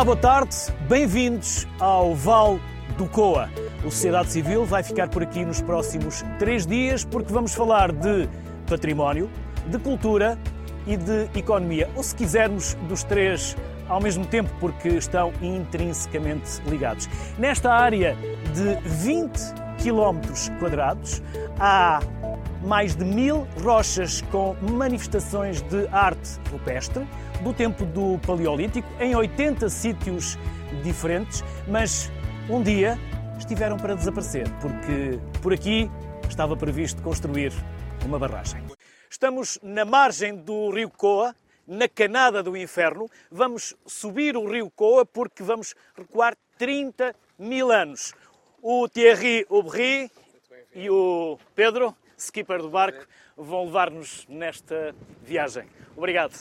Olá, 0.00 0.04
boa 0.06 0.16
tarde, 0.16 0.56
bem-vindos 0.88 1.68
ao 1.78 2.14
Val 2.14 2.58
do 2.96 3.06
Coa. 3.06 3.50
O 3.84 3.90
Sociedade 3.90 4.32
Civil 4.32 4.64
vai 4.64 4.82
ficar 4.82 5.08
por 5.08 5.22
aqui 5.22 5.44
nos 5.44 5.60
próximos 5.60 6.24
três 6.38 6.66
dias 6.66 7.04
porque 7.04 7.30
vamos 7.30 7.52
falar 7.52 7.92
de 7.92 8.26
património, 8.66 9.28
de 9.66 9.78
cultura 9.78 10.38
e 10.86 10.96
de 10.96 11.28
economia. 11.38 11.90
Ou 11.94 12.02
se 12.02 12.16
quisermos, 12.16 12.72
dos 12.88 13.04
três 13.04 13.54
ao 13.90 14.00
mesmo 14.00 14.24
tempo, 14.24 14.50
porque 14.58 14.88
estão 14.88 15.34
intrinsecamente 15.42 16.62
ligados. 16.66 17.06
Nesta 17.38 17.70
área 17.70 18.16
de 18.54 18.80
20 18.88 19.38
quilómetros 19.76 20.48
quadrados, 20.58 21.22
há 21.58 22.00
mais 22.62 22.94
de 22.94 23.04
mil 23.04 23.46
rochas 23.62 24.22
com 24.30 24.54
manifestações 24.60 25.62
de 25.62 25.86
arte 25.88 26.38
rupestre 26.50 27.06
do 27.42 27.52
tempo 27.52 27.84
do 27.86 28.18
Paleolítico, 28.26 28.88
em 29.00 29.14
80 29.14 29.68
sítios 29.68 30.38
diferentes, 30.82 31.42
mas 31.66 32.10
um 32.48 32.62
dia 32.62 32.98
estiveram 33.38 33.76
para 33.76 33.94
desaparecer, 33.94 34.46
porque 34.60 35.18
por 35.42 35.52
aqui 35.52 35.90
estava 36.28 36.56
previsto 36.56 37.02
construir 37.02 37.52
uma 38.04 38.18
barragem. 38.18 38.62
Estamos 39.08 39.58
na 39.62 39.84
margem 39.84 40.36
do 40.36 40.70
rio 40.70 40.90
Coa, 40.90 41.34
na 41.66 41.88
Canada 41.88 42.42
do 42.42 42.56
Inferno. 42.56 43.08
Vamos 43.30 43.74
subir 43.86 44.36
o 44.36 44.48
rio 44.48 44.70
Coa 44.70 45.06
porque 45.06 45.42
vamos 45.42 45.74
recuar 45.96 46.36
30 46.58 47.14
mil 47.38 47.72
anos. 47.72 48.12
O 48.62 48.88
Thierry 48.88 49.46
Aubry 49.50 50.10
e 50.74 50.90
o 50.90 51.38
Pedro, 51.54 51.94
skipper 52.20 52.60
do 52.60 52.68
barco, 52.68 53.06
vão 53.36 53.64
levar-nos 53.64 54.26
nesta 54.28 54.94
viagem. 55.22 55.66
Obrigado. 55.96 56.34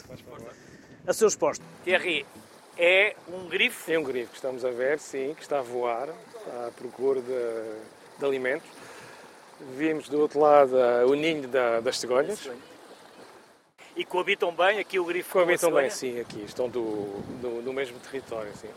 A 1.08 1.14
seus 1.14 1.36
postos. 1.36 1.66
Thierry, 1.84 2.26
é 2.78 3.16
um 3.28 3.48
grifo? 3.48 3.92
É 3.92 3.98
um 3.98 4.04
grifo 4.04 4.32
que 4.32 4.36
estamos 4.36 4.64
a 4.64 4.70
ver, 4.70 5.00
sim, 5.00 5.34
que 5.36 5.42
está 5.42 5.60
a 5.60 5.62
voar, 5.62 6.10
está 6.36 6.68
à 6.68 6.72
procura 6.72 7.22
de, 7.22 8.20
de 8.20 8.26
alimentos. 8.26 8.70
Vimos 9.76 10.08
do 10.08 10.20
outro 10.20 10.40
lado 10.40 10.76
o 11.08 11.16
ninho 11.16 11.48
da, 11.48 11.80
das 11.80 12.00
cegonhas. 12.00 12.50
E 13.96 14.06
coabitam 14.06 14.54
bem 14.54 14.80
aqui 14.80 14.98
o 14.98 15.04
grifo 15.04 15.34
Coabitam 15.34 15.72
com 15.72 15.78
a 15.78 15.82
bem, 15.82 15.90
sim, 15.90 16.20
aqui. 16.20 16.42
Estão 16.44 16.70
do, 16.70 17.22
do, 17.42 17.62
do 17.62 17.74
mesmo 17.74 18.00
território, 18.00 18.52
sim. 18.56 18.70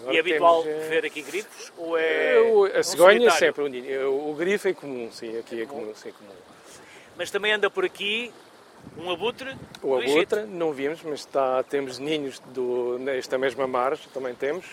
Agora 0.00 0.14
E 0.14 0.16
é 0.16 0.20
habitual 0.20 0.62
temos, 0.62 0.84
eh, 0.84 0.88
ver 0.88 1.04
aqui 1.06 1.22
grifos? 1.22 1.72
Ou 1.76 1.98
é 1.98 2.40
um 2.42 2.64
a 2.64 2.82
cegonha 2.82 3.28
é 3.28 3.30
sempre 3.32 3.62
o 3.62 3.66
ninho. 3.68 4.30
O 4.30 4.34
grifo 4.34 4.68
é 4.68 4.74
comum, 4.74 5.10
sim, 5.12 5.36
aqui 5.38 5.62
é 5.62 5.66
comum, 5.66 5.92
sim, 5.94 6.12
comum. 6.12 6.30
Mas 7.16 7.30
também 7.30 7.52
anda 7.52 7.68
por 7.68 7.84
aqui 7.84 8.32
um 8.96 9.10
abutre 9.10 9.54
O 9.82 9.96
abutre 9.96 10.42
não 10.44 10.72
vimos, 10.72 11.00
mas 11.02 11.20
está, 11.20 11.62
temos 11.64 11.98
ninhos 11.98 12.38
do, 12.54 12.98
nesta 13.00 13.36
mesma 13.36 13.66
margem, 13.66 14.06
também 14.14 14.34
temos, 14.34 14.64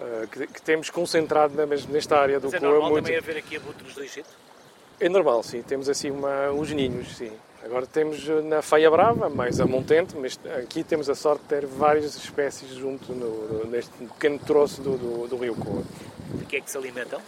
eh, 0.00 0.26
que, 0.32 0.46
que 0.46 0.62
temos 0.62 0.88
concentrado 0.90 1.54
na 1.54 1.66
nesta 1.66 2.18
área 2.18 2.40
do 2.40 2.46
Mas 2.46 2.54
é 2.54 2.58
Coa. 2.58 2.70
normal 2.70 2.90
muito- 2.90 3.04
também 3.04 3.18
haver 3.18 3.36
aqui 3.36 3.56
abutres 3.56 3.94
do 3.94 4.02
Egito? 4.02 4.30
É 5.00 5.08
normal, 5.08 5.42
sim. 5.42 5.62
Temos 5.62 5.88
assim 5.88 6.10
uma, 6.10 6.50
uns 6.50 6.72
ninhos, 6.72 7.16
sim. 7.16 7.30
Agora 7.68 7.86
temos 7.86 8.26
eh, 8.26 8.40
na 8.40 8.62
Faia 8.62 8.90
Brava, 8.90 9.28
mais 9.28 9.60
a 9.60 9.66
montente, 9.66 10.16
mas 10.16 10.40
aqui 10.58 10.82
temos 10.82 11.10
a 11.10 11.14
sorte 11.14 11.42
de 11.42 11.48
ter 11.48 11.66
várias 11.66 12.16
espécies 12.16 12.70
junto 12.70 13.12
no, 13.12 13.66
neste 13.66 13.90
pequeno 13.92 14.38
troço 14.38 14.80
do, 14.80 14.96
do, 14.96 15.28
do 15.28 15.36
rio 15.36 15.54
Coa. 15.54 15.82
De 16.34 16.46
que 16.46 16.56
é 16.56 16.60
que 16.62 16.70
se 16.70 16.78
alimentam? 16.78 17.20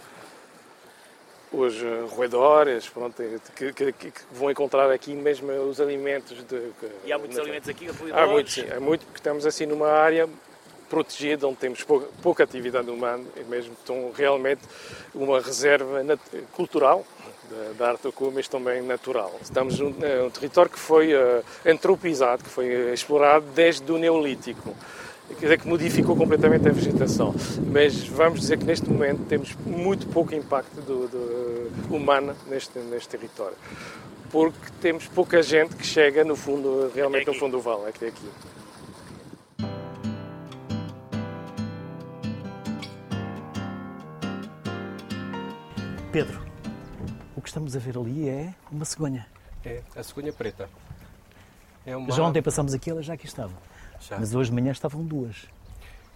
Os 1.51 1.75
eh, 1.83 2.05
roedores, 2.09 2.89
pronto, 2.89 3.21
eh, 3.21 3.37
que, 3.55 3.71
que- 3.71 3.91
que- 3.93 4.11
vão 4.31 4.49
encontrar 4.49 4.89
aqui 4.89 5.13
mesmo 5.13 5.51
os 5.51 5.79
alimentos. 5.79 6.43
De, 6.45 6.71
E 7.05 7.13
há 7.13 7.19
muitos 7.19 7.37
na- 7.37 7.43
alimentos 7.43 7.69
aqui, 7.69 7.87
Há 7.87 7.91
roedores. 7.91 8.31
muito, 8.31 8.49
sim. 8.51 8.65
Há 8.71 8.79
muito, 8.79 9.05
porque 9.05 9.19
estamos 9.19 9.45
assim 9.45 9.67
numa 9.67 9.89
área 9.89 10.27
protegida, 10.89 11.47
onde 11.47 11.57
temos 11.57 11.83
pouca, 11.83 12.07
pouca 12.23 12.43
atividade 12.43 12.89
humana, 12.89 13.23
e 13.37 13.43
mesmo 13.43 13.73
estão 13.73 14.11
realmente 14.15 14.61
uma 15.13 15.39
reserva 15.39 16.01
cultural 16.53 17.05
da, 17.51 17.73
da 17.77 17.91
arte 17.91 18.03
do 18.03 18.11
Coa, 18.11 18.31
mas 18.33 18.47
também 18.47 18.81
natural. 18.81 19.31
Estamos 19.41 19.79
num, 19.79 19.89
num 19.89 20.29
território 20.29 20.71
que 20.71 20.79
foi 20.79 21.11
eh, 21.13 21.41
antropizado, 21.65 22.43
que 22.43 22.49
foi 22.49 22.67
eh, 22.67 22.93
explorado 22.93 23.45
desde 23.53 23.91
o 23.91 23.97
Neolítico. 23.97 24.75
Quer 25.29 25.35
dizer, 25.45 25.59
que 25.59 25.67
modificou 25.67 26.15
completamente 26.15 26.67
a 26.67 26.71
vegetação. 26.71 27.33
Mas 27.71 28.05
vamos 28.07 28.41
dizer 28.41 28.57
que 28.57 28.65
neste 28.65 28.89
momento 28.89 29.23
temos 29.29 29.55
muito 29.65 30.05
pouco 30.07 30.35
impacto 30.35 30.81
do, 30.81 31.07
do- 31.07 31.95
humano 31.95 32.35
neste, 32.47 32.77
neste 32.79 33.09
território. 33.09 33.55
Porque 34.29 34.57
temos 34.81 35.07
pouca 35.07 35.41
gente 35.41 35.75
que 35.75 35.85
chega 35.85 36.23
no 36.25 36.35
fundo, 36.35 36.91
realmente 36.93 37.27
no 37.27 37.33
fundo 37.33 37.57
do 37.57 37.61
vale, 37.61 37.89
até 37.89 38.07
aqui. 38.07 38.27
Pedro, 46.11 46.39
o 47.41 47.43
que 47.43 47.49
estamos 47.49 47.75
a 47.75 47.79
ver 47.79 47.97
ali 47.97 48.29
é 48.29 48.53
uma 48.71 48.85
cegonha. 48.85 49.25
É 49.65 49.81
a 49.95 50.03
cegonha 50.03 50.31
preta. 50.31 50.69
É 51.83 51.97
uma... 51.97 52.11
Já 52.11 52.21
ontem 52.21 52.39
passamos 52.39 52.71
aqui, 52.71 52.91
ela 52.91 53.01
já 53.01 53.15
aqui 53.15 53.25
estava. 53.25 53.51
Já. 53.99 54.19
Mas 54.19 54.35
hoje 54.35 54.51
de 54.51 54.55
manhã 54.55 54.71
estavam 54.71 55.03
duas. 55.03 55.47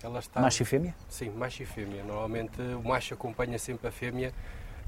Ela 0.03 0.19
está... 0.19 0.39
Macho 0.39 0.61
e 0.61 0.65
fêmea? 0.65 0.95
Sim, 1.09 1.31
macho 1.31 1.63
e 1.63 1.65
fêmea. 1.65 2.03
Normalmente 2.03 2.61
o 2.61 2.87
macho 2.87 3.15
acompanha 3.15 3.57
sempre 3.57 3.87
a 3.87 3.91
fêmea 3.91 4.31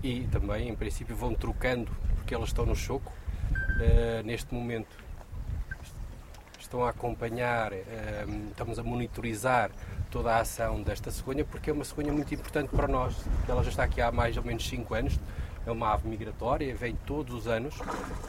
e 0.04 0.28
também, 0.28 0.70
em 0.70 0.76
princípio, 0.76 1.16
vão 1.16 1.34
trocando 1.34 1.92
porque 2.18 2.36
elas 2.36 2.50
estão 2.50 2.68
no 2.68 2.76
choco. 2.76 3.12
Eh, 3.82 4.22
neste 4.24 4.54
momento 4.54 4.96
estão 6.60 6.86
a 6.86 6.90
acompanhar, 6.92 7.74
eh, 7.74 8.26
estamos 8.52 8.78
a 8.78 8.84
monitorizar 8.84 9.72
toda 10.12 10.36
a 10.36 10.42
ação 10.42 10.84
desta 10.84 11.10
cegonha 11.10 11.44
porque 11.44 11.72
é 11.72 11.74
uma 11.74 11.84
cegonha 11.84 12.14
muito 12.14 12.32
importante 12.32 12.70
para 12.70 12.88
nós. 12.88 13.16
Ela 13.48 13.64
já 13.64 13.72
está 13.72 13.84
aqui 13.84 14.02
há 14.02 14.12
mais 14.12 14.38
ou 14.38 14.44
menos 14.44 14.68
5 14.68 14.94
anos. 14.94 15.20
É 15.68 15.72
uma 15.72 15.94
ave 15.94 16.08
migratória, 16.08 16.74
vem 16.74 16.96
todos 17.06 17.36
os 17.36 17.46
anos, 17.46 17.76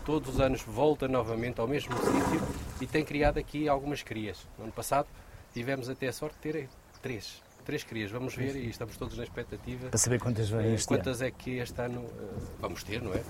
todos 0.04 0.34
os 0.34 0.40
anos 0.40 0.60
volta 0.62 1.06
novamente 1.06 1.60
ao 1.60 1.68
mesmo 1.68 1.94
sítio 1.96 2.42
e 2.80 2.86
tem 2.86 3.04
criado 3.04 3.38
aqui 3.38 3.68
algumas 3.68 4.02
crias. 4.02 4.44
No 4.58 4.64
ano 4.64 4.72
passado 4.72 5.06
tivemos 5.54 5.88
até 5.88 6.08
a 6.08 6.12
sorte 6.12 6.34
de 6.34 6.40
ter 6.40 6.68
três, 7.00 7.40
três 7.64 7.84
crias. 7.84 8.10
Vamos 8.10 8.34
ver 8.34 8.56
e 8.56 8.68
estamos 8.68 8.96
todos 8.96 9.16
na 9.16 9.22
expectativa. 9.22 9.88
Para 9.88 9.98
saber 9.98 10.18
quantas 10.18 10.50
vêm 10.50 10.66
Eh, 10.66 10.74
este 10.74 10.88
Quantas 10.88 11.22
é 11.22 11.30
que 11.30 11.58
este 11.58 11.80
ano 11.80 12.04
eh, 12.18 12.24
vamos 12.58 12.82
ter, 12.82 13.00
não 13.00 13.14
é? 13.14 13.22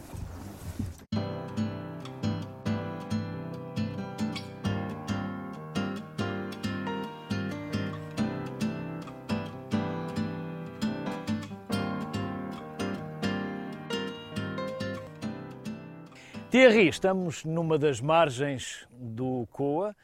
Thierry, 16.50 16.88
estamos 16.88 17.44
numa 17.44 17.78
das 17.78 18.00
margens 18.00 18.86
do 18.91 19.47
Coa. 19.50 19.94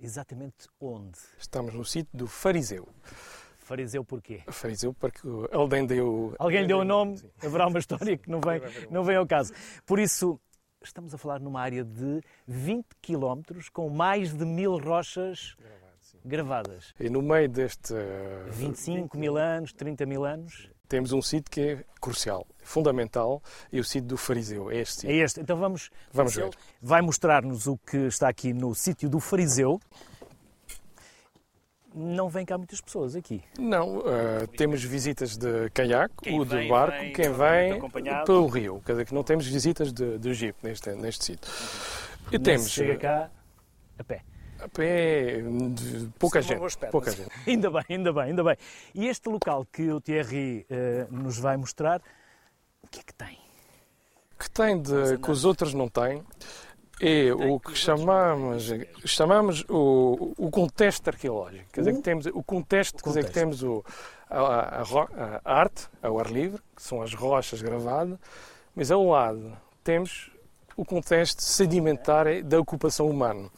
Exatamente 0.00 0.68
onde? 0.80 1.18
Estamos 1.38 1.74
no 1.74 1.84
sítio 1.84 2.10
do 2.16 2.26
Fariseu. 2.26 2.88
Fariseu 3.58 4.04
porquê? 4.04 4.42
Fariseu 4.48 4.92
porque 4.94 5.20
alguém 5.52 5.86
deu... 5.86 6.34
Alguém 6.38 6.66
deu 6.66 6.78
o 6.78 6.84
nome, 6.84 7.20
haverá 7.42 7.66
uma 7.68 7.78
história 7.78 8.16
que 8.16 8.30
não 8.30 8.40
vem, 8.40 8.60
não 8.90 9.04
vem 9.04 9.16
ao 9.16 9.26
caso. 9.26 9.52
Por 9.86 9.98
isso, 9.98 10.40
estamos 10.82 11.14
a 11.14 11.18
falar 11.18 11.38
numa 11.40 11.60
área 11.60 11.84
de 11.84 12.20
20 12.46 12.86
quilómetros 13.00 13.68
com 13.68 13.88
mais 13.88 14.32
de 14.32 14.44
mil 14.44 14.78
rochas 14.78 15.56
gravadas. 16.24 16.94
E 16.98 17.08
no 17.08 17.22
meio 17.22 17.48
deste... 17.48 17.94
eh, 17.94 18.46
25 18.50 19.16
mil 19.16 19.36
anos, 19.36 19.72
30 19.72 20.06
mil 20.06 20.24
anos. 20.24 20.70
Temos 20.92 21.10
um 21.12 21.22
sítio 21.22 21.50
que 21.50 21.60
é 21.62 21.84
crucial, 21.98 22.46
fundamental, 22.62 23.42
e 23.72 23.80
o 23.80 23.84
sítio 23.84 24.08
do 24.08 24.18
Fariseu. 24.18 24.70
É 24.70 24.76
este 24.76 25.06
É 25.06 25.16
este. 25.24 25.40
Então 25.40 25.56
vamos. 25.56 25.88
Vamos 26.12 26.36
ver. 26.36 26.50
Vai 26.82 27.00
mostrar-nos 27.00 27.66
o 27.66 27.78
que 27.78 27.96
está 27.96 28.28
aqui 28.28 28.52
no 28.52 28.74
sítio 28.74 29.08
do 29.08 29.18
Fariseu. 29.18 29.80
Não 31.94 32.28
vem 32.28 32.44
cá 32.44 32.58
muitas 32.58 32.78
pessoas 32.82 33.16
aqui. 33.16 33.42
Não, 33.58 34.02
eh, 34.06 34.46
temos 34.54 34.84
visitas 34.84 35.38
de 35.38 35.70
caiaque, 35.70 36.14
Quem 36.24 36.38
o 36.38 36.44
vem, 36.44 36.64
de 36.64 36.68
barco, 36.68 36.98
vem 36.98 37.12
quem 37.14 37.32
vem 37.32 38.24
pelo 38.26 38.46
rio. 38.48 38.82
Quer 38.84 38.92
dizer 38.92 39.06
que 39.06 39.14
não 39.14 39.24
temos 39.24 39.46
visitas 39.46 39.94
de, 39.94 40.18
de 40.18 40.34
jeep 40.34 40.58
neste, 40.62 40.90
neste 40.90 41.24
sítio. 41.24 41.50
E 42.30 42.38
temos 42.38 42.68
chega 42.68 42.92
eh, 42.92 42.96
cá 42.98 43.30
a 43.98 44.04
pé. 44.04 44.22
A 44.62 44.68
pé 44.68 45.42
de 45.42 46.08
pouca 46.18 46.42
São 46.42 46.68
gente. 46.68 46.90
Pouca 46.90 47.10
gente. 47.10 47.28
Ainda 47.46 47.70
bem, 47.70 47.84
ainda 47.88 48.12
bem, 48.12 48.22
ainda 48.24 48.44
bem. 48.44 48.56
E 48.94 49.06
este 49.08 49.28
local 49.28 49.66
que 49.70 49.90
o 49.90 50.00
Thierry 50.00 50.66
eh, 50.70 51.06
nos 51.10 51.38
vai 51.38 51.56
mostrar, 51.56 52.00
o 52.82 52.88
que 52.88 53.00
é 53.00 53.02
que 53.02 53.14
tem? 53.14 53.42
que 54.42 54.50
tem 54.50 54.80
de, 54.80 55.18
que 55.18 55.30
os 55.30 55.44
outros 55.44 55.72
não 55.72 55.88
têm 55.88 56.22
é 57.00 57.32
o 57.32 57.58
que 57.58 57.74
chamamos, 57.74 58.70
chamamos 59.04 59.64
o, 59.68 60.34
o 60.36 60.50
contexto 60.50 61.08
arqueológico. 61.08 61.64
Quer 61.72 61.80
dizer, 61.80 61.94
que 61.94 62.02
temos 62.02 62.26
o 62.26 62.42
contexto, 62.44 63.02
quer 63.02 63.08
dizer, 63.08 63.20
que 63.20 63.26
contexto. 63.26 63.34
temos 63.34 63.62
o, 63.62 63.84
a, 64.30 64.82
a 64.82 65.40
a 65.44 65.60
arte 65.60 65.88
ao 66.00 66.18
ar 66.18 66.30
livre, 66.30 66.60
que 66.76 66.82
são 66.82 67.02
as 67.02 67.12
rochas 67.12 67.60
gravadas, 67.60 68.18
mas 68.74 68.90
ao 68.90 69.04
lado 69.04 69.56
temos 69.82 70.30
o 70.76 70.84
contexto 70.84 71.40
sedimentar 71.40 72.42
da 72.42 72.60
ocupação 72.60 73.08
humana. 73.08 73.48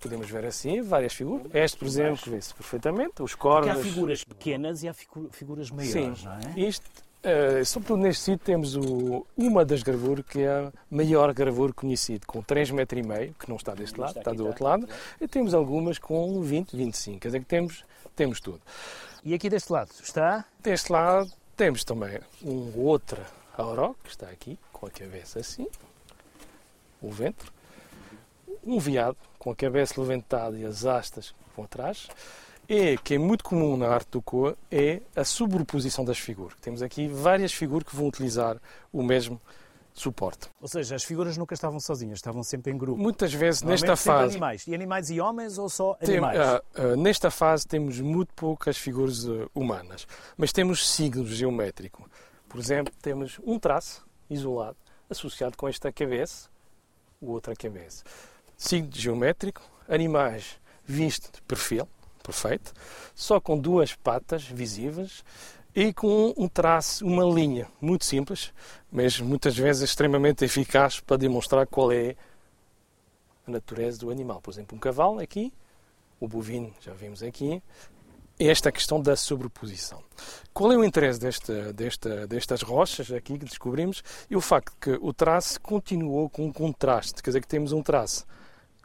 Podemos 0.00 0.28
ver 0.28 0.44
assim 0.44 0.82
várias 0.82 1.12
figuras. 1.12 1.46
Este, 1.54 1.76
por 1.76 1.86
exemplo, 1.86 2.30
vê-se 2.30 2.54
perfeitamente, 2.54 3.22
os 3.22 3.34
corvos. 3.34 3.72
Porque 3.72 3.88
há 3.88 3.92
figuras 3.92 4.24
pequenas 4.24 4.82
e 4.82 4.88
há 4.88 4.94
figuras 4.94 5.70
maiores, 5.70 6.18
Sim. 6.18 6.24
não 6.24 6.32
é? 6.32 6.60
Isto, 6.60 6.84
uh, 7.24 7.64
sobretudo 7.64 8.02
neste 8.02 8.22
sítio, 8.22 8.44
temos 8.44 8.76
o, 8.76 9.26
uma 9.36 9.64
das 9.64 9.82
gravuras 9.82 10.24
que 10.24 10.40
é 10.40 10.48
a 10.48 10.72
maior 10.90 11.32
gravura 11.32 11.72
conhecida, 11.72 12.24
com 12.26 12.42
3,5 12.42 12.72
metros, 12.72 13.04
e 13.04 13.08
meio, 13.08 13.34
que 13.38 13.48
não 13.48 13.56
está 13.56 13.74
deste 13.74 13.98
lado, 13.98 14.18
está, 14.18 14.32
do 14.32 14.46
outro 14.46 14.64
lado, 14.64 14.88
e 15.20 15.26
temos 15.26 15.54
algumas 15.54 15.98
com 15.98 16.40
20, 16.40 16.76
25, 16.76 17.20
quer 17.20 17.28
dizer 17.28 17.40
que 17.40 17.46
temos, 17.46 17.84
temos 18.14 18.40
tudo. 18.40 18.60
E 19.24 19.34
aqui 19.34 19.50
deste 19.50 19.72
lado 19.72 19.90
está? 20.02 20.44
Deste 20.62 20.92
lado 20.92 21.30
temos 21.56 21.82
também 21.84 22.20
um 22.44 22.72
outra 22.78 23.26
auró, 23.56 23.94
que 24.04 24.10
está 24.10 24.28
aqui, 24.28 24.58
com 24.72 24.86
a 24.86 24.90
cabeça 24.90 25.40
assim, 25.40 25.66
o 27.00 27.10
ventre, 27.10 27.50
um 28.64 28.78
veado 28.78 29.16
com 29.38 29.50
a 29.50 29.56
cabeça 29.56 30.00
levantada 30.00 30.58
e 30.58 30.64
as 30.64 30.84
astas 30.84 31.34
vão 31.54 31.64
atrás, 31.64 32.08
e 32.68 32.98
que 32.98 33.14
é 33.14 33.18
muito 33.18 33.44
comum 33.44 33.76
na 33.76 33.88
arte 33.88 34.10
do 34.10 34.20
Coa 34.20 34.56
é 34.70 35.00
a 35.14 35.24
sobreposição 35.24 36.04
das 36.04 36.18
figuras. 36.18 36.56
Temos 36.60 36.82
aqui 36.82 37.06
várias 37.06 37.52
figuras 37.52 37.86
que 37.86 37.94
vão 37.94 38.08
utilizar 38.08 38.60
o 38.92 39.02
mesmo 39.02 39.40
suporte. 39.94 40.48
Ou 40.60 40.68
seja, 40.68 40.94
as 40.94 41.04
figuras 41.04 41.36
nunca 41.36 41.54
estavam 41.54 41.80
sozinhas, 41.80 42.18
estavam 42.18 42.42
sempre 42.42 42.72
em 42.72 42.76
grupo. 42.76 43.00
Muitas 43.00 43.32
vezes 43.32 43.62
nesta 43.62 43.96
fase. 43.96 44.34
animais. 44.34 44.66
E 44.66 44.74
animais 44.74 45.10
e 45.10 45.20
homens 45.20 45.58
ou 45.58 45.68
só 45.68 45.94
tem, 45.94 46.18
animais? 46.18 46.38
Uh, 46.38 46.92
uh, 46.92 46.96
nesta 46.96 47.30
fase 47.30 47.66
temos 47.66 47.98
muito 48.00 48.32
poucas 48.34 48.76
figuras 48.76 49.24
uh, 49.24 49.50
humanas, 49.54 50.06
mas 50.36 50.52
temos 50.52 50.86
signos 50.86 51.30
geométricos. 51.30 52.04
Por 52.48 52.60
exemplo, 52.60 52.92
temos 53.00 53.40
um 53.44 53.58
traço 53.58 54.06
isolado 54.28 54.76
associado 55.08 55.56
com 55.56 55.68
esta 55.68 55.90
cabeça, 55.92 56.48
o 57.30 57.32
outra 57.32 57.54
cabeça. 57.54 58.04
Signo 58.56 58.90
geométrico, 58.92 59.62
animais 59.88 60.58
vistos 60.84 61.30
de 61.32 61.42
perfil, 61.42 61.88
perfeito, 62.22 62.72
só 63.14 63.40
com 63.40 63.58
duas 63.58 63.94
patas 63.94 64.44
visíveis 64.44 65.24
e 65.74 65.92
com 65.92 66.32
um 66.36 66.48
traço, 66.48 67.04
uma 67.04 67.24
linha 67.24 67.68
muito 67.80 68.04
simples, 68.04 68.52
mas 68.90 69.20
muitas 69.20 69.56
vezes 69.56 69.82
extremamente 69.82 70.44
eficaz 70.44 71.00
para 71.00 71.16
demonstrar 71.16 71.66
qual 71.66 71.92
é 71.92 72.16
a 73.46 73.50
natureza 73.50 73.98
do 73.98 74.10
animal. 74.10 74.40
Por 74.40 74.50
exemplo, 74.50 74.76
um 74.76 74.80
cavalo 74.80 75.20
aqui, 75.20 75.52
o 76.18 76.26
bovino 76.26 76.72
já 76.80 76.94
vimos 76.94 77.22
aqui, 77.22 77.62
esta 78.38 78.70
questão 78.70 79.00
da 79.00 79.16
sobreposição. 79.16 80.02
Qual 80.52 80.72
é 80.72 80.76
o 80.76 80.84
interesse 80.84 81.18
desta, 81.18 81.72
desta, 81.72 82.26
destas 82.26 82.62
rochas 82.62 83.10
aqui 83.10 83.38
que 83.38 83.44
descobrimos? 83.44 84.02
E 84.30 84.36
o 84.36 84.40
facto 84.40 84.74
que 84.80 84.98
o 85.00 85.12
traço 85.12 85.60
continuou 85.60 86.28
com 86.28 86.46
um 86.46 86.52
contraste, 86.52 87.22
quer 87.22 87.30
dizer 87.30 87.40
que 87.40 87.48
temos 87.48 87.72
um 87.72 87.82
traço 87.82 88.26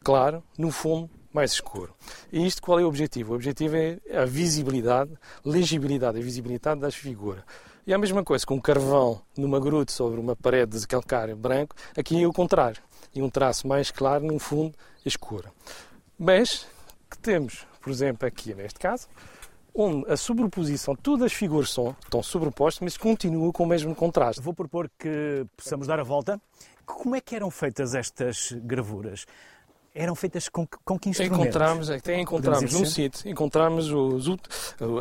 claro, 0.03 0.43
no 0.57 0.71
fundo 0.71 1.09
mais 1.33 1.53
escuro. 1.53 1.93
E 2.31 2.45
isto 2.45 2.61
qual 2.61 2.79
é 2.79 2.83
o 2.83 2.87
objetivo? 2.87 3.31
O 3.31 3.35
objetivo 3.35 3.75
é 3.75 3.99
a 4.13 4.25
visibilidade, 4.25 5.11
legibilidade 5.45 6.19
e 6.19 6.21
visibilidade 6.21 6.81
das 6.81 6.95
figuras. 6.95 7.43
E 7.85 7.93
a 7.93 7.97
mesma 7.97 8.23
coisa 8.23 8.45
com 8.45 8.55
um 8.55 8.61
carvão 8.61 9.21
numa 9.35 9.59
gruta 9.59 9.91
sobre 9.91 10.19
uma 10.19 10.35
parede 10.35 10.79
de 10.79 10.87
calcário 10.87 11.35
branco, 11.35 11.75
aqui 11.97 12.21
é 12.21 12.27
o 12.27 12.33
contrário. 12.33 12.81
E 13.13 13.21
um 13.21 13.29
traço 13.29 13.67
mais 13.67 13.91
claro 13.91 14.25
num 14.25 14.39
fundo 14.39 14.75
escuro. 15.05 15.49
Mas 16.17 16.67
que 17.09 17.17
temos, 17.17 17.65
por 17.81 17.89
exemplo, 17.89 18.27
aqui 18.27 18.53
neste 18.53 18.79
caso, 18.79 19.07
onde 19.73 20.09
a 20.11 20.17
sobreposição, 20.17 20.95
todas 20.95 21.27
as 21.27 21.33
figuras 21.33 21.71
são, 21.71 21.95
estão 22.03 22.21
sobrepostas, 22.21 22.81
mas 22.81 22.97
continuam 22.97 23.51
com 23.51 23.63
o 23.63 23.67
mesmo 23.67 23.95
contraste. 23.95 24.41
Vou 24.41 24.53
propor 24.53 24.89
que 24.97 25.45
possamos 25.55 25.87
dar 25.87 25.99
a 25.99 26.03
volta. 26.03 26.39
Como 26.85 27.15
é 27.15 27.21
que 27.21 27.35
eram 27.35 27.49
feitas 27.49 27.95
estas 27.95 28.51
gravuras? 28.51 29.25
eram 29.93 30.15
feitas 30.15 30.47
com, 30.47 30.65
com 30.85 30.97
que 30.97 31.09
instrumentos? 31.09 31.47
Encontramos, 31.47 31.89
até 31.89 32.19
encontramos 32.19 32.73
num 32.73 32.85
sítio, 32.85 33.29
encontramos 33.29 33.91
os, 33.91 34.25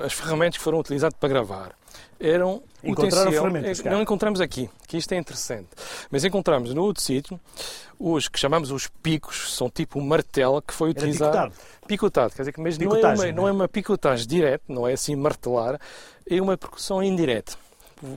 as 0.05 0.13
ferramentas 0.13 0.59
que 0.59 0.65
foram 0.65 0.81
utilizadas 0.81 1.17
para 1.19 1.29
gravar. 1.29 1.77
Eram 2.19 2.63
Encontraram 2.83 3.31
ferramentas, 3.31 3.83
Não 3.83 4.01
encontramos 4.01 4.41
aqui, 4.41 4.71
que 4.87 4.97
isto 4.97 5.13
é 5.13 5.17
interessante. 5.17 5.69
Mas 6.11 6.25
encontramos 6.25 6.73
no 6.75 6.83
outro 6.83 7.03
sítio 7.03 7.39
os 7.99 8.29
que 8.29 8.39
chamamos 8.39 8.71
os 8.71 8.87
picos, 8.87 9.55
são 9.55 9.69
tipo 9.69 9.99
um 9.99 10.03
martelo 10.03 10.63
que 10.63 10.73
foi 10.73 10.91
utilizado. 10.91 11.37
Era 11.37 11.51
picotado. 11.51 11.87
Picotado, 11.87 12.35
quer 12.35 12.43
dizer 12.43 12.53
que 12.53 12.61
mas 12.61 12.79
não 12.79 12.97
é, 12.97 13.15
uma, 13.15 13.33
não 13.33 13.49
é 13.49 13.53
uma 13.53 13.69
picotagem 13.69 14.27
direta, 14.27 14.65
não 14.69 14.87
é 14.87 14.95
assim 14.95 15.15
martelar, 15.15 15.79
é 16.29 16.41
uma 16.41 16.57
percussão 16.57 17.03
indireta 17.03 17.57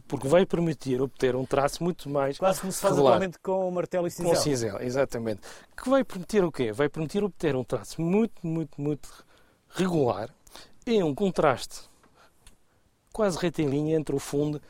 porque 0.07 0.27
vai 0.27 0.45
permitir 0.45 1.01
obter 1.01 1.35
um 1.35 1.45
traço 1.45 1.83
muito 1.83 2.09
mais 2.09 2.37
Quase 2.37 2.61
como 2.61 2.71
se 2.71 2.79
faz 2.79 2.93
regular. 2.93 3.15
atualmente 3.15 3.39
com 3.39 3.67
o 3.67 3.71
martelo 3.71 4.07
e 4.07 4.11
cinzel. 4.11 4.31
Com 4.31 4.39
o 4.39 4.41
cinzel, 4.41 4.81
exatamente. 4.81 5.41
Que 5.75 5.89
vai 5.89 6.03
permitir 6.03 6.43
o 6.43 6.51
quê? 6.51 6.71
Vai 6.71 6.87
permitir 6.87 7.23
obter 7.23 7.55
um 7.55 7.63
traço 7.63 8.01
muito, 8.01 8.45
muito, 8.45 8.81
muito 8.81 9.09
regular 9.69 10.29
e 10.85 11.03
um 11.03 11.13
contraste 11.13 11.81
quase 13.13 13.37
retilíneo 13.37 13.97
entre 13.97 14.15
o 14.15 14.19
fundo 14.19 14.61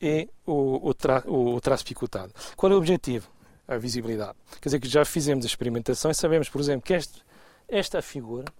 e 0.00 0.28
o, 0.44 0.88
o, 0.88 0.92
tra, 0.92 1.22
o, 1.26 1.54
o 1.54 1.60
traço 1.60 1.84
picotado. 1.84 2.32
Qual 2.56 2.70
é 2.70 2.74
o 2.74 2.78
objetivo? 2.78 3.30
A 3.68 3.76
visibilidade. 3.76 4.36
Quer 4.60 4.68
dizer 4.68 4.80
que 4.80 4.88
já 4.88 5.04
fizemos 5.04 5.44
a 5.44 5.48
experimentação 5.48 6.10
e 6.10 6.14
sabemos, 6.14 6.48
por 6.48 6.60
exemplo, 6.60 6.82
que 6.84 6.92
este, 6.92 7.22
esta 7.68 8.02
figura 8.02 8.52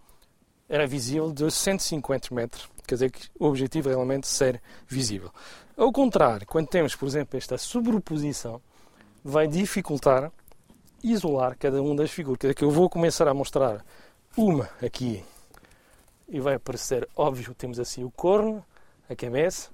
era 0.68 0.86
visível 0.86 1.32
de 1.32 1.50
150 1.50 2.32
metros. 2.32 2.70
Quer 2.86 2.94
dizer 2.94 3.10
que 3.10 3.28
o 3.38 3.46
objetivo 3.46 3.88
é 3.90 3.92
realmente 3.92 4.28
ser 4.28 4.62
visível. 4.88 5.30
Ao 5.76 5.92
contrário, 5.92 6.46
quando 6.46 6.68
temos, 6.68 6.94
por 6.94 7.06
exemplo, 7.08 7.36
esta 7.36 7.58
sobreposição, 7.58 8.62
vai 9.24 9.48
dificultar 9.48 10.30
isolar 11.02 11.56
cada 11.58 11.82
uma 11.82 11.96
das 11.96 12.10
figuras. 12.10 12.38
Quer 12.38 12.46
dizer 12.48 12.54
que 12.54 12.64
eu 12.64 12.70
vou 12.70 12.88
começar 12.88 13.26
a 13.26 13.34
mostrar 13.34 13.84
uma 14.36 14.68
aqui 14.80 15.22
e 16.28 16.40
vai 16.40 16.58
parecer 16.58 17.08
óbvio, 17.16 17.54
temos 17.54 17.78
assim 17.78 18.04
o 18.04 18.10
corno, 18.10 18.64
a 19.12 19.17
cabeça, 19.17 19.70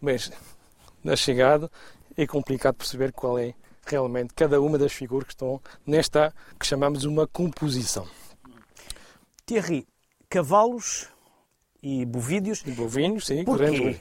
mas 0.00 0.30
na 1.02 1.16
chegada 1.16 1.70
é 2.16 2.26
complicado 2.26 2.76
perceber 2.76 3.12
qual 3.12 3.38
é 3.38 3.54
realmente 3.86 4.34
cada 4.34 4.60
uma 4.60 4.76
das 4.76 4.92
figuras 4.92 5.26
que 5.26 5.32
estão 5.32 5.60
nesta 5.86 6.34
que 6.58 6.66
chamamos 6.66 7.04
uma 7.04 7.26
composição. 7.26 8.06
Thierry, 9.46 9.86
cavalos 10.28 11.08
e 11.82 12.04
bovídeos. 12.04 12.62
E 12.66 12.72
bovinos, 12.72 13.26
sim, 13.26 13.44
grandes 13.44 14.00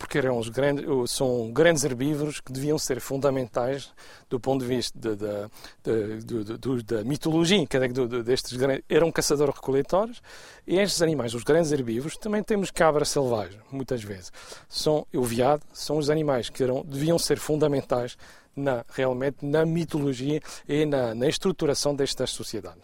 porque 0.00 0.16
eram 0.16 0.38
os 0.38 0.48
grandes, 0.48 0.86
são 1.08 1.52
grandes 1.52 1.84
herbívoros 1.84 2.40
que 2.40 2.50
deviam 2.50 2.78
ser 2.78 3.02
fundamentais 3.02 3.92
do 4.30 4.40
ponto 4.40 4.62
de 4.62 4.66
vista 4.66 5.14
da, 5.14 5.50
da 5.84 7.04
mitologia, 7.04 7.66
que 7.66 7.78
destes 8.24 8.56
grandes, 8.56 8.82
eram 8.88 9.12
caçadores-recoletores, 9.12 10.22
e 10.66 10.78
estes 10.78 11.02
animais, 11.02 11.34
os 11.34 11.44
grandes 11.44 11.70
herbívoros, 11.70 12.16
também 12.16 12.42
temos 12.42 12.70
cabra 12.70 13.04
selvagem, 13.04 13.60
muitas 13.70 14.02
vezes. 14.02 14.32
São, 14.70 15.06
o 15.14 15.22
veado, 15.22 15.62
são 15.70 15.98
os 15.98 16.08
animais 16.08 16.48
que 16.48 16.62
eram, 16.62 16.82
deviam 16.82 17.18
ser 17.18 17.38
fundamentais 17.38 18.16
na, 18.56 18.86
realmente 18.94 19.44
na 19.44 19.66
mitologia 19.66 20.40
e 20.66 20.86
na, 20.86 21.14
na 21.14 21.28
estruturação 21.28 21.94
destas 21.94 22.30
sociedades. 22.30 22.82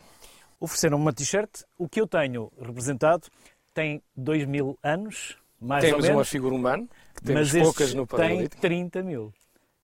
Ofereceram 0.60 0.98
uma 0.98 1.14
t-shirt, 1.14 1.62
o 1.78 1.88
que 1.88 1.98
eu 1.98 2.06
tenho 2.06 2.52
representado 2.60 3.26
tem 3.72 4.02
2 4.14 4.44
mil 4.46 4.78
anos, 4.82 5.38
mais 5.60 5.82
Temos 5.82 5.98
ou 5.98 6.02
menos. 6.02 6.18
uma 6.18 6.24
figura 6.24 6.54
humana, 6.54 6.86
que 7.16 7.22
temos 7.22 7.52
mas 7.52 7.62
poucas 7.62 7.94
no 7.94 8.06
Paleolítico. 8.06 8.60
tem 8.60 8.88
30 8.88 9.02
mil. 9.02 9.32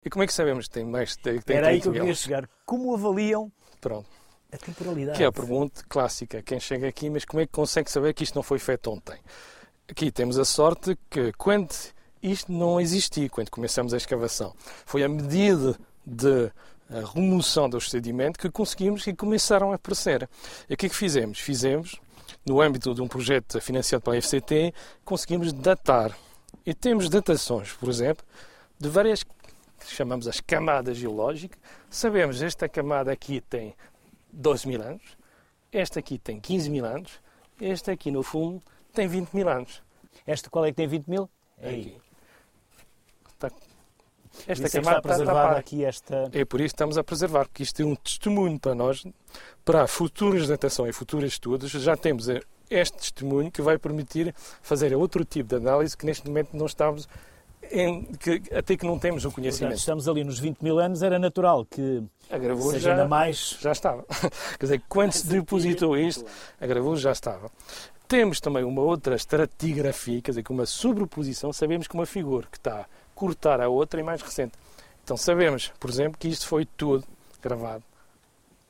E 0.04 0.10
como 0.10 0.22
é 0.24 0.26
que 0.26 0.32
sabemos 0.32 0.66
que 0.66 0.74
tem 0.74 0.84
mais? 0.84 1.16
Tem, 1.16 1.40
tem 1.40 1.56
Era 1.56 1.68
aí 1.68 1.80
que 1.80 1.88
eu 1.88 1.92
queria 1.92 2.14
chegar. 2.14 2.48
Como 2.66 2.94
avaliam 2.94 3.50
Pronto. 3.80 4.08
a 4.52 4.56
temporalidade? 4.56 5.16
Que 5.16 5.24
é 5.24 5.26
a 5.26 5.32
pergunta 5.32 5.82
clássica. 5.88 6.42
Quem 6.42 6.58
chega 6.58 6.88
aqui, 6.88 7.08
mas 7.08 7.24
como 7.24 7.40
é 7.40 7.46
que 7.46 7.52
consegue 7.52 7.90
saber 7.90 8.12
que 8.14 8.24
isto 8.24 8.34
não 8.34 8.42
foi 8.42 8.58
feito 8.58 8.90
ontem? 8.90 9.18
Aqui 9.88 10.10
temos 10.10 10.38
a 10.38 10.44
sorte 10.44 10.98
que 11.08 11.32
quando 11.32 11.72
isto 12.22 12.50
não 12.52 12.80
existia, 12.80 13.28
quando 13.28 13.50
começamos 13.50 13.94
a 13.94 13.96
escavação, 13.96 14.54
foi 14.84 15.02
a 15.02 15.08
medida 15.08 15.76
de 16.06 16.50
a 16.90 17.00
remoção 17.14 17.68
dos 17.70 17.90
sedimentos 17.90 18.38
que 18.38 18.50
conseguimos 18.50 19.06
e 19.06 19.14
começaram 19.14 19.72
a 19.72 19.76
aparecer. 19.76 20.28
E 20.68 20.74
o 20.74 20.76
que 20.76 20.86
é 20.86 20.88
que 20.88 20.94
fizemos? 20.94 21.38
Fizemos, 21.38 21.98
no 22.44 22.60
âmbito 22.60 22.94
de 22.94 23.00
um 23.00 23.08
projeto 23.08 23.60
financiado 23.60 24.04
pela 24.04 24.20
FCT, 24.20 24.74
conseguimos 25.04 25.52
datar 25.52 26.14
e 26.64 26.74
temos 26.74 27.08
datações, 27.08 27.72
por 27.72 27.88
exemplo, 27.88 28.24
de 28.78 28.88
várias 28.88 29.22
que 29.22 29.94
chamamos 29.94 30.26
as 30.28 30.40
camadas 30.40 30.96
geológicas. 30.96 31.58
Sabemos 31.90 32.42
esta 32.42 32.68
camada 32.68 33.12
aqui 33.12 33.40
tem 33.40 33.74
12 34.32 34.68
mil 34.68 34.82
anos, 34.82 35.02
esta 35.72 35.98
aqui 36.00 36.18
tem 36.18 36.40
15 36.40 36.70
mil 36.70 36.84
anos, 36.84 37.20
esta 37.60 37.92
aqui 37.92 38.10
no 38.10 38.22
fundo 38.22 38.62
tem 38.92 39.06
20 39.08 39.32
mil 39.32 39.48
anos. 39.48 39.82
Esta 40.26 40.48
qual 40.50 40.64
é 40.64 40.70
que 40.70 40.76
tem 40.76 40.86
20 40.86 41.06
mil? 41.08 41.28
É 41.58 41.70
aqui. 41.70 41.96
Está, 43.34 43.50
esta 44.46 44.66
isso 44.66 44.76
camada 44.76 44.96
é 44.96 44.98
está 44.98 45.00
preservada 45.00 45.48
está, 45.48 45.58
aqui 45.58 45.84
esta. 45.84 46.30
É 46.32 46.44
por 46.44 46.60
isso 46.60 46.68
que 46.68 46.74
estamos 46.74 46.98
a 46.98 47.04
preservar, 47.04 47.46
porque 47.46 47.62
isto 47.62 47.82
é 47.82 47.84
um 47.84 47.94
testemunho 47.94 48.58
para 48.58 48.74
nós, 48.74 49.04
para 49.64 49.86
futuras 49.86 50.48
datações 50.48 50.90
e 50.90 50.92
futuros 50.98 51.32
estudos. 51.32 51.70
Já 51.70 51.96
temos 51.96 52.28
este 52.72 52.96
testemunho 52.98 53.50
que 53.50 53.62
vai 53.62 53.78
permitir 53.78 54.34
fazer 54.62 54.94
outro 54.94 55.24
tipo 55.24 55.48
de 55.48 55.56
análise 55.56 55.96
que 55.96 56.06
neste 56.06 56.26
momento 56.26 56.56
não 56.56 56.66
estamos 56.66 57.08
em, 57.70 58.04
que, 58.04 58.42
até 58.54 58.76
que 58.76 58.84
não 58.84 58.98
temos 58.98 59.24
o 59.24 59.28
Portanto, 59.28 59.34
conhecimento. 59.42 59.76
estamos 59.76 60.08
ali 60.08 60.24
nos 60.24 60.38
20 60.38 60.60
mil 60.60 60.78
anos, 60.78 61.02
era 61.02 61.18
natural 61.18 61.64
que 61.64 62.02
A 62.30 62.36
gravura 62.36 62.74
seja 62.74 62.90
ainda 62.90 63.08
mais. 63.08 63.56
já 63.60 63.72
estava. 63.72 64.04
Quer 64.58 64.66
dizer, 64.66 64.82
quando 64.88 65.12
se 65.12 65.26
depositou 65.26 65.96
isto, 65.96 66.24
a 66.60 66.66
gravura 66.66 66.98
já 66.98 67.12
estava. 67.12 67.50
Temos 68.08 68.40
também 68.40 68.62
uma 68.64 68.82
outra 68.82 69.14
estratigrafia, 69.14 70.20
quer 70.20 70.32
dizer, 70.32 70.42
com 70.42 70.52
uma 70.52 70.66
sobreposição, 70.66 71.50
sabemos 71.50 71.88
que 71.88 71.94
uma 71.94 72.04
figura 72.04 72.46
que 72.50 72.58
está 72.58 72.80
a 72.80 72.86
cortar 73.14 73.58
a 73.58 73.68
outra 73.70 74.00
é 74.00 74.02
mais 74.02 74.20
recente. 74.20 74.52
Então 75.02 75.16
sabemos, 75.16 75.72
por 75.80 75.88
exemplo, 75.88 76.18
que 76.18 76.28
isto 76.28 76.46
foi 76.46 76.66
tudo 76.66 77.04
gravado 77.40 77.82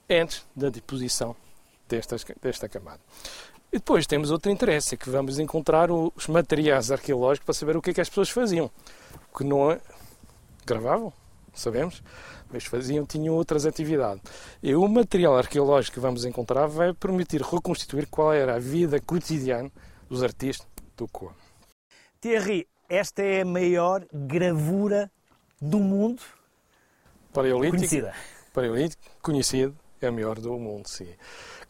antes 0.09 0.47
da 0.54 0.68
deposição 0.68 1.35
destas, 1.88 2.25
desta 2.40 2.68
camada. 2.68 3.00
E 3.72 3.78
depois 3.78 4.06
temos 4.06 4.30
outro 4.30 4.50
interesse, 4.50 4.94
é 4.94 4.98
que 4.98 5.08
vamos 5.08 5.38
encontrar 5.38 5.90
os 5.90 6.26
materiais 6.26 6.90
arqueológicos 6.90 7.46
para 7.46 7.54
saber 7.54 7.76
o 7.76 7.80
que 7.80 7.90
é 7.90 7.94
que 7.94 8.00
as 8.02 8.08
pessoas 8.08 8.28
faziam. 8.28 8.70
O 9.32 9.38
que 9.38 9.44
não 9.44 9.70
é... 9.70 9.80
gravavam, 10.66 11.10
sabemos, 11.54 12.02
mas 12.52 12.64
faziam, 12.64 13.06
tinham 13.06 13.34
outras 13.34 13.64
atividades. 13.64 14.22
E 14.62 14.74
o 14.74 14.86
material 14.86 15.38
arqueológico 15.38 15.94
que 15.94 16.00
vamos 16.00 16.26
encontrar 16.26 16.66
vai 16.66 16.92
permitir 16.92 17.40
reconstituir 17.40 18.06
qual 18.08 18.32
era 18.32 18.56
a 18.56 18.58
vida 18.58 19.00
cotidiana 19.00 19.70
dos 20.06 20.22
artistas 20.22 20.68
do 20.94 21.08
Coa. 21.08 21.34
Thierry, 22.20 22.68
esta 22.90 23.22
é 23.22 23.40
a 23.40 23.46
maior 23.46 24.06
gravura 24.12 25.10
do 25.58 25.78
mundo 25.78 26.20
Paleolítico, 27.32 27.78
conhecida. 27.78 28.14
paleolítico 28.52 29.02
conhecido, 29.22 29.74
é 30.02 30.08
a 30.08 30.12
melhor 30.12 30.38
do 30.38 30.58
mundo, 30.58 30.86
sim. 30.86 31.08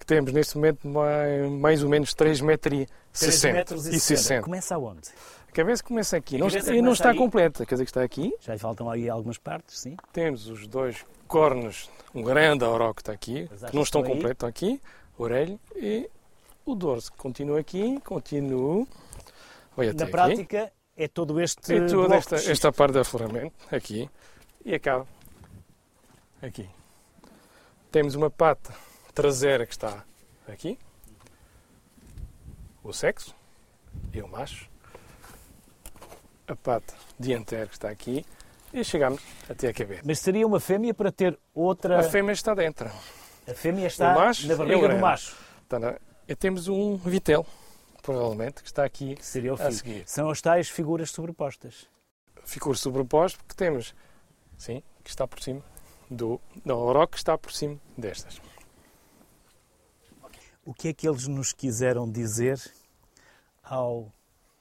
Que 0.03 0.07
temos 0.07 0.33
neste 0.33 0.57
momento 0.57 0.89
mais, 0.89 1.49
mais 1.49 1.85
ou 1.85 1.89
menos 1.89 2.13
3 2.13 2.41
metros 2.41 2.75
e 2.83 2.87
3 2.87 2.89
60. 3.13 3.55
metros 3.57 3.87
e 3.87 3.91
e 3.91 4.01
60. 4.01 4.17
60. 4.21 4.43
Começa 4.43 4.75
aonde? 4.75 5.09
A 5.49 5.53
cabeça 5.53 5.85
começa 5.85 6.17
aqui, 6.17 6.39
não, 6.39 6.49
e 6.49 6.51
não 6.51 6.61
começa 6.61 6.91
está 6.93 7.11
aí? 7.11 7.17
completa, 7.17 7.65
quer 7.65 7.77
dizer 7.77 7.85
que 7.85 7.91
está 7.93 8.03
aqui. 8.03 8.35
Já 8.41 8.59
faltam 8.59 8.91
aí 8.91 9.09
algumas 9.09 9.39
partes, 9.39 9.79
sim. 9.79 9.97
Temos 10.13 10.49
os 10.49 10.67
dois 10.67 11.07
cornos, 11.29 11.89
um 12.13 12.21
grande 12.21 12.65
auró 12.65 12.93
que 12.93 13.01
está 13.01 13.13
aqui, 13.13 13.49
que 13.71 13.77
não 13.77 13.85
estão 13.85 14.03
completos, 14.03 14.31
estão 14.33 14.49
aqui, 14.49 14.81
orelha, 15.17 15.57
e 15.77 16.11
o 16.67 16.75
dorso 16.75 17.13
continua 17.13 17.61
aqui, 17.61 18.01
continua, 18.01 18.85
vai 19.77 19.87
até 19.89 19.99
Na 19.99 20.03
aqui. 20.05 20.11
prática, 20.11 20.73
é 20.97 21.07
todo 21.07 21.41
este. 21.41 21.75
E 21.75 21.87
toda 21.87 22.17
esta, 22.17 22.35
esta 22.35 22.73
parte 22.73 22.95
de 22.95 22.99
afloramento, 22.99 23.55
aqui, 23.71 24.11
e 24.65 24.75
acaba 24.75 25.07
aqui. 26.43 26.69
Temos 27.93 28.17
uma 28.17 28.31
pata 28.31 28.75
traseira 29.15 29.67
que 29.67 29.73
está 29.73 30.05
aqui, 30.49 30.79
o 32.83 32.93
sexo 32.93 33.35
e 34.13 34.21
o 34.23 34.29
macho, 34.29 34.69
a 36.47 36.57
pata 36.57 36.95
dianteira 37.19 37.67
que 37.67 37.75
está 37.75 37.89
aqui, 37.91 38.25
e 38.73 38.83
chegamos 38.85 39.23
até 39.49 39.69
a 39.69 39.75
cabeça. 39.75 40.03
Mas 40.05 40.19
seria 40.19 40.47
uma 40.47 40.59
fêmea 40.59 40.95
para 40.95 41.13
ter 41.13 41.39
outra. 41.55 42.01
A 42.01 42.03
fêmea 42.03 42.33
está 42.33 42.55
dentro. 42.55 42.91
A 43.47 43.55
fêmea 43.55 43.87
está 43.87 44.13
O 44.13 44.15
macho 44.21 44.47
na 44.49 44.55
o 44.55 44.57
barriga 44.59 44.89
do 44.89 44.99
macho. 44.99 45.37
Está 45.63 45.79
na- 45.79 45.99
E 46.27 46.35
temos 46.35 46.69
um 46.69 46.97
vitel, 46.97 47.45
provavelmente, 48.01 48.63
que 48.63 48.69
está 48.69 48.85
aqui 48.85 49.17
Que 49.17 49.27
seria 49.27 49.53
o 49.53 49.61
a 49.61 49.71
seguir. 49.71 50.05
São 50.07 50.31
as 50.31 50.41
tais 50.41 50.69
figuras 50.71 51.11
sobrepostas. 51.11 51.87
Ficou 52.45 52.75
sobreposto 52.75 53.39
porque 53.39 53.55
temos, 53.55 53.95
sim, 54.57 54.83
que 55.05 55.11
está 55.11 55.27
por 55.29 55.41
cima 55.43 55.63
do, 56.11 56.41
do 56.65 56.73
auró 56.73 57.07
que 57.07 57.17
está 57.19 57.37
por 57.37 57.53
cima 57.53 57.79
destas. 57.97 58.41
O 60.65 60.73
que 60.73 60.89
é 60.89 60.93
que 60.93 61.09
eles 61.09 61.27
nos 61.27 61.53
quiseram 61.53 62.11
dizer 62.11 62.61
ao 63.63 64.13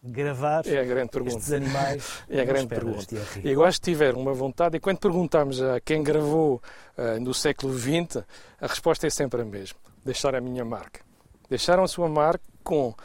gravar 0.03 0.65
É 0.65 0.79
a 0.79 0.83
grande 0.83 1.11
pergunta. 1.11 1.35
estes 1.37 1.51
animais? 1.51 2.03
É 2.29 2.41
a 2.41 2.45
grande 2.45 2.67
pergunta. 2.67 3.05
Thierry? 3.05 3.49
Eu 3.51 3.63
acho 3.63 3.79
que 3.79 3.91
tiveram 3.91 4.19
uma 4.19 4.33
vontade, 4.33 4.77
e 4.77 4.79
quando 4.79 4.97
perguntamos 4.97 5.61
a 5.61 5.79
quem 5.79 6.01
gravou 6.03 6.61
ah, 6.97 7.19
no 7.19 7.33
século 7.33 7.77
XX, 7.77 8.23
a 8.59 8.67
resposta 8.67 9.05
é 9.05 9.09
sempre 9.09 9.41
a 9.41 9.45
mesma: 9.45 9.77
deixar 10.03 10.33
a 10.33 10.41
minha 10.41 10.65
marca. 10.65 11.01
Deixaram 11.49 11.83
a 11.83 11.87
sua 11.87 12.09
marca 12.09 12.43
com 12.63 12.95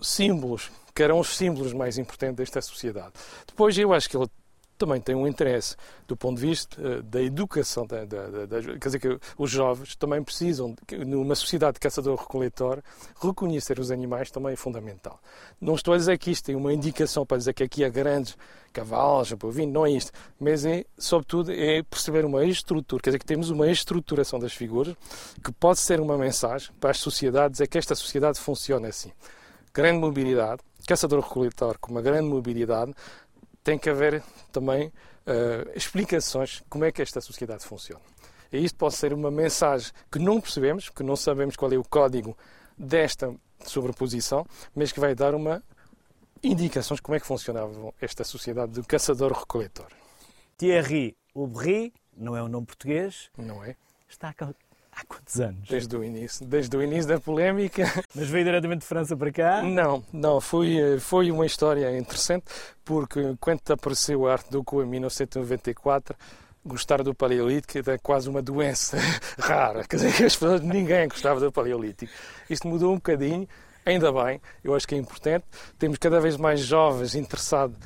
símbolos, 0.00 0.70
que 0.94 1.02
eram 1.02 1.18
os 1.18 1.34
símbolos 1.36 1.72
mais 1.72 1.96
importantes 1.96 2.36
desta 2.36 2.60
sociedade. 2.60 3.12
Depois, 3.46 3.76
eu 3.78 3.92
acho 3.94 4.10
que 4.10 4.16
ele 4.16 4.28
também 4.76 5.00
tem 5.00 5.14
um 5.14 5.26
interesse 5.26 5.76
do 6.06 6.16
ponto 6.16 6.40
de 6.40 6.46
vista 6.46 6.76
eh, 6.80 7.02
da 7.02 7.22
educação, 7.22 7.86
da, 7.86 8.04
da- 8.04 8.46
da- 8.46 8.62
quer 8.62 8.78
dizer 8.88 8.98
que 8.98 9.18
os 9.38 9.50
jovens 9.50 9.96
também 9.96 10.22
precisam, 10.22 10.74
numa 11.06 11.34
sociedade 11.34 11.74
de 11.74 11.80
caçador-recoletor, 11.80 12.82
reconhecer 13.20 13.78
os 13.78 13.90
animais 13.90 14.30
também 14.30 14.52
é 14.52 14.56
fundamental. 14.56 15.18
Não 15.60 15.74
estou 15.74 15.94
a 15.94 15.96
dizer 15.96 16.18
que 16.18 16.30
isto 16.30 16.50
é 16.50 16.56
uma 16.56 16.72
indicação 16.72 17.24
para 17.24 17.36
dizer 17.38 17.52
que 17.54 17.62
aqui 17.62 17.84
há 17.84 17.88
grandes 17.88 18.36
cavalos, 18.72 19.32
bovino, 19.32 19.72
não 19.72 19.86
é 19.86 19.92
isto, 19.92 20.10
mas 20.38 20.64
é, 20.66 20.84
sobretudo, 20.98 21.52
é 21.52 21.82
perceber 21.84 22.24
uma 22.24 22.44
estrutura, 22.44 23.00
quer 23.02 23.10
dizer 23.10 23.18
que 23.20 23.26
temos 23.26 23.48
uma 23.50 23.68
estruturação 23.70 24.38
das 24.38 24.52
figuras 24.52 24.96
que 25.44 25.52
pode 25.52 25.78
ser 25.78 26.00
uma 26.00 26.18
mensagem 26.18 26.70
para 26.80 26.90
as 26.90 26.98
sociedades, 26.98 27.60
é 27.60 27.66
que 27.66 27.78
esta 27.78 27.94
sociedade 27.94 28.38
funciona 28.40 28.88
assim. 28.88 29.12
Grande 29.72 29.98
mobilidade, 29.98 30.60
caçador-recoletor 30.86 31.78
com 31.80 31.90
uma 31.92 32.02
grande 32.02 32.28
mobilidade, 32.28 32.92
tem 33.64 33.78
que 33.78 33.88
haver 33.90 34.22
também 34.52 34.92
eh, 35.26 35.72
explicações 35.74 36.62
como 36.68 36.84
é 36.84 36.92
que 36.92 37.00
esta 37.02 37.20
sociedade 37.20 37.64
funciona. 37.64 38.04
E 38.52 38.62
isto 38.64 38.76
pode 38.76 38.94
ser 38.94 39.12
uma 39.12 39.30
mensagem 39.30 39.90
que 40.12 40.18
não 40.18 40.40
percebemos, 40.40 40.90
que 40.90 41.02
não 41.02 41.16
sabemos 41.16 41.56
qual 41.56 41.72
é 41.72 41.76
o 41.76 41.82
código 41.82 42.36
desta 42.78 43.34
sobreposição, 43.64 44.46
mas 44.76 44.92
que 44.92 45.00
vai 45.00 45.14
dar 45.14 45.34
uma 45.34 45.62
indicações 46.42 46.98
de 46.98 47.02
como 47.02 47.16
é 47.16 47.20
que 47.20 47.26
funcionava 47.26 47.92
esta 48.00 48.22
sociedade 48.22 48.72
do 48.72 48.84
caçador-recoletor. 48.84 49.86
Thierry 50.58 51.16
Aubry, 51.34 51.92
não 52.16 52.36
é 52.36 52.42
um 52.42 52.48
nome 52.48 52.66
português, 52.66 53.30
Não 53.36 53.64
é? 53.64 53.76
está 54.08 54.34
há, 54.96 55.00
qu- 55.00 55.00
há 55.00 55.04
quantos 55.06 55.40
anos? 55.40 55.68
Desde 55.68 55.96
o 55.96 56.04
início, 56.04 56.46
desde 56.46 56.76
o 56.76 56.82
início 56.82 57.08
da 57.08 57.20
polémica. 57.20 57.84
Mas 58.14 58.28
veio 58.28 58.44
diretamente 58.44 58.80
de 58.80 58.86
França 58.86 59.16
para 59.16 59.32
cá? 59.32 59.62
Não, 59.62 60.04
não, 60.12 60.40
foi, 60.40 60.98
foi 61.00 61.30
uma 61.30 61.46
história 61.46 61.96
interessante, 61.98 62.44
porque 62.84 63.34
quando 63.40 63.60
apareceu 63.70 64.26
a 64.26 64.32
arte 64.32 64.50
do 64.50 64.62
cu 64.64 64.82
em 64.82 64.86
1994, 64.86 66.16
gostar 66.64 67.02
do 67.02 67.14
paleolítico 67.14 67.76
era 67.78 67.98
quase 67.98 68.28
uma 68.28 68.40
doença 68.40 68.96
rara. 69.38 69.84
Quer 69.84 69.96
dizer, 69.96 70.16
que 70.16 70.24
as 70.24 70.34
pessoas, 70.36 70.60
ninguém 70.62 71.08
gostava 71.08 71.38
do 71.40 71.52
paleolítico. 71.52 72.12
Isto 72.48 72.66
mudou 72.68 72.92
um 72.92 72.96
bocadinho, 72.96 73.46
ainda 73.84 74.10
bem, 74.12 74.40
eu 74.62 74.74
acho 74.74 74.88
que 74.88 74.94
é 74.94 74.98
importante. 74.98 75.44
Temos 75.78 75.98
cada 75.98 76.20
vez 76.20 76.36
mais 76.38 76.60
jovens 76.60 77.14
interessados 77.14 77.76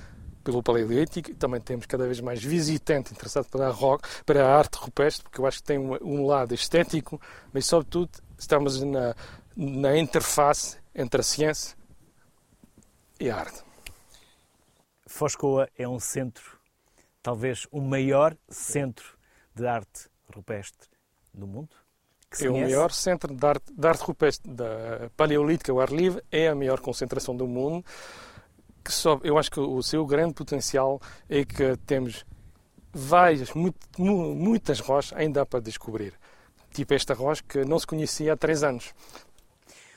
pelo 0.48 0.62
paleolítico, 0.62 1.34
também 1.34 1.60
temos 1.60 1.84
cada 1.84 2.06
vez 2.06 2.20
mais 2.20 2.42
visitantes 2.42 3.12
interessados 3.12 3.50
pela 3.50 3.68
rock, 3.68 4.08
para 4.24 4.46
a 4.46 4.56
arte 4.56 4.76
rupestre, 4.76 5.22
porque 5.24 5.38
eu 5.38 5.46
acho 5.46 5.58
que 5.58 5.64
tem 5.64 5.78
um, 5.78 5.94
um 6.00 6.24
lado 6.24 6.54
estético, 6.54 7.20
mas 7.52 7.66
sobretudo 7.66 8.08
estamos 8.38 8.82
na, 8.82 9.14
na 9.54 9.98
interface 9.98 10.78
entre 10.94 11.20
a 11.20 11.22
ciência 11.22 11.76
e 13.20 13.28
a 13.28 13.36
arte. 13.36 13.62
Foscoa 15.06 15.68
é 15.76 15.86
um 15.86 16.00
centro, 16.00 16.58
talvez 17.22 17.66
o 17.70 17.82
maior 17.82 18.34
centro 18.48 19.18
de 19.54 19.66
arte 19.66 20.08
rupestre 20.34 20.88
do 21.34 21.46
mundo. 21.46 21.76
É 22.40 22.48
o 22.48 22.54
maior 22.54 22.90
centro 22.90 23.34
de 23.34 23.46
arte, 23.46 23.70
de 23.70 23.86
arte 23.86 24.02
rupestre 24.02 24.50
da 24.50 25.10
paleolítica 25.14 25.72
ao 25.72 25.80
ar 25.80 25.90
livre, 25.90 26.24
é 26.32 26.48
a 26.48 26.54
maior 26.54 26.80
concentração 26.80 27.36
do 27.36 27.46
mundo. 27.46 27.84
Que 28.84 28.92
só, 28.92 29.20
eu 29.22 29.36
acho 29.38 29.50
que 29.50 29.60
o 29.60 29.82
seu 29.82 30.06
grande 30.06 30.34
potencial 30.34 31.00
é 31.28 31.44
que 31.44 31.76
temos 31.86 32.24
várias, 32.92 33.52
mu- 33.52 33.74
mu- 33.98 34.34
muitas 34.34 34.80
rochas 34.80 35.16
ainda 35.18 35.44
para 35.44 35.60
descobrir. 35.60 36.14
Tipo 36.72 36.94
esta 36.94 37.12
rocha 37.14 37.42
que 37.46 37.64
não 37.64 37.78
se 37.78 37.86
conhecia 37.86 38.32
há 38.32 38.36
três 38.36 38.62
anos. 38.62 38.94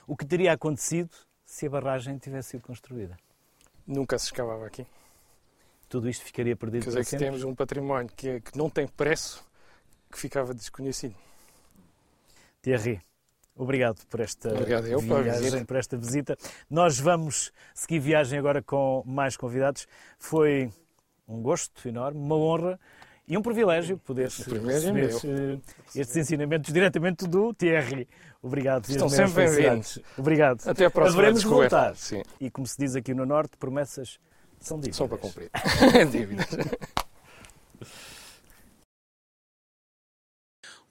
O 0.07 0.15
que 0.17 0.25
teria 0.25 0.51
acontecido 0.53 1.09
se 1.45 1.67
a 1.67 1.69
barragem 1.69 2.17
tivesse 2.17 2.50
sido 2.51 2.61
construída? 2.63 3.17
Nunca 3.88 4.17
se 4.19 4.25
escavava 4.25 4.65
aqui. 4.65 4.85
Tudo 5.88 6.09
isto 6.09 6.23
ficaria 6.23 6.55
perdido 6.55 6.83
Quer 6.83 6.89
dizer 6.89 7.00
que 7.03 7.09
sempre? 7.09 7.25
temos 7.25 7.43
um 7.43 7.53
património 7.55 8.09
que, 8.15 8.39
que 8.41 8.57
não 8.57 8.69
tem 8.69 8.88
preço, 8.88 9.43
que 10.11 10.17
ficava 10.17 10.53
desconhecido. 10.53 11.15
Thierry, 12.61 13.01
obrigado 13.61 14.05
por 14.09 14.19
esta 14.19 14.49
Obrigado 14.49 14.87
eu 14.87 14.99
viagem, 14.99 15.63
por 15.65 15.77
esta 15.77 15.97
visita. 15.97 16.35
Nós 16.69 16.99
vamos 16.99 17.51
seguir 17.73 17.99
viagem 17.99 18.39
agora 18.39 18.61
com 18.61 19.03
mais 19.05 19.37
convidados. 19.37 19.87
Foi 20.17 20.69
um 21.27 21.41
gosto 21.41 21.87
enorme, 21.87 22.19
uma 22.19 22.35
honra 22.35 22.79
e 23.27 23.37
um 23.37 23.41
privilégio 23.41 23.97
poder 23.97 24.23
é 24.23 24.25
receber 24.25 25.09
eh, 25.23 25.59
estes 25.95 26.17
ensinamentos 26.17 26.73
diretamente 26.73 27.27
do 27.27 27.53
Thierry. 27.53 28.07
Obrigado. 28.41 28.89
Estão 28.89 29.07
sempre 29.07 29.33
felicidades. 29.33 29.99
Obrigado. 30.17 30.67
Até 30.67 30.85
a 30.85 30.91
próxima 30.91 31.19
Haveremos 31.19 31.41
descoberta. 31.41 31.77
voltar. 31.77 31.95
Sim, 31.95 32.23
E 32.39 32.49
como 32.49 32.65
se 32.65 32.75
diz 32.77 32.95
aqui 32.95 33.13
no 33.13 33.25
Norte, 33.25 33.55
promessas 33.57 34.19
são 34.59 34.77
dívidas. 34.77 34.97
só 34.97 35.07
para 35.07 35.17
cumprir. 35.17 35.51
Dívidas. 36.11 36.47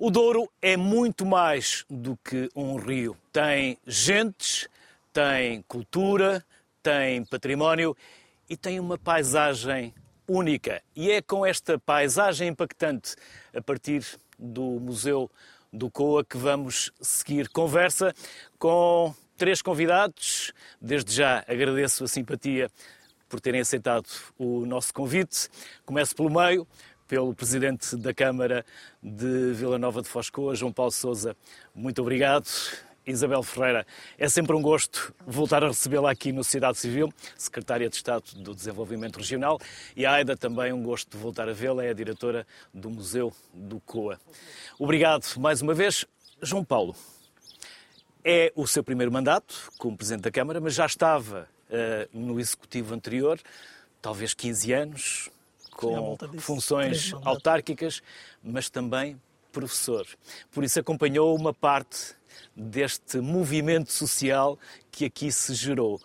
O 0.02 0.10
Douro 0.10 0.50
é 0.62 0.78
muito 0.78 1.26
mais 1.26 1.84
do 1.90 2.18
que 2.24 2.48
um 2.56 2.76
rio. 2.76 3.14
Tem 3.30 3.76
gentes, 3.86 4.66
tem 5.12 5.60
cultura, 5.68 6.42
tem 6.82 7.22
património 7.26 7.94
e 8.48 8.56
tem 8.56 8.80
uma 8.80 8.96
paisagem 8.96 9.92
única. 10.26 10.82
E 10.96 11.10
é 11.10 11.20
com 11.20 11.44
esta 11.44 11.78
paisagem 11.78 12.48
impactante, 12.48 13.14
a 13.54 13.60
partir 13.60 14.02
do 14.38 14.80
Museu 14.80 15.30
do 15.70 15.90
Coa, 15.90 16.24
que 16.24 16.38
vamos 16.38 16.90
seguir 16.98 17.50
conversa 17.50 18.14
com 18.58 19.14
três 19.36 19.60
convidados. 19.60 20.54
Desde 20.80 21.12
já 21.12 21.44
agradeço 21.46 22.04
a 22.04 22.08
simpatia 22.08 22.70
por 23.28 23.38
terem 23.38 23.60
aceitado 23.60 24.06
o 24.38 24.64
nosso 24.64 24.94
convite. 24.94 25.48
Começo 25.84 26.16
pelo 26.16 26.30
meio, 26.30 26.66
pelo 27.10 27.34
Presidente 27.34 27.96
da 27.96 28.14
Câmara 28.14 28.64
de 29.02 29.52
Vila 29.52 29.80
Nova 29.80 30.00
de 30.00 30.06
Foscoa, 30.06 30.54
João 30.54 30.72
Paulo 30.72 30.92
Souza. 30.92 31.36
Muito 31.74 32.00
obrigado. 32.00 32.46
Isabel 33.04 33.42
Ferreira, 33.42 33.84
é 34.16 34.28
sempre 34.28 34.54
um 34.54 34.62
gosto 34.62 35.12
voltar 35.26 35.64
a 35.64 35.66
recebê-la 35.66 36.12
aqui 36.12 36.30
no 36.30 36.44
Sociedade 36.44 36.78
Civil, 36.78 37.12
Secretária 37.36 37.88
de 37.88 37.96
Estado 37.96 38.22
do 38.36 38.54
Desenvolvimento 38.54 39.16
Regional, 39.16 39.58
e 39.96 40.06
a 40.06 40.12
Aida 40.12 40.36
também 40.36 40.72
um 40.72 40.84
gosto 40.84 41.10
de 41.10 41.16
voltar 41.16 41.48
a 41.48 41.52
vê-la, 41.52 41.84
é 41.84 41.90
a 41.90 41.92
diretora 41.92 42.46
do 42.72 42.88
Museu 42.88 43.32
do 43.52 43.80
COA. 43.80 44.20
Obrigado 44.78 45.26
mais 45.38 45.60
uma 45.60 45.74
vez. 45.74 46.06
João 46.40 46.62
Paulo, 46.62 46.94
é 48.22 48.52
o 48.54 48.68
seu 48.68 48.84
primeiro 48.84 49.10
mandato 49.10 49.72
como 49.78 49.96
Presidente 49.96 50.22
da 50.22 50.30
Câmara, 50.30 50.60
mas 50.60 50.74
já 50.74 50.86
estava 50.86 51.48
uh, 51.70 52.16
no 52.16 52.38
Executivo 52.38 52.94
anterior, 52.94 53.40
talvez 54.00 54.32
15 54.32 54.72
anos, 54.72 55.30
com 55.80 56.16
funções 56.38 57.14
autárquicas, 57.24 58.02
mas 58.42 58.68
também 58.68 59.18
professor. 59.50 60.06
Por 60.50 60.62
isso 60.62 60.78
acompanhou 60.78 61.34
uma 61.34 61.52
parte 61.52 62.14
deste 62.54 63.18
movimento 63.18 63.90
social 63.90 64.58
que 64.90 65.06
aqui 65.06 65.32
se 65.32 65.54
gerou. 65.54 66.00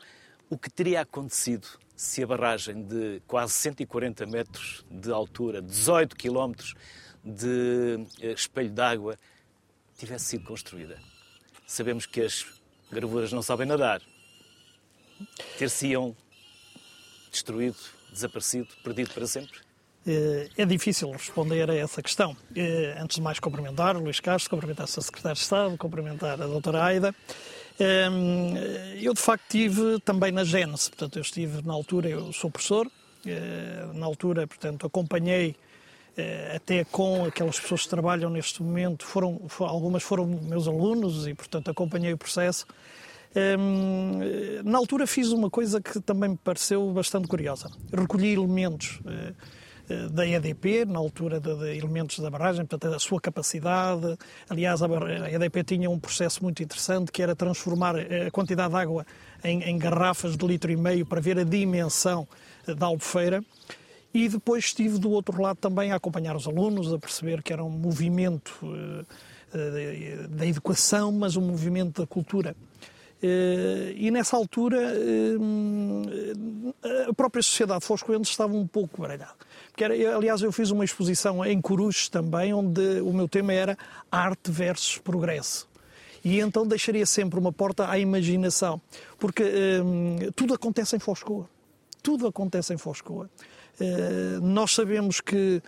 O 0.50 0.58
que 0.58 0.70
teria 0.70 1.02
acontecido 1.02 1.68
se 1.96 2.24
a 2.24 2.28
barragem 2.28 2.84
de 2.84 3.22
quase 3.28 3.54
140 3.54 4.26
metros 4.26 4.86
de 4.90 5.12
altura, 5.12 5.62
18 5.62 6.16
quilómetros 6.16 6.74
de 7.24 8.06
eh, 8.22 8.32
espelho 8.32 8.72
d'água, 8.72 9.18
tivesse 9.98 10.26
sido 10.26 10.46
construída? 10.46 10.98
Sabemos 11.68 12.06
que 12.06 12.22
as 12.22 12.46
gravuras 12.92 13.32
não 13.32 13.42
sabem 13.42 13.68
nadar. 13.68 14.02
Ter-se-iam 15.58 16.16
destruído, 17.32 17.78
desaparecido, 18.12 18.68
perdido 18.84 19.14
para 19.14 19.28
sempre? 19.28 19.65
Eh, 20.08 20.50
é 20.56 20.66
difícil 20.66 21.10
responder 21.12 21.70
a 21.70 21.76
essa 21.76 22.02
questão. 22.02 22.38
Eh, 22.56 22.96
antes 23.00 23.16
de 23.16 23.22
mais, 23.22 23.40
cumprimentar 23.40 23.98
o 23.98 24.00
Luís 24.04 24.20
Castro, 24.20 24.52
cumprimentar 24.52 24.86
o 24.86 24.88
Sr. 24.88 25.02
Secretário 25.02 25.36
de 25.36 25.42
Estado, 25.42 25.78
cumprimentar 25.78 26.40
a 26.40 26.46
doutora 26.46 26.84
Aida. 26.84 27.16
Eh, 27.80 29.00
eu, 29.02 29.14
de 29.14 29.22
facto, 29.22 29.44
estive 29.46 30.00
também 30.02 30.32
na 30.32 30.44
Gênese, 30.44 30.90
portanto, 30.90 31.18
eu 31.18 31.22
estive 31.22 31.66
na 31.66 31.74
altura, 31.74 32.08
eu 32.08 32.32
sou 32.32 32.52
professor, 32.52 32.90
na 33.96 34.06
altura, 34.06 34.46
portanto, 34.46 34.86
acompanhei 34.86 35.56
até 36.56 36.84
com 36.84 37.26
aquelas 37.26 37.60
pessoas 37.60 37.82
que 37.82 37.90
trabalham 37.90 38.30
neste 38.30 38.62
momento, 38.62 39.04
foram, 39.04 39.42
algumas 39.62 40.04
foram 40.04 40.28
meus 40.28 40.68
alunos 40.68 41.26
e, 41.26 41.34
portanto, 41.34 41.72
acompanhei 41.72 42.14
o 42.14 42.18
processo. 42.20 42.68
Na 44.64 44.78
altura 44.78 45.08
fiz 45.08 45.32
uma 45.32 45.50
coisa 45.50 45.82
que 45.82 46.00
também 46.00 46.30
me 46.30 46.38
pareceu 46.38 46.88
bastante 46.92 47.28
curiosa. 47.28 47.72
Recolhi 47.92 48.34
elementos 48.34 49.00
da 50.12 50.28
EDP, 50.28 50.86
na 50.86 50.98
altura 50.98 51.40
de, 51.40 51.54
de, 51.56 51.78
elementos 51.78 52.20
da 52.20 52.30
barragem, 52.30 52.66
portanto, 52.66 52.96
a 52.96 53.00
sua 53.00 53.22
capacidade. 53.22 54.18
Aliás, 54.50 54.82
a, 54.82 54.88
EDP 55.32 55.64
tinha 55.64 55.90
um 55.90 56.00
processo 56.00 56.44
muito 56.44 56.64
interessante 56.64 57.12
que 57.12 57.22
era 57.22 57.36
transformar 57.36 57.96
eh, 57.96 58.28
a 58.28 58.32
quantidade 58.32 58.72
de 58.74 58.80
água 58.80 59.06
em, 59.44 59.62
em 59.64 59.78
garrafas 59.78 60.36
de 60.36 60.46
litro 60.46 60.72
e 60.72 60.76
meio 60.76 61.06
para 61.06 61.22
ver 61.22 61.38
a 61.38 61.44
dimensão 61.44 62.28
eh, 62.68 62.74
da 62.74 62.88
albufeira. 62.88 63.44
E 64.14 64.28
depois 64.28 64.66
estive 64.66 64.98
do 64.98 65.12
outro 65.12 65.40
lado 65.42 65.58
também 65.58 65.92
a 65.92 65.96
acompanhar 65.96 66.36
os 66.36 66.48
alunos, 66.48 66.92
a 66.94 66.98
perceber 66.98 67.44
que 67.44 67.52
era 67.52 67.64
um 67.64 67.70
movimento 67.70 68.54
da 70.30 70.46
educação, 70.46 71.12
mas 71.12 71.36
um 71.36 71.42
movimento 71.42 72.02
da 72.02 72.08
cultura. 72.08 72.56
E 73.22 74.12
nessa 74.12 74.36
altura 74.36 74.94
a 77.10 77.14
própria 77.14 77.42
sociedade 77.42 77.80
de 77.80 77.86
Foscoense 77.86 78.30
estava 78.30 78.54
um 78.54 78.68
pouco 78.68 79.02
baralhada. 79.02 79.34
Era, 79.78 80.16
aliás, 80.16 80.42
eu 80.42 80.52
fiz 80.52 80.70
uma 80.72 80.86
exposição 80.86 81.44
em 81.44 81.60
Coruches 81.60 82.10
também, 82.10 82.54
onde 82.54 83.02
o 83.02 83.12
meu 83.12 83.28
tema 83.28 83.54
era 83.54 83.78
arte 84.12 84.52
versus 84.52 84.98
progresso. 84.98 85.68
E 86.24 86.40
então 86.40 86.66
deixaria 86.66 87.06
sempre 87.06 87.40
uma 87.40 87.52
porta 87.52 87.88
à 87.88 88.00
imaginação, 88.00 88.82
porque 89.20 89.44
hum, 89.84 90.18
tudo 90.36 90.56
acontece 90.56 90.96
em 90.96 91.00
Foscoa. 91.00 91.48
Tudo 92.02 92.26
acontece 92.26 92.74
em 92.74 92.78
Foscoa. 92.78 93.30
Uh, 93.80 94.42
nós 94.42 94.72
sabemos 94.72 95.22
que 95.22 95.62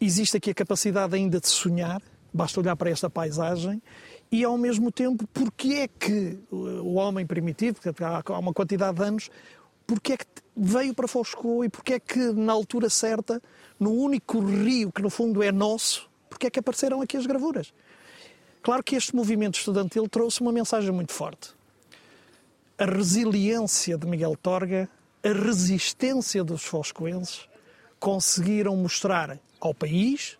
existe 0.00 0.36
aqui 0.36 0.50
a 0.50 0.54
capacidade 0.54 1.14
ainda 1.14 1.40
de 1.40 1.48
sonhar, 1.48 2.00
basta 2.32 2.58
olhar 2.58 2.74
para 2.76 2.88
esta 2.88 3.10
paisagem, 3.10 3.82
e 4.30 4.44
ao 4.44 4.58
mesmo 4.58 4.92
tempo, 4.92 5.26
porque 5.32 5.74
é 5.74 5.88
que 5.88 6.38
o 6.50 6.94
homem 6.94 7.26
primitivo, 7.26 7.80
que 7.80 7.88
há 8.04 8.38
uma 8.38 8.52
quantidade 8.52 8.96
de 8.98 9.02
anos, 9.02 9.30
porque 9.86 10.12
é 10.12 10.16
que 10.18 10.26
veio 10.54 10.92
para 10.92 11.08
Foscoa 11.08 11.64
e 11.64 11.68
porque 11.68 11.94
é 11.94 12.00
que, 12.00 12.18
na 12.32 12.52
altura 12.52 12.90
certa, 12.90 13.42
no 13.80 13.90
único 13.92 14.40
rio 14.40 14.92
que 14.92 15.00
no 15.00 15.08
fundo 15.08 15.42
é 15.42 15.50
nosso, 15.50 16.10
porque 16.28 16.46
é 16.46 16.50
que 16.50 16.58
apareceram 16.58 17.00
aqui 17.00 17.16
as 17.16 17.24
gravuras. 17.24 17.72
Claro 18.62 18.82
que 18.82 18.96
este 18.96 19.16
movimento 19.16 19.58
estudantil 19.58 20.06
trouxe 20.08 20.42
uma 20.42 20.52
mensagem 20.52 20.92
muito 20.92 21.12
forte. 21.12 21.50
A 22.76 22.84
resiliência 22.84 23.96
de 23.96 24.06
Miguel 24.06 24.36
Torga, 24.36 24.88
a 25.24 25.32
resistência 25.32 26.44
dos 26.44 26.64
foscoenses, 26.64 27.48
conseguiram 27.98 28.76
mostrar 28.76 29.38
ao 29.58 29.72
país, 29.72 30.36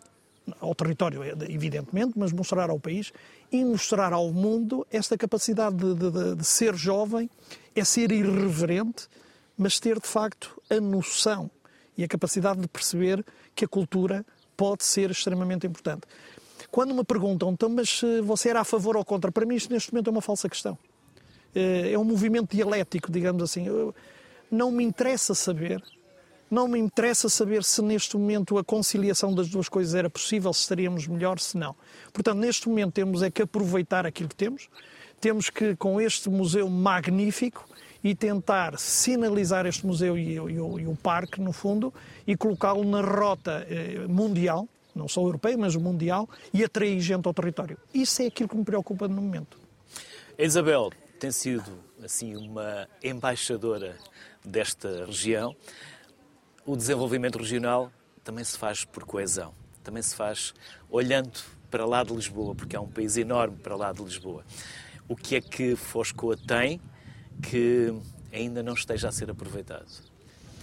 ao 0.60 0.74
território, 0.74 1.22
evidentemente, 1.48 2.12
mas 2.16 2.32
mostrar 2.32 2.70
ao 2.70 2.78
país 2.78 3.12
e 3.50 3.64
mostrar 3.64 4.12
ao 4.12 4.30
mundo 4.32 4.86
esta 4.90 5.16
capacidade 5.16 5.76
de, 5.76 5.94
de, 5.94 6.34
de 6.36 6.44
ser 6.44 6.74
jovem, 6.74 7.30
é 7.74 7.84
ser 7.84 8.12
irreverente, 8.12 9.08
mas 9.56 9.80
ter 9.80 9.98
de 9.98 10.06
facto 10.06 10.60
a 10.70 10.80
noção 10.80 11.50
e 11.96 12.04
a 12.04 12.08
capacidade 12.08 12.60
de 12.60 12.68
perceber 12.68 13.24
que 13.54 13.64
a 13.64 13.68
cultura 13.68 14.24
pode 14.56 14.84
ser 14.84 15.10
extremamente 15.10 15.66
importante. 15.66 16.02
Quando 16.70 16.94
me 16.94 17.04
perguntam, 17.04 17.50
então, 17.52 17.68
mas 17.68 18.02
eh, 18.02 18.20
você 18.20 18.50
era 18.50 18.60
a 18.60 18.64
favor 18.64 18.96
ou 18.96 19.04
contra? 19.04 19.32
Para 19.32 19.46
mim, 19.46 19.54
isto 19.54 19.72
neste 19.72 19.92
momento 19.92 20.08
é 20.08 20.10
uma 20.10 20.20
falsa 20.20 20.48
questão. 20.48 20.76
Eh, 21.54 21.92
é 21.92 21.98
um 21.98 22.04
movimento 22.04 22.54
dialético, 22.54 23.10
digamos 23.10 23.42
assim. 23.42 23.66
Não 24.50 24.70
me 24.70 24.84
interessa 24.84 25.34
saber, 25.34 25.82
não 26.50 26.68
me 26.68 26.78
interessa 26.78 27.28
saber 27.28 27.62
se 27.64 27.82
neste 27.82 28.16
momento 28.16 28.58
a 28.58 28.64
conciliação 28.64 29.34
das 29.34 29.48
duas 29.48 29.68
coisas 29.68 29.94
era 29.94 30.08
possível, 30.08 30.52
se 30.52 30.60
estaríamos 30.62 31.06
melhor, 31.06 31.38
se 31.38 31.56
não. 31.56 31.74
Portanto, 32.12 32.38
neste 32.38 32.68
momento 32.68 32.92
temos 32.92 33.22
é 33.22 33.30
que 33.30 33.42
aproveitar 33.42 34.06
aquilo 34.06 34.28
que 34.28 34.36
temos, 34.36 34.68
temos 35.20 35.50
que, 35.50 35.76
com 35.76 36.00
este 36.00 36.28
museu 36.30 36.68
magnífico, 36.68 37.68
e 38.02 38.14
tentar 38.14 38.78
sinalizar 38.78 39.66
este 39.66 39.86
museu 39.86 40.16
e, 40.16 40.36
e, 40.36 40.36
e 40.36 40.86
o 40.86 40.96
parque, 41.02 41.40
no 41.40 41.52
fundo, 41.52 41.92
e 42.26 42.36
colocá-lo 42.36 42.84
na 42.84 43.00
rota 43.00 43.66
eh, 43.68 44.06
mundial, 44.08 44.68
não 44.94 45.08
só 45.08 45.20
europeia, 45.20 45.56
mas 45.56 45.74
mundial, 45.76 46.28
e 46.52 46.64
atrair 46.64 47.00
gente 47.00 47.26
ao 47.26 47.34
território. 47.34 47.76
Isso 47.92 48.22
é 48.22 48.26
aquilo 48.26 48.48
que 48.48 48.56
me 48.56 48.64
preocupa 48.64 49.08
no 49.08 49.20
momento. 49.20 49.58
Isabel 50.38 50.90
tem 51.18 51.30
sido 51.30 51.70
assim 52.02 52.36
uma 52.36 52.88
embaixadora 53.02 53.96
desta 54.44 55.04
região. 55.04 55.54
O 56.68 56.76
desenvolvimento 56.76 57.38
regional 57.38 57.90
também 58.22 58.44
se 58.44 58.58
faz 58.58 58.84
por 58.84 59.02
coesão, 59.04 59.54
também 59.82 60.02
se 60.02 60.14
faz 60.14 60.52
olhando 60.90 61.40
para 61.70 61.86
lá 61.86 62.04
de 62.04 62.12
Lisboa, 62.12 62.54
porque 62.54 62.76
é 62.76 62.78
um 62.78 62.86
país 62.86 63.16
enorme 63.16 63.56
para 63.56 63.74
lá 63.74 63.90
de 63.90 64.02
Lisboa. 64.02 64.44
O 65.08 65.16
que 65.16 65.36
é 65.36 65.40
que 65.40 65.74
Foscoa 65.74 66.36
tem 66.36 66.78
que 67.42 67.98
ainda 68.30 68.62
não 68.62 68.74
esteja 68.74 69.08
a 69.08 69.12
ser 69.12 69.30
aproveitado. 69.30 69.88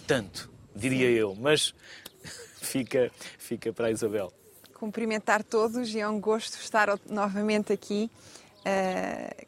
Tanto, 0.06 0.48
diria 0.76 1.10
eu, 1.10 1.34
mas 1.34 1.74
fica, 2.62 3.12
fica 3.39 3.74
para 3.74 3.88
a 3.88 3.91
Isabel. 3.91 4.32
Cumprimentar 4.76 5.44
todos 5.44 5.89
e 5.96 6.00
é 6.00 6.08
um 6.08 6.20
gosto 6.20 6.60
estar 6.60 6.88
novamente 7.10 7.74
aqui. 7.74 8.12
Uh, 8.60 9.46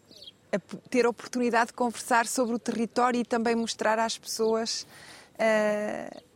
a 0.52 0.60
ter 0.90 1.06
a 1.06 1.10
oportunidade 1.10 1.68
de 1.68 1.74
conversar 1.74 2.26
sobre 2.26 2.56
o 2.56 2.60
território 2.60 3.20
e 3.20 3.24
também 3.24 3.54
mostrar 3.54 4.00
às 4.00 4.18
pessoas 4.18 4.88
uh, 5.36 6.27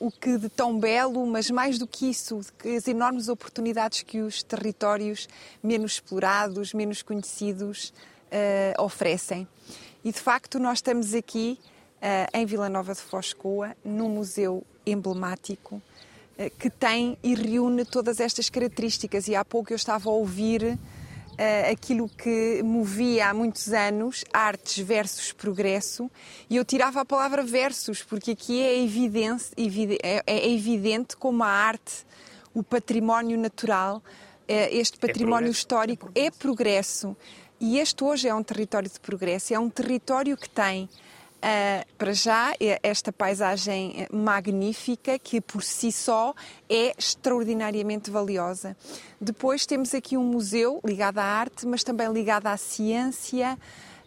o 0.00 0.10
que 0.10 0.38
de 0.38 0.48
tão 0.48 0.78
belo, 0.78 1.26
mas 1.26 1.50
mais 1.50 1.78
do 1.78 1.86
que 1.86 2.10
isso, 2.10 2.40
as 2.76 2.86
enormes 2.86 3.28
oportunidades 3.28 4.02
que 4.02 4.20
os 4.20 4.42
territórios 4.42 5.28
menos 5.62 5.92
explorados, 5.92 6.72
menos 6.72 7.02
conhecidos 7.02 7.92
uh, 8.28 8.82
oferecem. 8.82 9.46
E 10.04 10.12
de 10.12 10.20
facto, 10.20 10.58
nós 10.58 10.78
estamos 10.78 11.14
aqui 11.14 11.58
uh, 11.96 12.36
em 12.38 12.46
Vila 12.46 12.68
Nova 12.68 12.94
de 12.94 13.00
Foscoa, 13.00 13.76
num 13.84 14.08
museu 14.08 14.64
emblemático 14.86 15.76
uh, 15.76 16.50
que 16.58 16.70
tem 16.70 17.18
e 17.22 17.34
reúne 17.34 17.84
todas 17.84 18.20
estas 18.20 18.48
características. 18.48 19.26
E 19.26 19.34
há 19.34 19.44
pouco 19.44 19.72
eu 19.72 19.76
estava 19.76 20.08
a 20.08 20.12
ouvir 20.12 20.78
uh, 21.38 21.72
aquilo 21.72 22.08
que 22.08 22.62
movia 22.62 23.28
há 23.30 23.34
muitos 23.34 23.72
anos, 23.72 24.24
artes 24.32 24.84
versus 24.84 25.32
progresso, 25.32 26.10
e 26.50 26.56
eu 26.56 26.64
tirava 26.64 27.00
a 27.00 27.04
palavra 27.04 27.42
versus, 27.42 28.02
porque 28.02 28.32
aqui 28.32 28.60
é 28.60 28.82
evidente, 28.82 29.46
é, 30.02 30.22
é 30.26 30.50
evidente 30.50 31.16
como 31.16 31.44
a 31.44 31.48
arte, 31.48 32.04
o 32.52 32.62
património 32.62 33.38
natural, 33.38 33.98
uh, 33.98 34.02
este 34.70 34.96
é 34.96 35.06
património 35.06 35.48
é 35.48 35.50
histórico 35.52 36.10
é 36.14 36.30
progresso. 36.30 37.16
E 37.60 37.78
este 37.80 38.04
hoje 38.04 38.28
é 38.28 38.34
um 38.34 38.42
território 38.42 38.88
de 38.88 39.00
progresso, 39.00 39.52
é 39.52 39.58
um 39.58 39.68
território 39.68 40.36
que 40.36 40.48
tem 40.48 40.88
Uh, 41.38 41.86
para 41.96 42.12
já, 42.12 42.52
esta 42.82 43.12
paisagem 43.12 44.08
magnífica, 44.12 45.20
que 45.20 45.40
por 45.40 45.62
si 45.62 45.92
só 45.92 46.34
é 46.68 46.92
extraordinariamente 46.98 48.10
valiosa. 48.10 48.76
Depois 49.20 49.64
temos 49.64 49.94
aqui 49.94 50.16
um 50.16 50.24
museu 50.24 50.80
ligado 50.84 51.18
à 51.18 51.24
arte, 51.24 51.64
mas 51.64 51.84
também 51.84 52.12
ligado 52.12 52.48
à 52.48 52.56
ciência. 52.56 53.56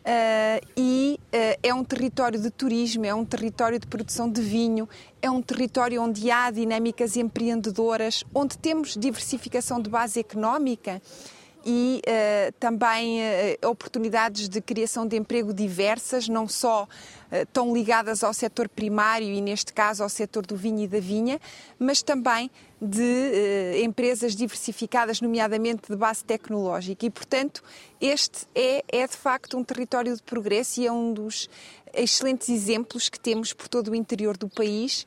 Uh, 0.01 0.65
e 0.75 1.19
uh, 1.27 1.59
é 1.63 1.73
um 1.73 1.85
território 1.85 2.39
de 2.39 2.49
turismo, 2.49 3.05
é 3.05 3.13
um 3.13 3.23
território 3.23 3.79
de 3.79 3.87
produção 3.87 4.29
de 4.29 4.41
vinho, 4.41 4.89
é 5.21 5.29
um 5.29 5.41
território 5.41 6.01
onde 6.01 6.29
há 6.29 6.51
dinâmicas 6.51 7.15
empreendedoras, 7.15 8.25
onde 8.33 8.57
temos 8.57 8.97
diversificação 8.97 9.79
de 9.79 9.89
base 9.89 10.19
económica 10.19 11.01
e 11.65 12.01
uh, 12.07 12.51
também 12.59 13.19
uh, 13.19 13.69
oportunidades 13.69 14.49
de 14.49 14.59
criação 14.61 15.05
de 15.05 15.15
emprego 15.15 15.53
diversas, 15.53 16.27
não 16.27 16.47
só 16.47 16.83
uh, 16.83 17.45
tão 17.53 17.73
ligadas 17.73 18.23
ao 18.23 18.33
setor 18.33 18.67
primário 18.67 19.27
e, 19.27 19.41
neste 19.41 19.71
caso, 19.71 20.01
ao 20.01 20.09
setor 20.09 20.45
do 20.45 20.55
vinho 20.55 20.83
e 20.83 20.87
da 20.87 20.99
vinha, 20.99 21.39
mas 21.77 22.01
também 22.01 22.49
de 22.81 23.83
empresas 23.83 24.35
diversificadas, 24.35 25.21
nomeadamente 25.21 25.83
de 25.87 25.95
base 25.95 26.23
tecnológica. 26.23 27.05
E, 27.05 27.11
portanto, 27.11 27.63
este 27.99 28.47
é, 28.55 28.83
é 28.87 29.05
de 29.05 29.15
facto 29.15 29.55
um 29.55 29.63
território 29.63 30.15
de 30.15 30.23
progresso 30.23 30.81
e 30.81 30.87
é 30.87 30.91
um 30.91 31.13
dos 31.13 31.47
excelentes 31.93 32.49
exemplos 32.49 33.07
que 33.07 33.19
temos 33.19 33.53
por 33.53 33.67
todo 33.67 33.91
o 33.91 33.95
interior 33.95 34.35
do 34.35 34.49
país 34.49 35.05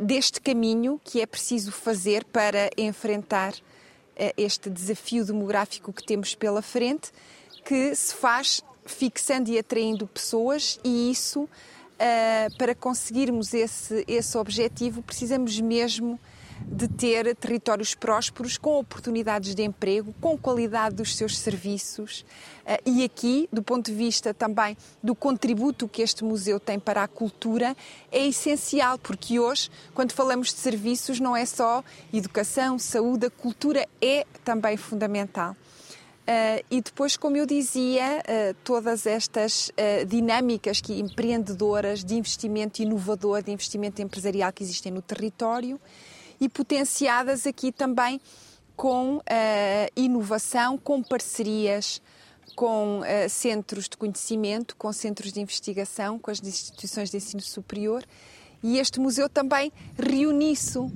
deste 0.00 0.38
caminho 0.40 1.00
que 1.02 1.22
é 1.22 1.26
preciso 1.26 1.72
fazer 1.72 2.24
para 2.24 2.68
enfrentar 2.76 3.54
este 4.36 4.70
desafio 4.70 5.24
demográfico 5.24 5.92
que 5.92 6.04
temos 6.04 6.34
pela 6.34 6.62
frente, 6.62 7.10
que 7.64 7.94
se 7.94 8.14
faz 8.14 8.62
fixando 8.84 9.50
e 9.50 9.58
atraindo 9.58 10.06
pessoas, 10.06 10.78
e 10.84 11.10
isso, 11.10 11.48
para 12.58 12.74
conseguirmos 12.74 13.54
esse, 13.54 14.04
esse 14.08 14.36
objetivo, 14.36 15.02
precisamos 15.02 15.60
mesmo 15.60 16.18
de 16.66 16.88
ter 16.88 17.34
territórios 17.36 17.94
prósperos, 17.94 18.56
com 18.56 18.78
oportunidades 18.78 19.54
de 19.54 19.62
emprego, 19.62 20.14
com 20.20 20.36
qualidade 20.36 20.96
dos 20.96 21.16
seus 21.16 21.38
serviços. 21.38 22.24
Eh, 22.66 22.80
e 22.86 23.04
aqui, 23.04 23.48
do 23.52 23.62
ponto 23.62 23.90
de 23.90 23.96
vista 23.96 24.32
também 24.32 24.76
do 25.02 25.14
contributo 25.14 25.88
que 25.88 26.02
este 26.02 26.24
museu 26.24 26.58
tem 26.58 26.78
para 26.78 27.02
a 27.02 27.08
cultura, 27.08 27.76
é 28.10 28.26
essencial, 28.26 28.98
porque 28.98 29.38
hoje, 29.38 29.70
quando 29.94 30.12
falamos 30.12 30.48
de 30.48 30.60
serviços, 30.60 31.20
não 31.20 31.36
é 31.36 31.44
só 31.44 31.82
educação, 32.12 32.78
saúde, 32.78 33.26
a 33.26 33.30
cultura 33.30 33.86
é 34.00 34.26
também 34.44 34.76
fundamental. 34.76 35.56
Uh, 36.22 36.62
e 36.70 36.80
depois, 36.80 37.16
como 37.16 37.36
eu 37.36 37.44
dizia, 37.44 38.22
uh, 38.22 38.54
todas 38.62 39.06
estas 39.06 39.70
uh, 39.70 40.06
dinâmicas 40.06 40.80
que, 40.80 41.00
empreendedoras 41.00 42.04
de 42.04 42.14
investimento 42.14 42.80
inovador, 42.80 43.42
de 43.42 43.50
investimento 43.50 44.00
empresarial 44.00 44.52
que 44.52 44.62
existem 44.62 44.92
no 44.92 45.02
território 45.02 45.80
e 46.42 46.48
potenciadas 46.48 47.46
aqui 47.46 47.70
também 47.70 48.20
com 48.74 49.18
uh, 49.18 49.22
inovação, 49.94 50.76
com 50.76 51.00
parcerias 51.00 52.02
com 52.56 52.98
uh, 52.98 53.28
centros 53.30 53.88
de 53.88 53.96
conhecimento, 53.96 54.74
com 54.76 54.92
centros 54.92 55.32
de 55.32 55.40
investigação, 55.40 56.18
com 56.18 56.32
as 56.32 56.42
instituições 56.42 57.10
de 57.10 57.16
ensino 57.16 57.40
superior. 57.40 58.04
E 58.60 58.78
este 58.78 58.98
museu 58.98 59.28
também 59.28 59.72
reúne 59.96 60.52
isso. 60.52 60.90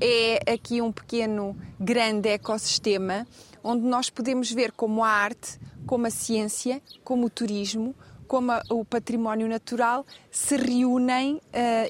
É 0.00 0.52
aqui 0.52 0.80
um 0.80 0.92
pequeno, 0.92 1.56
grande 1.80 2.28
ecossistema 2.28 3.26
onde 3.62 3.84
nós 3.84 4.08
podemos 4.08 4.50
ver 4.50 4.70
como 4.70 5.02
a 5.02 5.08
arte, 5.08 5.58
como 5.84 6.06
a 6.06 6.10
ciência, 6.10 6.80
como 7.02 7.26
o 7.26 7.30
turismo, 7.30 7.94
como 8.28 8.52
a, 8.52 8.62
o 8.70 8.84
património 8.84 9.48
natural 9.48 10.06
se 10.30 10.56
reúnem 10.56 11.34
uh, 11.34 11.40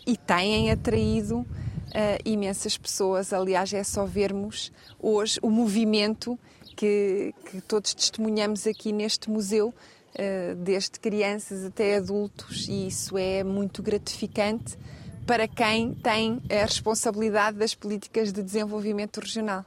e 0.07 0.16
têm 0.16 0.70
atraído 0.70 1.46
uh, 1.92 2.18
imensas 2.24 2.76
pessoas. 2.76 3.33
Aliás, 3.33 3.72
é 3.72 3.85
só 3.85 4.05
vermos 4.05 4.72
hoje 4.98 5.38
o 5.42 5.50
movimento 5.50 6.38
que, 6.76 7.35
que 7.50 7.61
todos 7.61 7.94
testemunhamos 7.94 8.66
aqui 8.66 8.92
neste 8.92 9.31
museu, 9.31 9.68
uh, 9.68 10.55
desde 10.57 10.98
crianças 10.98 11.64
até 11.64 11.96
adultos, 11.96 12.66
e 12.68 12.87
isso 12.88 13.16
é 13.16 13.44
muito 13.44 13.83
gratificante 13.83 14.76
para 15.26 15.46
quem 15.46 15.94
tem 15.94 16.42
a 16.50 16.64
responsabilidade 16.64 17.57
das 17.57 17.74
políticas 17.74 18.33
de 18.33 18.42
desenvolvimento 18.42 19.20
regional. 19.20 19.64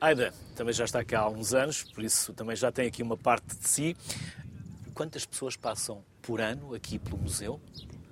Aida 0.00 0.34
também 0.54 0.74
já 0.74 0.84
está 0.84 1.02
cá 1.04 1.20
há 1.20 1.28
uns 1.28 1.54
anos, 1.54 1.82
por 1.82 2.04
isso 2.04 2.32
também 2.34 2.54
já 2.54 2.70
tem 2.70 2.86
aqui 2.86 3.02
uma 3.02 3.16
parte 3.16 3.56
de 3.56 3.66
si. 3.66 3.96
Quantas 4.92 5.24
pessoas 5.24 5.56
passam 5.56 6.04
por 6.20 6.40
ano 6.40 6.74
aqui 6.74 6.98
pelo 6.98 7.16
museu? 7.16 7.60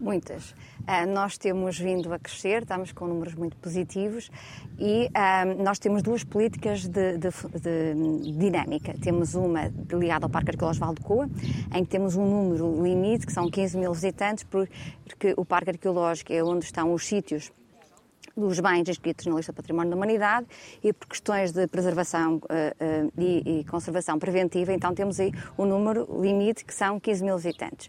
Muitas. 0.03 0.51
Uh, 0.81 1.07
nós 1.15 1.39
temos 1.39 1.79
vindo 1.79 2.13
a 2.13 2.19
crescer, 2.19 2.63
estamos 2.63 2.91
com 2.91 3.07
números 3.07 3.37
muito 3.37 3.57
positivos 3.59 4.33
e 4.77 5.07
uh, 5.07 5.63
nós 5.63 5.79
temos 5.79 6.03
duas 6.03 6.25
políticas 6.25 6.89
de, 6.89 7.19
de, 7.19 7.29
de, 7.31 8.33
dinâmica. 8.37 8.95
Temos 9.01 9.37
uma 9.37 9.73
ligada 9.93 10.27
ao 10.27 10.31
Parque 10.31 10.51
Arqueológico 10.51 10.85
Val 10.85 10.95
de 10.97 11.03
Coa, 11.03 11.31
em 11.73 11.85
que 11.85 11.91
temos 11.91 12.17
um 12.17 12.27
número 12.27 12.83
limite, 12.83 13.25
que 13.25 13.33
são 13.33 13.49
15 13.49 13.79
mil 13.79 13.93
visitantes, 13.93 14.43
porque 14.43 15.35
o 15.37 15.45
Parque 15.45 15.71
Arqueológico 15.71 16.33
é 16.33 16.43
onde 16.43 16.65
estão 16.65 16.93
os 16.93 17.07
sítios 17.07 17.53
dos 18.37 18.61
bens 18.61 18.89
inscritos 18.89 19.27
na 19.27 19.37
lista 19.37 19.53
do 19.53 19.57
Património 19.57 19.91
da 19.91 19.97
Humanidade 19.97 20.47
e 20.83 20.93
por 20.93 21.07
questões 21.07 21.53
de 21.53 21.67
preservação 21.67 22.37
uh, 22.37 22.39
uh, 22.39 23.13
e, 23.19 23.61
e, 23.61 23.65
conservação 23.65 24.19
preventiva, 24.19 24.73
então 24.73 24.95
temos 24.95 25.21
aí 25.21 25.33
um 25.59 25.67
número 25.67 26.09
limite 26.21 26.65
que 26.65 26.75
são 26.75 26.99
15 26.99 27.25
mil 27.25 27.37
visitantes. 27.37 27.89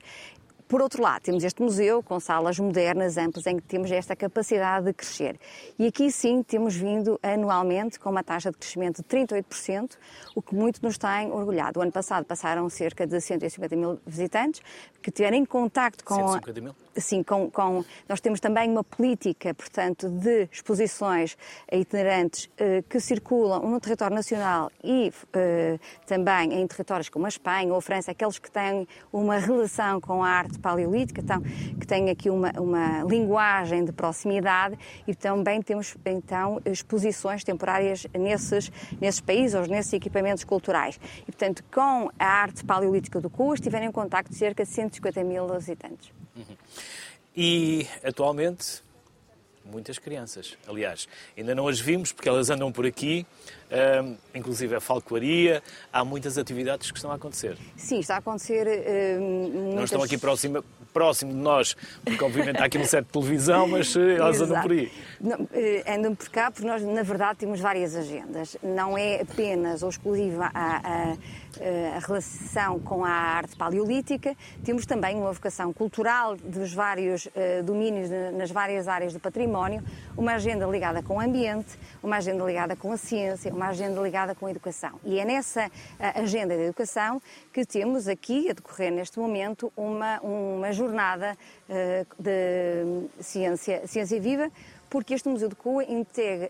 Por 0.73 0.81
outro 0.81 1.03
lado, 1.03 1.21
temos 1.21 1.43
este 1.43 1.62
museu 1.62 2.01
com 2.01 2.19
salas 2.19 2.57
modernas, 2.57 3.15
amplas, 3.15 3.45
em 3.45 3.57
que 3.57 3.62
temos 3.62 3.91
esta 3.91 4.15
capacidade 4.15 4.88
de 4.88 4.93
crescer. 4.93 5.39
E 5.77 5.86
aqui 5.86 6.12
sim 6.12 6.41
temos 6.41 6.75
vindo 6.75 7.19
anualmente 7.21 7.99
com 7.99 8.09
uma 8.09 8.23
taxa 8.23 8.49
de 8.49 8.57
crescimento 8.57 9.03
de 9.03 9.03
38%, 9.03 9.91
o 10.33 10.41
que 10.41 10.55
muito 10.55 10.81
nos 10.81 10.97
tem 10.97 11.31
orgulhado. 11.31 11.79
O 11.79 11.83
ano 11.83 11.91
passado 11.91 12.25
passaram 12.25 12.67
cerca 12.71 13.05
de 13.05 13.21
150 13.21 13.75
mil 13.75 13.99
visitantes 14.03 14.63
que 14.99 15.12
tiveram 15.12 15.38
em 15.38 15.45
contacto 15.45 16.03
com... 16.03 16.15
150 16.15 16.62
mil? 16.62 16.75
Sim, 16.95 17.23
com, 17.23 17.49
com, 17.49 17.84
nós 18.08 18.21
temos 18.21 18.39
também 18.39 18.69
uma 18.69 18.84
política, 18.84 19.51
portanto, 19.53 20.10
de 20.10 20.47
exposições 20.51 21.36
itinerantes 21.71 22.49
eh, 22.56 22.84
que 22.88 22.99
circulam 22.99 23.62
no 23.62 23.79
território 23.79 24.15
nacional 24.15 24.71
e 24.84 25.12
eh, 25.34 25.79
também 26.06 26.53
em 26.53 26.67
territórios 26.67 27.10
como 27.10 27.25
a 27.25 27.29
Espanha 27.29 27.71
ou 27.71 27.79
a 27.79 27.82
França, 27.82 28.12
aqueles 28.12 28.38
que 28.38 28.51
têm 28.51 28.88
uma 29.12 29.38
relação 29.38 29.99
com 29.99 30.23
a 30.23 30.29
arte 30.29 30.60
paleolítica, 30.60 31.19
então, 31.21 31.41
que 31.41 31.88
têm 31.88 32.12
aqui 32.12 32.29
uma, 32.29 32.51
uma 32.60 33.03
linguagem 33.03 33.84
de 33.84 33.91
proximidade 33.91 34.77
e 35.08 35.15
também 35.15 35.63
temos 35.63 35.95
então 36.06 36.62
exposições 36.63 37.43
temporárias 37.43 38.06
nesses, 38.13 38.71
nesses 39.01 39.19
países 39.21 39.56
ou 39.56 39.65
nesses 39.65 39.93
equipamentos 39.93 40.43
culturais. 40.43 40.99
E, 41.21 41.25
portanto, 41.25 41.63
com 41.71 42.12
a 42.19 42.25
arte 42.25 42.63
paleolítica 42.63 43.19
do 43.19 43.29
CUS 43.32 43.60
tiveram 43.60 43.88
em 43.88 43.91
contacto 43.91 44.34
cerca 44.36 44.63
de 44.63 44.69
150 44.69 45.23
mil 45.23 45.47
visitantes. 45.47 46.12
Uhum. 46.36 46.56
E 47.35 47.87
atualmente 48.03 48.83
muitas 49.65 49.97
crianças. 49.97 50.57
Aliás, 50.67 51.07
ainda 51.37 51.55
não 51.55 51.67
as 51.67 51.79
vimos 51.79 52.11
porque 52.11 52.29
elas 52.29 52.49
andam 52.49 52.71
por 52.71 52.85
aqui, 52.85 53.25
inclusive 54.34 54.76
a 54.76 54.82
falcoaria, 54.82 55.62
há 55.91 56.04
muitas 56.04 56.38
atividades 56.38 56.91
que 56.91 56.97
estão 56.97 57.12
a 57.12 57.15
acontecer. 57.15 57.58
Sim, 57.76 57.99
está 57.99 58.15
a 58.15 58.17
acontecer. 58.19 58.65
Muitas... 59.19 59.76
Não 59.76 59.84
estão 59.84 60.04
aqui 60.04 60.17
próxima, 60.17 60.63
próximo 60.93 61.32
de 61.34 61.39
nós, 61.39 61.76
porque 62.06 62.23
obviamente 62.23 62.62
há 62.62 62.65
aqui 62.65 62.78
um 62.78 62.86
set 62.86 63.06
de 63.06 63.12
televisão, 63.12 63.67
mas 63.67 63.95
eh, 63.95 64.15
elas 64.15 64.39
andam 64.39 64.62
por 64.62 64.71
aí. 64.71 64.91
Não, 65.19 65.47
eh, 65.52 65.84
andam 65.88 66.15
por 66.15 66.30
cá 66.30 66.52
porque 66.52 66.67
nós, 66.67 66.82
na 66.84 67.02
verdade, 67.02 67.39
temos 67.39 67.60
várias 67.60 67.95
agendas. 67.95 68.56
Não 68.62 68.97
é 68.97 69.21
apenas 69.21 69.82
ou 69.82 69.89
exclusiva 69.89 70.52
a, 70.54 70.78
a, 70.78 71.15
a 71.95 71.99
relação 71.99 72.80
com 72.80 73.04
a 73.04 73.10
arte 73.10 73.56
paleolítica, 73.56 74.36
temos 74.63 74.86
também 74.86 75.15
uma 75.15 75.32
vocação 75.32 75.73
cultural 75.73 76.36
dos 76.36 76.73
vários 76.73 77.28
domínios, 77.63 78.10
de, 78.10 78.32
nas 78.32 78.52
várias 78.52 78.88
áreas 78.88 79.13
do 79.13 79.19
património, 79.19 79.84
uma 80.17 80.34
agenda 80.34 80.65
ligada 80.65 81.02
com 81.02 81.15
o 81.15 81.19
ambiente, 81.19 81.78
uma 82.02 82.17
agenda 82.17 82.43
ligada 82.43 82.76
com 82.76 82.91
a 82.91 82.97
ciência, 82.97 83.52
uma 83.53 83.67
agenda 83.67 84.01
ligada 84.01 84.35
com 84.35 84.45
a 84.45 84.51
educação. 84.51 84.99
E 85.03 85.19
é 85.19 85.25
nessa 85.25 85.67
uh, 85.67 86.21
agenda 86.21 86.55
da 86.55 86.63
educação 86.63 87.21
que 87.51 87.65
temos 87.65 88.07
aqui, 88.07 88.49
a 88.49 88.53
decorrer 88.53 88.91
neste 88.91 89.19
momento, 89.19 89.71
uma, 89.77 90.19
uma 90.21 90.71
jornada 90.71 91.37
uh, 91.69 92.21
de 92.21 93.23
ciência, 93.23 93.87
ciência 93.87 94.19
viva, 94.19 94.51
porque 94.89 95.15
este 95.15 95.27
Museu 95.27 95.49
de 95.49 95.55
Coa 95.55 95.83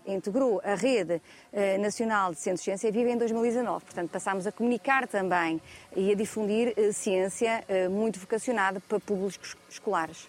integrou 0.06 0.60
a 0.62 0.74
Rede 0.74 1.18
eh, 1.50 1.78
Nacional 1.78 2.30
de 2.30 2.40
Centros 2.40 2.60
de 2.60 2.64
Ciência 2.64 2.92
Viva 2.92 3.08
em 3.08 3.16
2019. 3.16 3.86
Portanto, 3.86 4.10
passámos 4.10 4.46
a 4.46 4.52
comunicar 4.52 5.08
também 5.08 5.58
e 5.96 6.12
a 6.12 6.14
difundir 6.14 6.74
eh, 6.76 6.92
ciência 6.92 7.64
muito 7.90 8.20
vocacionada 8.20 8.80
para 8.80 9.00
públicos 9.00 9.56
escolares. 9.70 10.28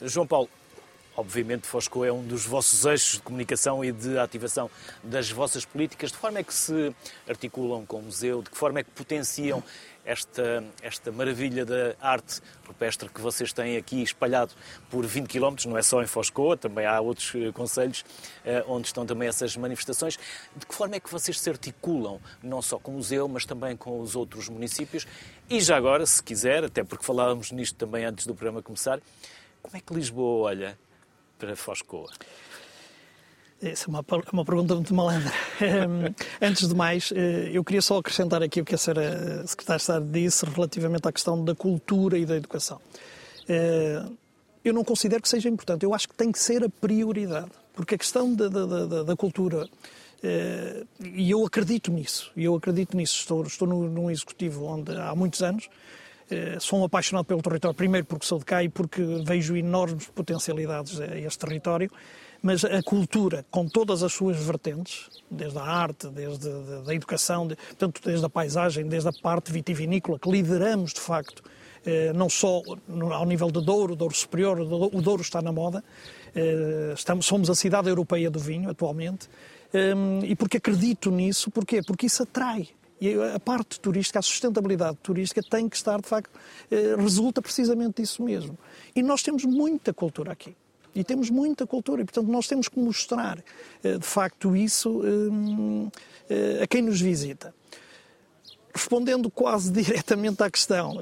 João 0.00 0.28
Paulo, 0.28 0.48
Obviamente, 1.18 1.66
Fosco 1.66 2.04
é 2.04 2.12
um 2.12 2.24
dos 2.24 2.46
vossos 2.46 2.84
eixos 2.84 3.14
de 3.14 3.22
comunicação 3.22 3.84
e 3.84 3.90
de 3.90 4.16
ativação 4.20 4.70
das 5.02 5.28
vossas 5.28 5.64
políticas. 5.64 6.12
De 6.12 6.16
forma 6.16 6.38
é 6.38 6.44
que 6.44 6.54
se 6.54 6.94
articulam 7.28 7.84
com 7.84 7.96
o 7.96 8.02
museu? 8.02 8.40
De 8.40 8.48
que 8.48 8.56
forma 8.56 8.78
é 8.78 8.84
que 8.84 8.90
potenciam 8.92 9.60
esta, 10.04 10.62
esta 10.80 11.10
maravilha 11.10 11.66
da 11.66 11.96
arte 12.00 12.40
rupestre 12.64 13.08
que 13.08 13.20
vocês 13.20 13.52
têm 13.52 13.76
aqui 13.76 14.00
espalhado 14.00 14.52
por 14.88 15.04
20 15.04 15.26
km, 15.26 15.56
não 15.66 15.76
é 15.76 15.82
só 15.82 16.00
em 16.00 16.06
Foscoa, 16.06 16.56
também 16.56 16.86
há 16.86 17.00
outros 17.00 17.32
eh, 17.34 17.50
conselhos 17.50 18.04
eh, 18.44 18.64
onde 18.68 18.86
estão 18.86 19.04
também 19.04 19.26
essas 19.26 19.56
manifestações. 19.56 20.16
De 20.54 20.66
que 20.66 20.72
forma 20.72 20.94
é 20.94 21.00
que 21.00 21.10
vocês 21.10 21.40
se 21.40 21.50
articulam, 21.50 22.20
não 22.40 22.62
só 22.62 22.78
com 22.78 22.92
o 22.92 22.94
museu, 22.94 23.26
mas 23.26 23.44
também 23.44 23.76
com 23.76 24.00
os 24.00 24.14
outros 24.14 24.48
municípios? 24.48 25.04
E 25.50 25.60
já 25.60 25.76
agora, 25.76 26.06
se 26.06 26.22
quiser, 26.22 26.62
até 26.62 26.84
porque 26.84 27.04
falávamos 27.04 27.50
nisto 27.50 27.74
também 27.74 28.04
antes 28.04 28.24
do 28.24 28.36
programa 28.36 28.62
começar, 28.62 29.00
como 29.60 29.76
é 29.76 29.80
que 29.80 29.92
Lisboa 29.92 30.50
olha 30.50 30.78
para 31.38 31.56
Foscoa? 31.56 32.10
Essa 33.60 33.86
é 33.86 33.88
uma, 33.88 34.04
uma 34.32 34.44
pergunta 34.44 34.74
muito 34.74 34.94
malandra. 34.94 35.32
Antes 36.40 36.68
de 36.68 36.74
mais, 36.74 37.12
eh, 37.12 37.50
eu 37.52 37.64
queria 37.64 37.82
só 37.82 37.98
acrescentar 37.98 38.40
aqui 38.42 38.60
o 38.60 38.64
que 38.64 38.74
a 38.74 38.78
senhora 38.78 39.46
Secretária 39.46 39.78
de 39.78 39.82
Estado 39.82 40.06
disse 40.12 40.46
relativamente 40.46 41.08
à 41.08 41.12
questão 41.12 41.44
da 41.44 41.54
cultura 41.56 42.16
e 42.16 42.24
da 42.24 42.36
educação. 42.36 42.80
Eh, 43.48 44.04
eu 44.64 44.72
não 44.72 44.84
considero 44.84 45.22
que 45.22 45.28
seja 45.28 45.48
importante, 45.48 45.84
eu 45.84 45.94
acho 45.94 46.08
que 46.08 46.14
tem 46.14 46.30
que 46.30 46.38
ser 46.38 46.62
a 46.62 46.68
prioridade, 46.68 47.50
porque 47.74 47.94
a 47.94 47.98
questão 47.98 48.32
da, 48.34 48.48
da, 48.48 48.66
da, 48.66 49.02
da 49.02 49.16
cultura, 49.16 49.68
eh, 50.22 50.84
e 51.00 51.30
eu 51.30 51.44
acredito 51.44 51.90
nisso, 51.90 52.30
eu 52.36 52.54
acredito 52.54 52.96
nisso, 52.96 53.16
estou, 53.16 53.42
estou 53.42 53.66
num 53.66 54.10
executivo 54.10 54.66
onde 54.66 54.94
há 54.96 55.14
muitos 55.14 55.42
anos, 55.42 55.68
eh, 55.68 55.78
sou 56.60 56.80
um 56.80 56.84
apaixonado 56.84 57.24
pelo 57.24 57.40
território, 57.40 57.74
primeiro 57.74 58.06
porque 58.06 58.26
sou 58.26 58.38
de 58.38 58.44
cá 58.44 58.62
e 58.62 58.68
porque 58.68 59.02
vejo 59.24 59.56
enormes 59.56 60.06
potencialidades 60.08 61.00
a 61.00 61.18
este 61.18 61.38
território, 61.38 61.90
mas 62.42 62.64
a 62.64 62.82
cultura, 62.82 63.44
com 63.50 63.66
todas 63.66 64.02
as 64.02 64.12
suas 64.12 64.36
vertentes, 64.36 65.08
desde 65.30 65.58
a 65.58 65.62
arte, 65.62 66.08
desde 66.08 66.48
a 66.86 66.94
educação, 66.94 67.48
tanto 67.76 68.00
desde 68.02 68.24
a 68.24 68.28
paisagem, 68.28 68.86
desde 68.86 69.08
a 69.08 69.12
parte 69.12 69.52
vitivinícola, 69.52 70.18
que 70.18 70.30
lideramos 70.30 70.92
de 70.92 71.00
facto, 71.00 71.42
eh, 71.84 72.12
não 72.12 72.28
só 72.28 72.62
ao 73.12 73.26
nível 73.26 73.50
de 73.50 73.64
Douro, 73.64 73.96
Douro 73.96 74.14
Superior, 74.14 74.60
o 74.60 75.02
Douro 75.02 75.22
está 75.22 75.42
na 75.42 75.50
moda, 75.50 75.82
eh, 76.34 76.92
estamos, 76.94 77.26
somos 77.26 77.50
a 77.50 77.54
cidade 77.54 77.88
europeia 77.88 78.30
do 78.30 78.38
vinho 78.38 78.70
atualmente, 78.70 79.28
e 80.26 80.34
porque 80.34 80.56
acredito 80.56 81.10
nisso, 81.10 81.50
porquê? 81.50 81.82
Porque 81.82 82.06
isso 82.06 82.22
atrai, 82.22 82.68
e 83.00 83.14
a 83.34 83.38
parte 83.38 83.78
turística, 83.78 84.18
a 84.18 84.22
sustentabilidade 84.22 84.96
turística 85.02 85.42
tem 85.42 85.68
que 85.68 85.76
estar, 85.76 86.00
de 86.00 86.08
facto, 86.08 86.30
eh, 86.70 86.96
resulta 86.96 87.40
precisamente 87.40 88.02
disso 88.02 88.22
mesmo. 88.22 88.58
E 88.94 89.02
nós 89.02 89.22
temos 89.22 89.44
muita 89.44 89.94
cultura 89.94 90.32
aqui. 90.32 90.56
E 90.94 91.04
temos 91.04 91.30
muita 91.30 91.64
cultura, 91.64 92.02
e 92.02 92.04
portanto 92.04 92.26
nós 92.26 92.48
temos 92.48 92.66
que 92.66 92.78
mostrar, 92.78 93.38
eh, 93.84 93.98
de 93.98 94.06
facto, 94.06 94.56
isso 94.56 95.02
eh, 96.28 96.60
a 96.62 96.66
quem 96.66 96.82
nos 96.82 97.00
visita. 97.00 97.54
Respondendo 98.74 99.30
quase 99.30 99.70
diretamente 99.72 100.42
à 100.42 100.50
questão, 100.50 100.98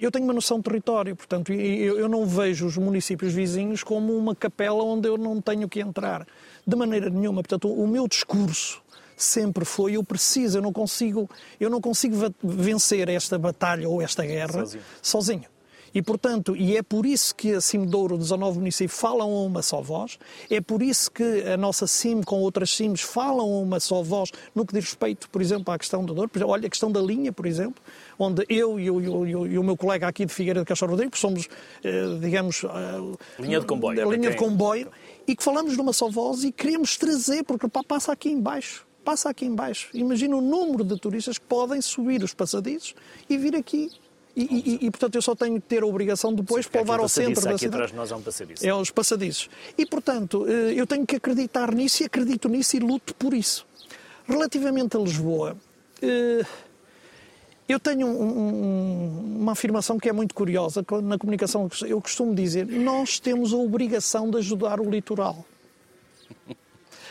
eu 0.00 0.10
tenho 0.10 0.24
uma 0.24 0.34
noção 0.34 0.58
de 0.58 0.64
território, 0.64 1.14
portanto, 1.14 1.52
eu 1.52 2.08
não 2.08 2.26
vejo 2.26 2.66
os 2.66 2.76
municípios 2.76 3.32
vizinhos 3.32 3.82
como 3.82 4.16
uma 4.16 4.34
capela 4.34 4.82
onde 4.82 5.08
eu 5.08 5.16
não 5.16 5.40
tenho 5.40 5.68
que 5.68 5.80
entrar, 5.80 6.26
de 6.66 6.76
maneira 6.76 7.08
nenhuma. 7.08 7.42
Portanto, 7.42 7.72
o 7.72 7.86
meu 7.86 8.06
discurso 8.08 8.82
sempre 9.18 9.64
foi 9.64 9.96
eu 9.96 10.04
preciso, 10.04 10.58
eu 10.58 10.62
não 10.62 10.72
consigo, 10.72 11.28
eu 11.60 11.68
não 11.68 11.80
consigo 11.80 12.16
vencer 12.42 13.08
esta 13.08 13.38
batalha 13.38 13.88
ou 13.88 14.00
esta 14.00 14.24
guerra 14.24 14.64
sozinho. 14.64 14.84
sozinho. 15.02 15.58
E, 15.94 16.02
portanto, 16.02 16.54
e 16.56 16.76
é 16.76 16.82
por 16.82 17.06
isso 17.06 17.34
que 17.34 17.54
a 17.54 17.60
CIM 17.60 17.84
Douro, 17.86 18.18
19 18.18 18.58
municípios, 18.58 18.98
falam 18.98 19.30
a 19.30 19.42
uma 19.42 19.62
só 19.62 19.80
voz, 19.80 20.18
é 20.50 20.60
por 20.60 20.82
isso 20.82 21.10
que 21.10 21.42
a 21.42 21.56
nossa 21.56 21.86
CIM 21.86 22.22
com 22.22 22.40
outras 22.40 22.70
CIMs 22.70 23.00
falam 23.00 23.40
a 23.40 23.58
uma 23.60 23.80
só 23.80 24.02
voz 24.02 24.30
no 24.54 24.66
que 24.66 24.74
diz 24.74 24.84
respeito, 24.84 25.28
por 25.30 25.40
exemplo, 25.40 25.72
à 25.72 25.78
questão 25.78 26.04
do 26.04 26.14
Douro. 26.14 26.30
Exemplo, 26.34 26.52
olha, 26.52 26.66
a 26.66 26.70
questão 26.70 26.90
da 26.90 27.00
linha, 27.00 27.32
por 27.32 27.46
exemplo, 27.46 27.82
onde 28.18 28.44
eu 28.48 28.78
e 28.78 28.90
o, 28.90 29.00
e 29.00 29.34
o, 29.34 29.46
e 29.46 29.58
o 29.58 29.64
meu 29.64 29.76
colega 29.76 30.06
aqui 30.06 30.26
de 30.26 30.32
Figueira 30.32 30.60
de 30.60 30.66
Castro 30.66 30.88
Rodrigues 30.88 31.18
somos, 31.18 31.48
eh, 31.82 32.18
digamos... 32.20 32.64
Eh, 32.64 33.42
linha 33.42 33.60
de 33.60 33.66
comboio. 33.66 34.10
Linha 34.10 34.30
de 34.30 34.36
comboio, 34.36 34.90
e 35.26 35.34
que 35.34 35.42
falamos 35.42 35.76
numa 35.76 35.92
só 35.92 36.08
voz 36.08 36.44
e 36.44 36.52
queremos 36.52 36.96
trazer, 36.96 37.44
porque 37.44 37.66
passa 37.86 38.12
aqui 38.12 38.30
embaixo 38.30 38.87
passa 39.08 39.30
aqui 39.30 39.46
embaixo. 39.46 39.88
Imagina 39.94 40.36
o 40.36 40.40
número 40.42 40.84
de 40.84 41.00
turistas 41.00 41.38
que 41.38 41.46
podem 41.46 41.80
subir 41.80 42.22
os 42.22 42.34
passadizos 42.34 42.94
e 43.26 43.38
vir 43.38 43.56
aqui. 43.56 43.90
E, 44.36 44.42
e, 44.42 44.86
e, 44.86 44.90
portanto, 44.90 45.14
eu 45.14 45.22
só 45.22 45.34
tenho 45.34 45.54
que 45.54 45.66
ter 45.66 45.82
a 45.82 45.86
obrigação 45.86 46.30
depois 46.34 46.66
Sim, 46.66 46.72
para 46.72 46.80
levar 46.82 47.00
ao 47.00 47.08
centro 47.08 47.42
da 47.42 47.50
aqui 47.52 47.60
cidade. 47.60 47.74
Atrás 47.74 47.90
de 47.90 47.96
nós 47.96 48.12
há 48.12 48.16
um 48.16 48.22
passadiço. 48.22 48.66
É 48.66 48.74
os 48.74 48.90
passadizos. 48.90 49.48
E, 49.78 49.86
portanto, 49.86 50.44
eh, 50.46 50.74
eu 50.76 50.86
tenho 50.86 51.06
que 51.06 51.16
acreditar 51.16 51.74
nisso 51.74 52.02
e 52.02 52.06
acredito 52.06 52.50
nisso 52.50 52.76
e 52.76 52.80
luto 52.80 53.14
por 53.14 53.32
isso. 53.32 53.66
Relativamente 54.26 54.94
a 54.94 55.00
Lisboa, 55.00 55.56
eh, 56.02 56.44
eu 57.66 57.80
tenho 57.80 58.08
uma 58.08 59.52
afirmação 59.52 59.98
que 59.98 60.10
é 60.10 60.12
muito 60.12 60.34
curiosa 60.34 60.84
na 61.02 61.16
comunicação. 61.16 61.66
Eu 61.86 62.00
costumo 62.02 62.34
dizer: 62.34 62.66
nós 62.66 63.18
temos 63.18 63.54
a 63.54 63.56
obrigação 63.56 64.30
de 64.30 64.36
ajudar 64.36 64.78
o 64.80 64.90
litoral. 64.90 65.46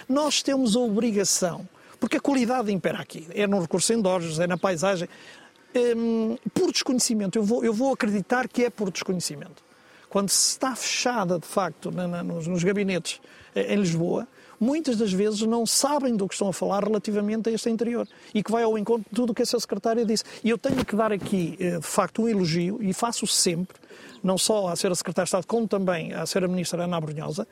Nós 0.07 0.43
temos 0.43 0.75
a 0.75 0.79
obrigação 0.79 1.67
porque 1.99 2.17
a 2.17 2.19
qualidade 2.19 2.71
impera 2.71 2.99
aqui. 2.99 3.27
É 3.33 3.47
no 3.47 3.60
recurso 3.60 3.93
endógenos, 3.93 4.39
é 4.39 4.47
na 4.47 4.57
paisagem. 4.57 5.07
Hum, 5.75 6.38
por 6.53 6.71
desconhecimento, 6.71 7.38
eu 7.38 7.43
vou, 7.43 7.63
eu 7.63 7.73
vou 7.73 7.93
acreditar 7.93 8.47
que 8.47 8.65
é 8.65 8.69
por 8.69 8.89
desconhecimento. 8.91 9.63
Quando 10.10 10.29
se 10.29 10.51
está 10.51 10.75
fechada, 10.75 11.38
de 11.38 11.45
facto, 11.45 11.91
na, 11.91 12.07
na, 12.07 12.23
nos, 12.23 12.47
nos 12.47 12.63
gabinetes 12.63 13.19
eh, 13.53 13.73
em 13.73 13.77
Lisboa, 13.77 14.27
muitas 14.60 14.97
das 14.97 15.12
vezes 15.12 15.41
não 15.41 15.65
sabem 15.65 16.15
do 16.15 16.27
que 16.27 16.33
estão 16.33 16.47
a 16.47 16.53
falar 16.53 16.83
relativamente 16.83 17.49
a 17.49 17.51
este 17.51 17.69
interior 17.69 18.07
e 18.33 18.41
que 18.41 18.51
vai 18.51 18.63
ao 18.63 18.77
encontro 18.77 19.05
de 19.10 19.15
tudo 19.15 19.31
o 19.31 19.36
que 19.36 19.41
a 19.41 19.45
sua 19.45 19.60
secretária 19.60 20.05
disse. 20.05 20.23
E 20.43 20.49
eu 20.49 20.57
tenho 20.57 20.83
que 20.83 20.95
dar 20.95 21.12
aqui, 21.12 21.57
eh, 21.60 21.77
de 21.77 21.86
facto, 21.86 22.23
um 22.23 22.29
elogio, 22.29 22.79
e 22.81 22.93
faço 22.93 23.27
sempre, 23.27 23.77
não 24.23 24.38
só 24.38 24.69
à 24.69 24.73
Sra. 24.73 24.95
Secretária 24.95 25.25
de 25.25 25.29
Estado, 25.29 25.45
como 25.45 25.67
também 25.67 26.13
à 26.13 26.23
Sra. 26.23 26.47
Ministra 26.47 26.86
Ana 26.86 26.97
Abrunhosa, 26.97 27.47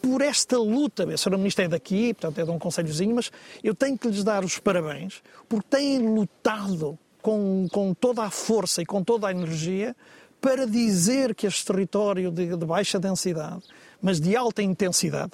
por 0.00 0.22
esta 0.22 0.56
luta. 0.58 1.04
A 1.04 1.14
Sra. 1.14 1.36
Ministra 1.36 1.64
é 1.64 1.68
daqui, 1.68 2.14
portanto 2.14 2.38
é 2.38 2.44
de 2.44 2.50
um 2.50 2.58
conselhozinho, 2.58 3.14
mas 3.14 3.30
eu 3.62 3.74
tenho 3.74 3.96
que 3.96 4.08
lhes 4.08 4.24
dar 4.24 4.44
os 4.44 4.58
parabéns 4.58 5.22
porque 5.48 5.66
têm 5.68 5.98
lutado 5.98 6.98
com, 7.22 7.66
com 7.70 7.94
toda 7.94 8.22
a 8.22 8.30
força 8.30 8.82
e 8.82 8.86
com 8.86 9.02
toda 9.02 9.28
a 9.28 9.30
energia 9.30 9.94
para 10.40 10.66
dizer 10.66 11.34
que 11.34 11.46
este 11.46 11.64
território 11.64 12.30
de, 12.30 12.56
de 12.56 12.66
baixa 12.66 12.98
densidade, 12.98 13.62
mas 14.00 14.20
de 14.20 14.36
alta 14.36 14.62
intensidade, 14.62 15.32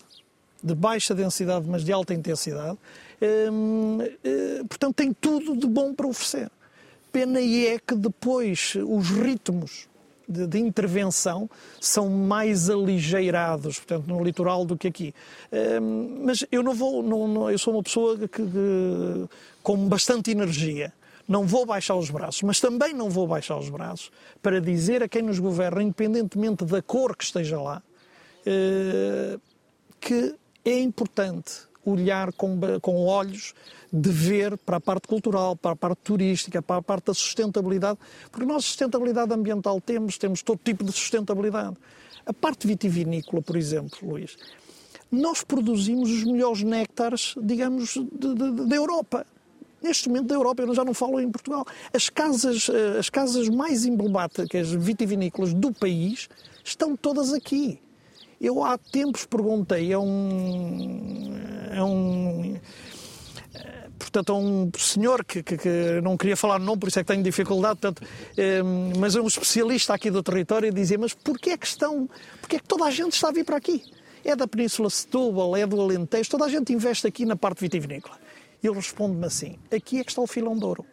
de 0.62 0.74
baixa 0.74 1.14
densidade, 1.14 1.66
mas 1.68 1.85
de 1.85 1.92
alta 1.92 2.14
intensidade, 2.14 2.79
hum, 3.53 3.98
hum, 4.00 4.66
portanto 4.66 4.94
tem 4.94 5.12
tudo 5.12 5.57
de 5.57 5.66
bom 5.66 5.94
para 5.94 6.07
oferecer. 6.07 6.50
Pena 7.12 7.38
é 7.38 7.79
que 7.79 7.94
depois 7.94 8.74
os 8.88 9.11
ritmos 9.11 9.88
de, 10.28 10.46
de, 10.46 10.58
intervenção 10.58 11.48
são 11.80 12.08
mais 12.08 12.70
aligeirados, 12.70 13.78
portanto, 13.78 14.06
no 14.06 14.22
litoral 14.22 14.64
do 14.64 14.76
que 14.76 14.88
aqui. 14.88 15.14
Um, 15.80 16.24
mas 16.24 16.44
eu 16.50 16.62
não 16.62 16.74
vou, 16.74 17.02
não, 17.02 17.28
não, 17.28 17.50
eu 17.50 17.58
sou 17.58 17.74
uma 17.74 17.82
pessoa 17.82 18.16
que, 18.18 18.28
que, 18.28 19.28
com 19.62 19.88
bastante 19.88 20.30
energia. 20.30 20.92
Não 21.26 21.46
vou 21.46 21.64
baixar 21.64 21.94
os 21.94 22.10
braços, 22.10 22.42
mas 22.42 22.60
também 22.60 22.92
não 22.92 23.08
vou 23.08 23.26
baixar 23.26 23.56
os 23.56 23.70
braços 23.70 24.10
para 24.42 24.60
dizer 24.60 25.02
a 25.02 25.08
quem 25.08 25.22
nos 25.22 25.38
governa, 25.38 25.82
independentemente 25.82 26.64
da 26.66 26.82
cor 26.82 27.16
que 27.16 27.24
esteja 27.24 27.58
lá, 27.58 27.82
uh, 28.46 29.40
que 30.00 30.34
é 30.64 30.78
importante 30.80 31.62
olhar 31.84 32.32
com, 32.32 32.58
com 32.80 33.06
olhos 33.06 33.54
de 33.94 34.11
ver 34.11 34.59
para 34.59 34.78
a 34.78 34.80
parte 34.80 35.07
cultural, 35.07 35.54
para 35.54 35.70
a 35.70 35.76
parte 35.76 36.00
turística, 36.02 36.61
para 36.61 36.78
a 36.78 36.83
parte 36.83 37.07
da 37.07 37.14
sustentabilidade, 37.14 37.96
porque 38.28 38.44
nós 38.44 38.64
sustentabilidade 38.64 39.33
ambiental 39.33 39.80
temos, 39.80 40.18
temos 40.18 40.42
todo 40.42 40.59
tipo 40.62 40.83
de 40.83 40.90
sustentabilidade. 40.90 41.76
A 42.26 42.33
parte 42.33 42.66
vitivinícola, 42.66 43.40
por 43.40 43.57
exemplo, 43.57 43.96
Luís, 44.02 44.37
nós 45.12 45.44
produzimos 45.44 46.11
os 46.11 46.24
melhores 46.24 46.64
néctares, 46.64 47.37
digamos, 47.40 47.96
da 48.66 48.74
Europa. 48.74 49.24
Neste 49.80 50.09
momento 50.09 50.26
da 50.26 50.35
Europa, 50.35 50.62
eu 50.62 50.74
já 50.74 50.85
não 50.85 50.94
falo 50.94 51.20
em 51.20 51.30
Portugal. 51.30 51.64
As 51.92 52.09
casas, 52.09 52.68
eh, 52.70 52.98
as 52.98 53.11
casas 53.11 53.48
mais 53.48 53.85
emblemáticas 53.85 54.70
vitivinícolas 54.72 55.52
do 55.52 55.70
país 55.72 56.28
estão 56.64 56.96
todas 56.96 57.33
aqui. 57.33 57.78
Eu 58.40 58.64
há 58.64 58.76
tempos 58.76 59.24
perguntei 59.24 59.92
a 59.92 60.00
um, 60.00 61.35
a 61.78 61.85
um 61.85 62.59
portanto, 63.98 64.33
a 64.33 64.37
um 64.37 64.70
senhor 64.78 65.24
que, 65.24 65.42
que, 65.42 65.57
que, 65.57 66.00
não 66.02 66.16
queria 66.16 66.37
falar 66.37 66.59
nome, 66.59 66.78
por 66.78 66.88
isso 66.88 66.98
é 66.98 67.02
que 67.02 67.09
tenho 67.09 67.22
dificuldade, 67.22 67.80
portanto, 67.80 68.07
eh, 68.37 68.62
mas 68.98 69.16
é 69.16 69.20
um 69.20 69.26
especialista 69.26 69.94
aqui 69.94 70.11
do 70.11 70.22
território 70.22 70.68
e 70.68 70.72
dizia, 70.72 70.98
mas 70.98 71.14
porquê 71.14 71.50
é 71.50 71.57
que 71.57 71.66
estão, 71.66 72.09
porquê 72.40 72.57
é 72.57 72.59
que 72.59 72.66
toda 72.66 72.85
a 72.85 72.90
gente 72.90 73.12
está 73.12 73.28
a 73.28 73.33
vir 73.33 73.44
para 73.44 73.57
aqui? 73.57 73.83
é 74.24 74.35
da 74.35 74.48
Península 74.48 74.88
Setúbal, 74.88 75.57
é 75.57 75.66
do 75.66 75.80
Alentejo, 75.80 76.30
toda 76.30 76.46
a 76.46 76.48
gente 76.48 76.72
investe 76.72 77.07
aqui 77.07 77.26
na 77.26 77.37
parte 77.37 77.61
vitivinícola. 77.61 78.18
Ele 78.62 78.74
responde-me 78.74 79.26
assim: 79.26 79.59
aqui 79.70 80.00
é 80.00 80.04
que 80.04 80.11
está 80.11 80.22
o 80.22 80.26
filão 80.26 80.57
de 80.57 80.64
ouro. 80.64 80.85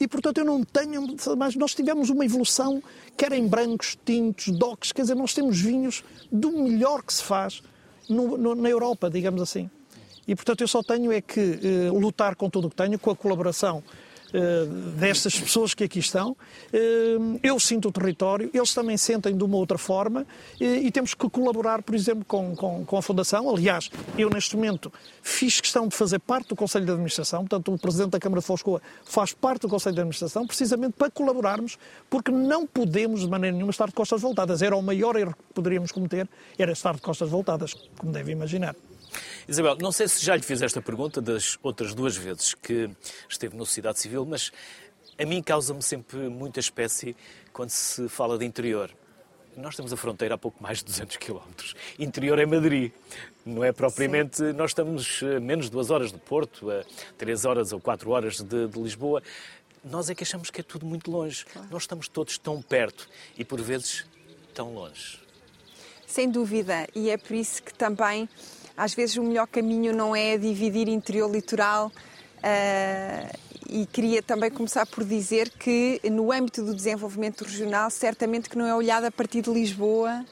E, 0.00 0.06
portanto, 0.06 0.38
eu 0.38 0.44
não 0.44 0.62
tenho. 0.62 1.16
Mas 1.36 1.56
nós 1.56 1.74
tivemos 1.74 2.08
uma 2.08 2.24
evolução, 2.24 2.80
quer 3.16 3.32
em 3.32 3.46
brancos, 3.48 3.98
tintos, 4.04 4.48
docks, 4.48 4.92
quer 4.92 5.02
dizer, 5.02 5.16
nós 5.16 5.34
temos 5.34 5.60
vinhos 5.60 6.04
do 6.30 6.52
melhor 6.52 7.02
que 7.02 7.12
se 7.12 7.24
faz 7.24 7.60
no, 8.08 8.38
no, 8.38 8.54
na 8.54 8.68
Europa, 8.68 9.10
digamos 9.10 9.42
assim. 9.42 9.68
E, 10.28 10.36
portanto, 10.36 10.60
eu 10.60 10.68
só 10.68 10.82
tenho 10.82 11.10
é 11.10 11.20
que 11.20 11.40
eh, 11.40 11.90
lutar 11.90 12.36
com 12.36 12.50
tudo 12.50 12.66
o 12.66 12.70
que 12.70 12.76
tenho, 12.76 12.98
com 12.98 13.10
a 13.10 13.16
colaboração 13.16 13.82
eh, 14.30 14.66
destas 14.98 15.40
pessoas 15.40 15.72
que 15.72 15.84
aqui 15.84 16.00
estão. 16.00 16.36
Eh, 16.70 17.16
eu 17.42 17.58
sinto 17.58 17.88
o 17.88 17.92
território, 17.92 18.50
eles 18.52 18.74
também 18.74 18.96
sentem 18.98 19.34
de 19.34 19.42
uma 19.42 19.56
outra 19.56 19.78
forma 19.78 20.26
eh, 20.60 20.80
e 20.80 20.90
temos 20.90 21.14
que 21.14 21.30
colaborar, 21.30 21.82
por 21.82 21.94
exemplo, 21.94 22.26
com, 22.26 22.54
com, 22.54 22.84
com 22.84 22.96
a 22.98 23.00
Fundação. 23.02 23.48
Aliás, 23.48 23.90
eu 24.18 24.28
neste 24.28 24.54
momento 24.54 24.92
fiz 25.22 25.62
questão 25.62 25.88
de 25.88 25.96
fazer 25.96 26.18
parte 26.18 26.48
do 26.48 26.56
Conselho 26.56 26.84
de 26.84 26.90
Administração, 26.90 27.40
portanto, 27.40 27.72
o 27.72 27.78
Presidente 27.78 28.10
da 28.10 28.20
Câmara 28.20 28.42
de 28.42 28.46
Foscoa 28.46 28.82
faz 29.02 29.32
parte 29.32 29.62
do 29.62 29.68
Conselho 29.68 29.94
de 29.94 30.00
Administração, 30.02 30.46
precisamente 30.46 30.92
para 30.92 31.10
colaborarmos, 31.10 31.78
porque 32.10 32.30
não 32.30 32.66
podemos 32.66 33.20
de 33.20 33.28
maneira 33.28 33.54
nenhuma 33.54 33.70
estar 33.70 33.86
de 33.86 33.94
costas 33.94 34.20
voltadas. 34.20 34.60
Era 34.60 34.76
o 34.76 34.82
maior 34.82 35.16
erro 35.16 35.32
que 35.32 35.54
poderíamos 35.54 35.90
cometer, 35.90 36.28
era 36.58 36.72
estar 36.72 36.94
de 36.94 37.00
costas 37.00 37.30
voltadas, 37.30 37.72
como 37.96 38.12
deve 38.12 38.32
imaginar. 38.32 38.76
Isabel, 39.46 39.76
não 39.80 39.92
sei 39.92 40.08
se 40.08 40.24
já 40.24 40.36
lhe 40.36 40.42
fiz 40.42 40.62
esta 40.62 40.80
pergunta 40.82 41.20
das 41.20 41.58
outras 41.62 41.94
duas 41.94 42.16
vezes 42.16 42.54
que 42.54 42.90
esteve 43.28 43.56
na 43.56 43.64
sociedade 43.64 43.98
civil, 43.98 44.24
mas 44.26 44.52
a 45.18 45.24
mim 45.24 45.42
causa-me 45.42 45.82
sempre 45.82 46.18
muita 46.28 46.60
espécie 46.60 47.16
quando 47.52 47.70
se 47.70 48.08
fala 48.08 48.38
de 48.38 48.44
interior. 48.44 48.90
Nós 49.56 49.74
temos 49.74 49.92
a 49.92 49.96
fronteira 49.96 50.36
a 50.36 50.38
pouco 50.38 50.62
mais 50.62 50.78
de 50.78 50.84
200 50.84 51.16
quilómetros. 51.16 51.74
Interior 51.98 52.38
é 52.38 52.46
Madrid. 52.46 52.92
Não 53.44 53.64
é 53.64 53.72
propriamente. 53.72 54.36
Sim. 54.36 54.52
Nós 54.52 54.70
estamos 54.70 55.20
a 55.22 55.40
menos 55.40 55.66
de 55.66 55.72
duas 55.72 55.90
horas 55.90 56.12
de 56.12 56.18
Porto, 56.18 56.70
a 56.70 56.84
três 57.16 57.44
horas 57.44 57.72
ou 57.72 57.80
quatro 57.80 58.10
horas 58.12 58.40
de, 58.40 58.68
de 58.68 58.80
Lisboa. 58.80 59.20
Nós 59.82 60.08
é 60.08 60.14
que 60.14 60.22
achamos 60.22 60.50
que 60.50 60.60
é 60.60 60.62
tudo 60.62 60.86
muito 60.86 61.10
longe. 61.10 61.44
Claro. 61.46 61.68
Nós 61.72 61.82
estamos 61.82 62.06
todos 62.06 62.38
tão 62.38 62.62
perto 62.62 63.08
e, 63.36 63.44
por 63.44 63.60
vezes, 63.60 64.06
tão 64.54 64.72
longe. 64.72 65.18
Sem 66.06 66.30
dúvida. 66.30 66.86
E 66.94 67.10
é 67.10 67.16
por 67.16 67.34
isso 67.34 67.60
que 67.60 67.74
também 67.74 68.28
às 68.78 68.94
vezes 68.94 69.16
o 69.16 69.24
melhor 69.24 69.48
caminho 69.48 69.92
não 69.92 70.14
é 70.14 70.38
dividir 70.38 70.88
interior-litoral. 70.88 71.90
Uh, 72.38 73.38
e 73.68 73.84
queria 73.84 74.22
também 74.22 74.50
começar 74.50 74.86
por 74.86 75.04
dizer 75.04 75.50
que 75.50 76.00
no 76.10 76.32
âmbito 76.32 76.64
do 76.64 76.74
desenvolvimento 76.74 77.42
regional, 77.42 77.90
certamente 77.90 78.48
que 78.48 78.56
não 78.56 78.64
é 78.64 78.74
olhado 78.74 79.04
a 79.04 79.10
partir 79.10 79.42
de 79.42 79.50
Lisboa, 79.50 80.24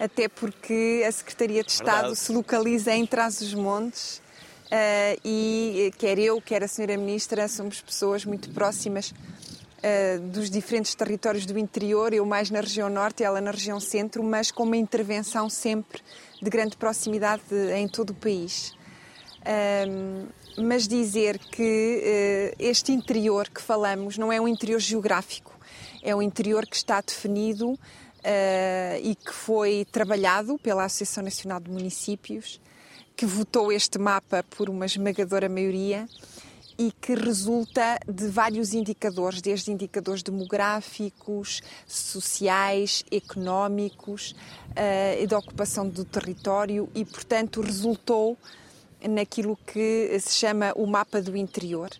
até 0.00 0.28
porque 0.28 1.04
a 1.06 1.12
Secretaria 1.12 1.62
de 1.62 1.70
Estado 1.70 1.96
Verdade. 1.96 2.18
se 2.18 2.32
localiza 2.32 2.92
em 2.92 3.06
Trás-os-Montes 3.06 4.22
uh, 4.66 5.20
e 5.24 5.92
quer 5.98 6.18
eu, 6.18 6.40
quer 6.40 6.64
a 6.64 6.68
Senhora 6.68 6.96
Ministra, 6.96 7.46
somos 7.46 7.80
pessoas 7.80 8.24
muito 8.24 8.50
próximas 8.50 9.14
uh, 9.84 10.20
dos 10.28 10.48
diferentes 10.48 10.94
territórios 10.94 11.44
do 11.44 11.58
interior, 11.58 12.12
eu 12.14 12.24
mais 12.24 12.50
na 12.50 12.60
região 12.60 12.88
norte, 12.88 13.22
ela 13.22 13.40
na 13.40 13.50
região 13.50 13.78
centro, 13.78 14.22
mas 14.22 14.50
com 14.50 14.62
uma 14.62 14.76
intervenção 14.76 15.50
sempre 15.50 16.00
de 16.42 16.48
grande 16.48 16.76
proximidade 16.76 17.42
em 17.76 17.86
todo 17.86 18.10
o 18.10 18.14
país. 18.14 18.74
Um, 19.86 20.26
mas 20.56 20.88
dizer 20.88 21.38
que 21.38 22.52
uh, 22.52 22.56
este 22.58 22.92
interior 22.92 23.48
que 23.48 23.60
falamos 23.60 24.16
não 24.16 24.32
é 24.32 24.40
um 24.40 24.48
interior 24.48 24.80
geográfico, 24.80 25.52
é 26.02 26.14
um 26.14 26.22
interior 26.22 26.64
que 26.66 26.76
está 26.76 27.00
definido 27.00 27.70
uh, 27.70 27.78
e 29.02 29.14
que 29.14 29.32
foi 29.32 29.86
trabalhado 29.90 30.58
pela 30.58 30.84
Associação 30.84 31.24
Nacional 31.24 31.60
de 31.60 31.70
Municípios, 31.70 32.60
que 33.16 33.26
votou 33.26 33.70
este 33.72 33.98
mapa 33.98 34.44
por 34.56 34.68
uma 34.68 34.86
esmagadora 34.86 35.48
maioria 35.48 36.08
e 36.78 36.92
que 36.92 37.14
resulta 37.14 37.98
de 38.08 38.28
vários 38.28 38.74
indicadores, 38.74 39.40
desde 39.40 39.70
indicadores 39.70 40.22
demográficos, 40.22 41.62
sociais, 41.86 43.04
económicos 43.10 44.34
uh, 44.70 45.26
da 45.26 45.38
ocupação 45.38 45.88
do 45.88 46.04
território 46.04 46.88
e, 46.94 47.04
portanto, 47.04 47.60
resultou 47.60 48.36
naquilo 49.08 49.58
que 49.66 50.18
se 50.20 50.34
chama 50.34 50.72
o 50.74 50.86
mapa 50.86 51.20
do 51.20 51.36
interior. 51.36 51.90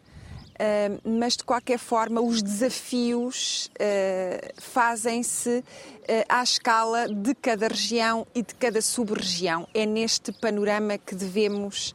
Uh, 0.54 1.18
mas 1.18 1.36
de 1.36 1.42
qualquer 1.42 1.78
forma, 1.78 2.20
os 2.20 2.40
desafios 2.40 3.70
uh, 3.74 4.60
fazem-se 4.60 5.58
uh, 5.58 5.64
à 6.28 6.44
escala 6.44 7.08
de 7.08 7.34
cada 7.34 7.66
região 7.66 8.24
e 8.32 8.40
de 8.40 8.54
cada 8.54 8.80
sub-região. 8.80 9.66
É 9.74 9.84
neste 9.84 10.30
panorama 10.30 10.96
que 10.96 11.16
devemos 11.16 11.92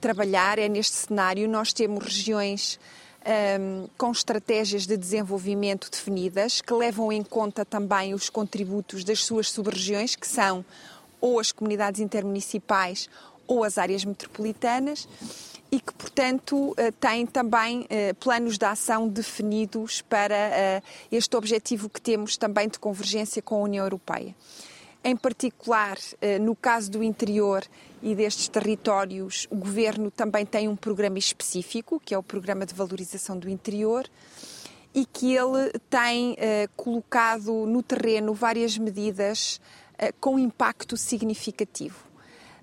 trabalhar, 0.00 0.58
é 0.58 0.68
neste 0.68 0.96
cenário. 0.96 1.48
Nós 1.48 1.72
temos 1.72 2.02
regiões 2.04 2.78
um, 3.26 3.88
com 3.96 4.10
estratégias 4.10 4.86
de 4.86 4.96
desenvolvimento 4.96 5.90
definidas, 5.90 6.60
que 6.60 6.72
levam 6.72 7.12
em 7.12 7.22
conta 7.22 7.64
também 7.64 8.14
os 8.14 8.28
contributos 8.28 9.04
das 9.04 9.24
suas 9.24 9.50
sub-regiões, 9.50 10.16
que 10.16 10.26
são 10.26 10.64
ou 11.20 11.38
as 11.38 11.52
comunidades 11.52 12.00
intermunicipais 12.00 13.08
ou 13.46 13.64
as 13.64 13.78
áreas 13.78 14.04
metropolitanas, 14.04 15.08
e 15.72 15.80
que, 15.80 15.92
portanto, 15.92 16.74
eh, 16.76 16.90
têm 16.90 17.26
também 17.26 17.86
eh, 17.88 18.12
planos 18.14 18.58
de 18.58 18.64
ação 18.64 19.06
definidos 19.06 20.02
para 20.02 20.34
eh, 20.34 20.82
este 21.12 21.36
objetivo 21.36 21.88
que 21.88 22.00
temos 22.00 22.36
também 22.36 22.68
de 22.68 22.78
convergência 22.78 23.40
com 23.40 23.56
a 23.56 23.58
União 23.60 23.84
Europeia. 23.84 24.34
Em 25.02 25.16
particular, 25.16 25.96
no 26.42 26.54
caso 26.54 26.90
do 26.90 27.02
interior 27.02 27.64
e 28.02 28.14
destes 28.14 28.48
territórios, 28.48 29.46
o 29.50 29.56
governo 29.56 30.10
também 30.10 30.44
tem 30.44 30.68
um 30.68 30.76
programa 30.76 31.18
específico, 31.18 31.98
que 32.04 32.14
é 32.14 32.18
o 32.18 32.22
Programa 32.22 32.66
de 32.66 32.74
Valorização 32.74 33.38
do 33.38 33.48
Interior, 33.48 34.06
e 34.94 35.06
que 35.06 35.34
ele 35.34 35.72
tem 35.88 36.34
eh, 36.38 36.68
colocado 36.76 37.64
no 37.66 37.82
terreno 37.82 38.34
várias 38.34 38.76
medidas 38.76 39.60
eh, 39.98 40.12
com 40.20 40.38
impacto 40.38 40.96
significativo. 40.96 42.10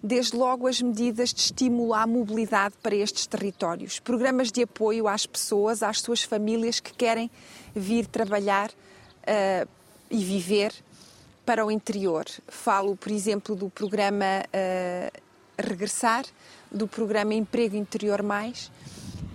Desde 0.04 0.36
logo 0.36 0.68
as 0.68 0.82
medidas 0.82 1.34
de 1.34 1.40
estímulo 1.40 1.94
à 1.94 2.06
mobilidade 2.06 2.76
para 2.84 2.96
estes 2.96 3.26
territórios, 3.26 4.00
programas 4.00 4.52
de 4.52 4.64
apoio 4.64 5.08
às 5.08 5.26
pessoas, 5.26 5.82
às 5.82 6.02
suas 6.02 6.22
famílias 6.22 6.80
que 6.80 6.94
querem 6.94 7.32
vir 7.74 8.06
trabalhar 8.06 8.70
uh, 8.70 9.68
e 10.10 10.24
viver 10.24 10.72
para 11.48 11.66
o 11.66 11.72
interior. 11.72 12.26
Falo, 12.50 12.98
por 12.98 13.10
exemplo, 13.10 13.56
do 13.56 13.70
programa 13.70 14.26
uh, 14.26 15.22
regressar 15.58 16.26
do 16.70 16.90
programa 16.90 17.34
Emprego 17.34 17.78
Interior 17.78 18.22
Mais, 18.22 18.70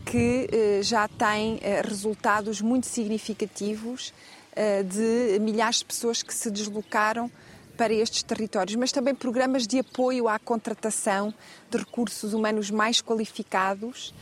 que 0.05 0.47
eh, 0.53 0.83
já 0.83 1.09
tem 1.09 1.59
eh, 1.63 1.81
resultados 1.83 2.61
muito 2.61 2.87
significativos 2.87 4.13
de 4.85 5.39
milhares 5.41 5.79
de 5.79 5.87
pessoas 5.87 6.23
que 6.23 6.35
se 6.35 6.51
deslocaram 6.51 7.31
para 7.75 7.95
estes 7.95 8.23
territórios, 8.23 8.77
mas 8.77 8.93
também 8.93 9.15
programas 9.15 9.67
de 9.67 9.79
apoio 9.79 10.29
à 10.29 10.39
contratação 10.39 11.33
de 11.71 11.79
recursos 11.79 12.35
humanos 12.35 12.71
mais 12.71 13.01
qualificados 13.01 14.15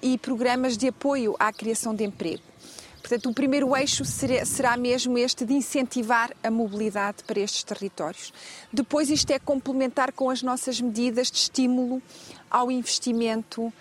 e 0.00 0.16
programas 0.16 0.78
de 0.78 0.88
apoio 0.88 1.36
à 1.38 1.52
criação 1.52 1.94
de 1.94 2.02
emprego. 2.02 2.42
Portanto, 3.00 3.30
o 3.30 3.34
primeiro 3.34 3.76
eixo 3.76 4.04
será 4.04 4.76
mesmo 4.76 5.16
este 5.16 5.44
de 5.44 5.54
incentivar 5.54 6.30
a 6.42 6.50
mobilidade 6.50 7.24
para 7.24 7.40
estes 7.40 7.62
territórios. 7.62 8.32
Depois, 8.72 9.08
isto 9.10 9.30
é 9.30 9.38
complementar 9.38 10.12
com 10.12 10.30
as 10.30 10.42
nossas 10.42 10.80
medidas 10.80 11.30
de 11.30 11.38
estímulo 11.38 12.02
ao 12.50 12.70
investimento 12.70 13.62
uh, 13.62 13.72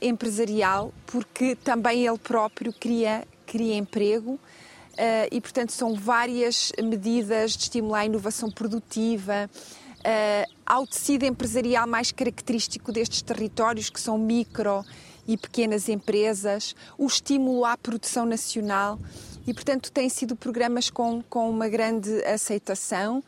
empresarial, 0.00 0.92
porque 1.06 1.54
também 1.54 2.06
ele 2.06 2.18
próprio 2.18 2.72
cria, 2.72 3.26
cria 3.46 3.76
emprego. 3.76 4.32
Uh, 4.32 5.26
e, 5.30 5.40
portanto, 5.40 5.72
são 5.72 5.94
várias 5.94 6.72
medidas 6.80 7.56
de 7.56 7.64
estímulo 7.64 7.94
à 7.94 8.06
inovação 8.06 8.50
produtiva, 8.50 9.50
uh, 9.50 10.52
ao 10.64 10.86
tecido 10.86 11.24
empresarial 11.24 11.86
mais 11.86 12.12
característico 12.12 12.92
destes 12.92 13.20
territórios, 13.22 13.90
que 13.90 14.00
são 14.00 14.16
micro 14.16 14.84
e 15.26 15.36
pequenas 15.36 15.88
empresas, 15.88 16.74
o 16.98 17.06
estímulo 17.06 17.64
à 17.64 17.76
produção 17.76 18.26
nacional 18.26 18.98
e, 19.46 19.52
portanto, 19.52 19.90
têm 19.92 20.08
sido 20.08 20.36
programas 20.36 20.90
com, 20.90 21.22
com 21.22 21.48
uma 21.50 21.68
grande 21.68 22.10
aceitação 22.24 23.22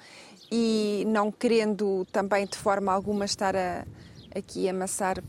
e 0.50 1.04
não 1.08 1.30
querendo 1.30 2.06
também 2.12 2.46
de 2.46 2.56
forma 2.56 2.92
alguma 2.92 3.24
estar 3.24 3.56
a, 3.56 3.84
aqui 4.34 4.68
a 4.68 4.70
amassar 4.70 5.22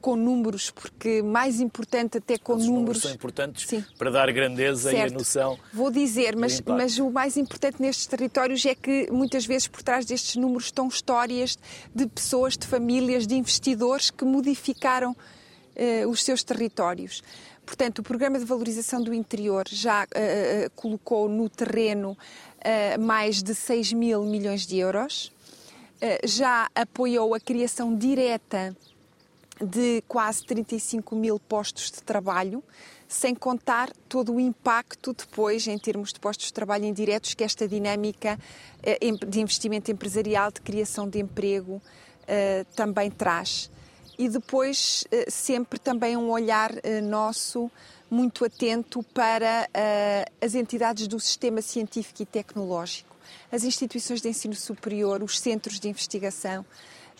com 0.00 0.16
números, 0.16 0.70
porque 0.70 1.22
mais 1.22 1.60
importante 1.60 2.18
até 2.18 2.36
com 2.36 2.54
Os 2.54 2.66
números... 2.66 3.02
são 3.02 3.12
importantes 3.12 3.68
Sim. 3.68 3.84
para 3.96 4.10
dar 4.10 4.30
grandeza 4.32 4.90
certo. 4.90 5.12
e 5.12 5.14
a 5.14 5.18
noção... 5.18 5.58
Vou 5.72 5.90
dizer, 5.90 6.34
mas, 6.34 6.60
mas 6.60 6.98
o 6.98 7.08
mais 7.08 7.36
importante 7.36 7.80
nestes 7.80 8.06
territórios 8.06 8.66
é 8.66 8.74
que 8.74 9.08
muitas 9.12 9.46
vezes 9.46 9.68
por 9.68 9.80
trás 9.82 10.04
destes 10.04 10.34
números 10.34 10.64
estão 10.64 10.88
histórias 10.88 11.56
de 11.94 12.06
pessoas, 12.06 12.56
de 12.56 12.66
famílias, 12.66 13.26
de 13.26 13.36
investidores 13.36 14.10
que 14.10 14.24
modificaram 14.24 15.16
uh, 15.76 16.08
os 16.08 16.22
seus 16.22 16.42
territórios. 16.42 17.22
Portanto, 17.64 18.00
o 18.00 18.02
Programa 18.02 18.38
de 18.38 18.44
Valorização 18.44 19.02
do 19.02 19.14
Interior 19.14 19.64
já 19.68 20.04
uh, 20.04 20.70
colocou 20.74 21.28
no 21.28 21.48
terreno 21.48 22.16
mais 23.00 23.42
de 23.42 23.56
6 23.56 23.92
mil 23.92 24.22
milhões 24.22 24.64
de 24.64 24.78
euros. 24.78 25.32
já 26.22 26.70
apoiou 26.76 27.34
a 27.34 27.40
criação 27.40 27.92
direta 27.92 28.72
de 29.60 30.02
quase 30.08 30.44
35 30.44 31.14
mil 31.14 31.38
postos 31.38 31.90
de 31.90 32.02
trabalho, 32.02 32.62
sem 33.06 33.34
contar 33.34 33.90
todo 34.08 34.34
o 34.34 34.40
impacto 34.40 35.12
depois, 35.12 35.66
em 35.66 35.78
termos 35.78 36.12
de 36.12 36.18
postos 36.18 36.46
de 36.46 36.52
trabalho 36.52 36.84
indiretos, 36.84 37.34
que 37.34 37.44
esta 37.44 37.68
dinâmica 37.68 38.38
eh, 38.82 38.98
de 39.26 39.40
investimento 39.40 39.90
empresarial, 39.90 40.50
de 40.50 40.60
criação 40.60 41.08
de 41.08 41.20
emprego, 41.20 41.80
eh, 42.26 42.64
também 42.74 43.10
traz. 43.10 43.70
E 44.22 44.28
depois, 44.28 45.04
eh, 45.10 45.28
sempre 45.28 45.80
também 45.80 46.16
um 46.16 46.30
olhar 46.30 46.70
nosso 47.02 47.68
muito 48.08 48.44
atento 48.44 49.02
para 49.02 49.68
as 50.40 50.54
entidades 50.54 51.08
do 51.08 51.18
sistema 51.18 51.60
científico 51.60 52.22
e 52.22 52.26
tecnológico, 52.26 53.16
as 53.50 53.64
instituições 53.64 54.20
de 54.20 54.28
ensino 54.28 54.54
superior, 54.54 55.22
os 55.24 55.40
centros 55.40 55.80
de 55.80 55.88
investigação 55.88 56.64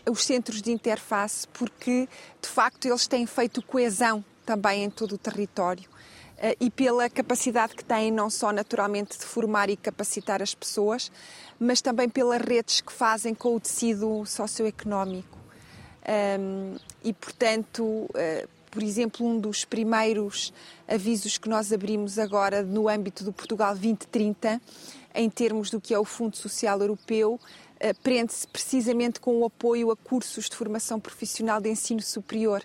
os 0.08 0.24
centros 0.24 0.60
de 0.60 0.72
interface, 0.72 1.46
porque 1.48 2.08
de 2.40 2.48
facto 2.48 2.86
eles 2.86 3.06
têm 3.06 3.26
feito 3.26 3.62
coesão 3.62 4.24
também 4.44 4.84
em 4.84 4.90
todo 4.90 5.12
o 5.12 5.18
território 5.18 5.88
eh, 6.38 6.56
e 6.60 6.70
pela 6.70 7.08
capacidade 7.08 7.74
que 7.74 7.84
têm 7.84 8.10
não 8.10 8.28
só 8.28 8.52
naturalmente 8.52 9.18
de 9.18 9.24
formar 9.24 9.70
e 9.70 9.76
capacitar 9.76 10.42
as 10.42 10.54
pessoas, 10.54 11.10
mas 11.58 11.80
também 11.80 12.08
pelas 12.08 12.40
redes 12.40 12.80
que 12.80 12.92
fazem 12.92 13.34
com 13.34 13.54
o 13.54 13.60
tecido 13.60 14.24
socioeconómico. 14.26 15.41
E 17.02 17.12
portanto, 17.12 18.08
eh, 18.14 18.46
por 18.70 18.82
exemplo, 18.82 19.26
um 19.26 19.38
dos 19.38 19.64
primeiros 19.64 20.52
avisos 20.88 21.38
que 21.38 21.48
nós 21.48 21.72
abrimos 21.72 22.18
agora 22.18 22.62
no 22.62 22.88
âmbito 22.88 23.22
do 23.22 23.32
Portugal 23.32 23.72
2030, 23.74 24.60
em 25.14 25.28
termos 25.28 25.70
do 25.70 25.80
que 25.80 25.92
é 25.92 25.98
o 25.98 26.04
Fundo 26.04 26.36
Social 26.36 26.80
Europeu, 26.80 27.38
eh, 27.78 27.92
prende-se 27.92 28.46
precisamente 28.46 29.20
com 29.20 29.40
o 29.40 29.44
apoio 29.44 29.90
a 29.90 29.96
cursos 29.96 30.48
de 30.48 30.56
formação 30.56 30.98
profissional 30.98 31.60
de 31.60 31.68
ensino 31.68 32.00
superior, 32.00 32.62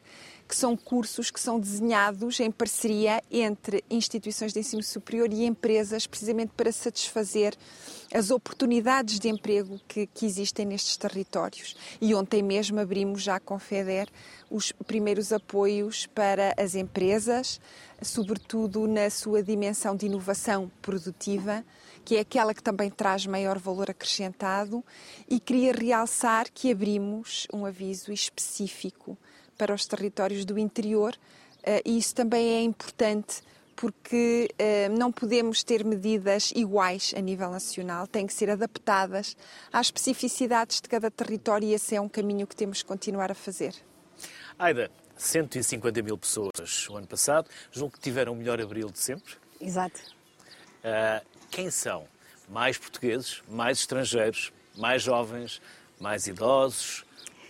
que 0.47 0.55
são 0.55 0.77
cursos 0.77 1.29
que 1.29 1.39
são 1.39 1.59
desenhados 1.59 2.39
em 2.39 2.49
parceria 2.49 3.21
entre 3.29 3.83
instituições 3.89 4.53
de 4.53 4.59
ensino 4.59 4.81
superior 4.81 5.31
e 5.31 5.45
empresas, 5.45 6.07
precisamente 6.07 6.53
para 6.55 6.71
satisfazer 6.71 7.55
as 8.13 8.31
oportunidades 8.31 9.19
de 9.19 9.27
emprego 9.27 9.79
que, 9.87 10.07
que 10.07 10.25
existem 10.25 10.65
nestes 10.65 10.95
territórios. 10.95 11.75
E 11.99 12.15
ontem 12.15 12.41
mesmo 12.41 12.79
abrimos 12.79 13.21
já 13.21 13.39
com 13.39 13.55
a 13.55 13.59
FEDER 13.59 14.07
os 14.49 14.71
primeiros 14.71 15.33
apoios 15.33 16.05
para 16.07 16.53
as 16.57 16.73
empresas, 16.73 17.59
sobretudo 18.01 18.87
na 18.87 19.09
sua 19.09 19.43
dimensão 19.43 19.95
de 19.95 20.05
inovação 20.05 20.71
produtiva 20.81 21.65
que 22.07 22.15
é 22.15 22.21
aquela 22.21 22.53
que 22.53 22.63
também 22.63 22.89
traz 22.89 23.25
maior 23.25 23.59
valor 23.59 23.91
acrescentado, 23.91 24.81
e 25.29 25.41
queria 25.41 25.73
realçar 25.73 26.49
que 26.53 26.71
abrimos 26.71 27.45
um 27.51 27.65
aviso 27.65 28.13
específico 28.13 29.17
para 29.57 29.73
os 29.73 29.85
territórios 29.85 30.45
do 30.45 30.57
interior, 30.57 31.15
eh, 31.63 31.81
e 31.85 31.97
isso 31.97 32.13
também 32.15 32.55
é 32.55 32.61
importante 32.61 33.41
porque 33.75 34.49
eh, 34.57 34.89
não 34.89 35.11
podemos 35.11 35.63
ter 35.63 35.85
medidas 35.85 36.51
iguais 36.55 37.13
a 37.15 37.21
nível 37.21 37.51
nacional, 37.51 38.07
têm 38.07 38.25
que 38.25 38.33
ser 38.33 38.49
adaptadas 38.49 39.37
às 39.71 39.87
especificidades 39.87 40.81
de 40.81 40.89
cada 40.89 41.11
território 41.11 41.67
e 41.67 41.73
esse 41.73 41.95
é 41.95 42.01
um 42.01 42.09
caminho 42.09 42.47
que 42.47 42.55
temos 42.55 42.81
que 42.81 42.87
continuar 42.87 43.31
a 43.31 43.35
fazer. 43.35 43.75
Aida, 44.57 44.89
150 45.15 46.01
mil 46.01 46.17
pessoas 46.17 46.89
o 46.89 46.97
ano 46.97 47.05
passado, 47.05 47.49
julgo 47.71 47.93
que 47.93 47.99
tiveram 47.99 48.33
o 48.33 48.35
melhor 48.35 48.59
abril 48.59 48.89
de 48.89 48.99
sempre. 48.99 49.35
Exato. 49.61 49.99
Uh, 50.83 51.25
quem 51.51 51.69
são? 51.69 52.07
Mais 52.49 52.77
portugueses, 52.77 53.43
mais 53.47 53.79
estrangeiros, 53.79 54.51
mais 54.75 55.03
jovens, 55.03 55.61
mais 55.99 56.25
idosos, 56.27 57.05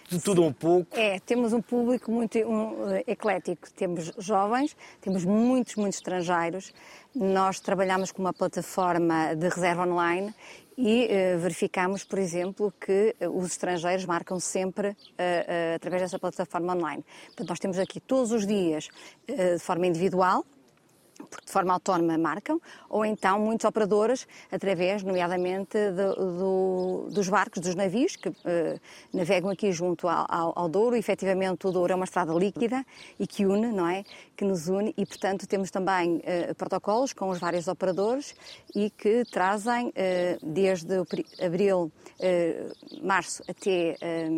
de 0.08 0.20
tudo 0.20 0.44
um 0.44 0.54
pouco. 0.54 0.98
É, 0.98 1.20
temos 1.20 1.54
um 1.54 1.62
público 1.62 2.12
muito 2.12 2.38
um, 2.40 2.96
eclético. 3.06 3.72
Temos 3.74 4.12
jovens, 4.18 4.76
temos 5.02 5.26
muitos, 5.26 5.76
muitos 5.76 5.98
estrangeiros. 5.98 6.74
Nós 7.14 7.60
trabalhamos 7.60 8.12
com 8.12 8.22
uma 8.22 8.34
plataforma 8.34 9.36
de 9.36 9.50
reserva 9.50 9.84
online 9.84 10.34
e 10.78 11.06
uh, 11.06 11.40
verificamos, 11.40 12.04
por 12.04 12.20
exemplo, 12.20 12.72
que 12.80 13.16
uh, 13.20 13.30
os 13.38 13.48
estrangeiros 13.48 14.06
marcam 14.06 14.40
sempre 14.40 14.90
uh, 14.90 15.76
através 15.76 16.04
dessa 16.04 16.20
plataforma 16.20 16.76
online. 16.76 17.04
Portanto, 17.28 17.50
nós 17.50 17.60
temos 17.60 17.80
aqui 17.80 18.00
todos 18.00 18.32
os 18.32 18.46
dias, 18.46 18.88
de 19.28 19.60
forma 19.60 19.88
individual, 19.88 20.46
porque 21.30 21.46
de 21.46 21.52
forma 21.52 21.74
autónoma 21.74 22.18
marcam, 22.18 22.60
ou 22.90 23.06
então 23.06 23.40
muitos 23.40 23.66
operadores, 23.66 24.28
através, 24.52 25.04
nomeadamente, 25.04 25.78
do, 25.92 26.16
do, 26.16 27.10
dos 27.12 27.28
barcos, 27.30 27.62
dos 27.62 27.76
navios, 27.76 28.16
que 28.16 28.30
uh, 28.30 28.34
navegam 29.14 29.50
aqui 29.50 29.72
junto 29.72 30.08
ao, 30.08 30.54
ao, 30.56 30.70
Douro. 30.70 30.96
E, 30.96 31.00
efetivamente, 31.00 31.68
o 31.68 31.72
Douro 31.72 31.94
é 31.94 31.96
uma 31.96 32.06
estrada 32.06 32.34
líquida 32.34 32.86
e 33.20 33.26
que 33.26 33.46
une, 33.46 33.68
não 33.68 33.88
é? 33.88 34.04
Que 34.36 34.46
nos 34.46 34.68
une 34.68 34.94
e, 34.98 35.06
portanto, 35.06 35.48
temos 35.48 35.72
também 35.72 36.18
uh, 36.18 36.56
protocolos 36.56 37.14
com 37.14 37.30
os 37.30 37.40
vários 37.40 37.68
operadores 37.68 38.36
e 38.76 38.90
que 38.90 39.24
trazem, 39.26 39.88
uh, 39.88 39.94
desde 40.42 40.96
abril, 41.44 41.92
março 43.02 43.44
até 43.48 43.96
eh, 44.02 44.30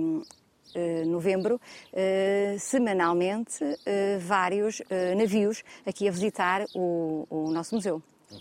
novembro, 1.08 1.60
eh, 1.94 2.56
semanalmente, 2.60 3.64
eh, 3.86 4.18
vários 4.20 4.82
navios 5.18 5.64
aqui 5.86 6.08
a 6.08 6.12
visitar 6.12 6.66
o, 6.74 7.26
o 7.30 7.52
nosso 7.52 7.76
museu. 7.76 8.02
Uhum. 8.32 8.40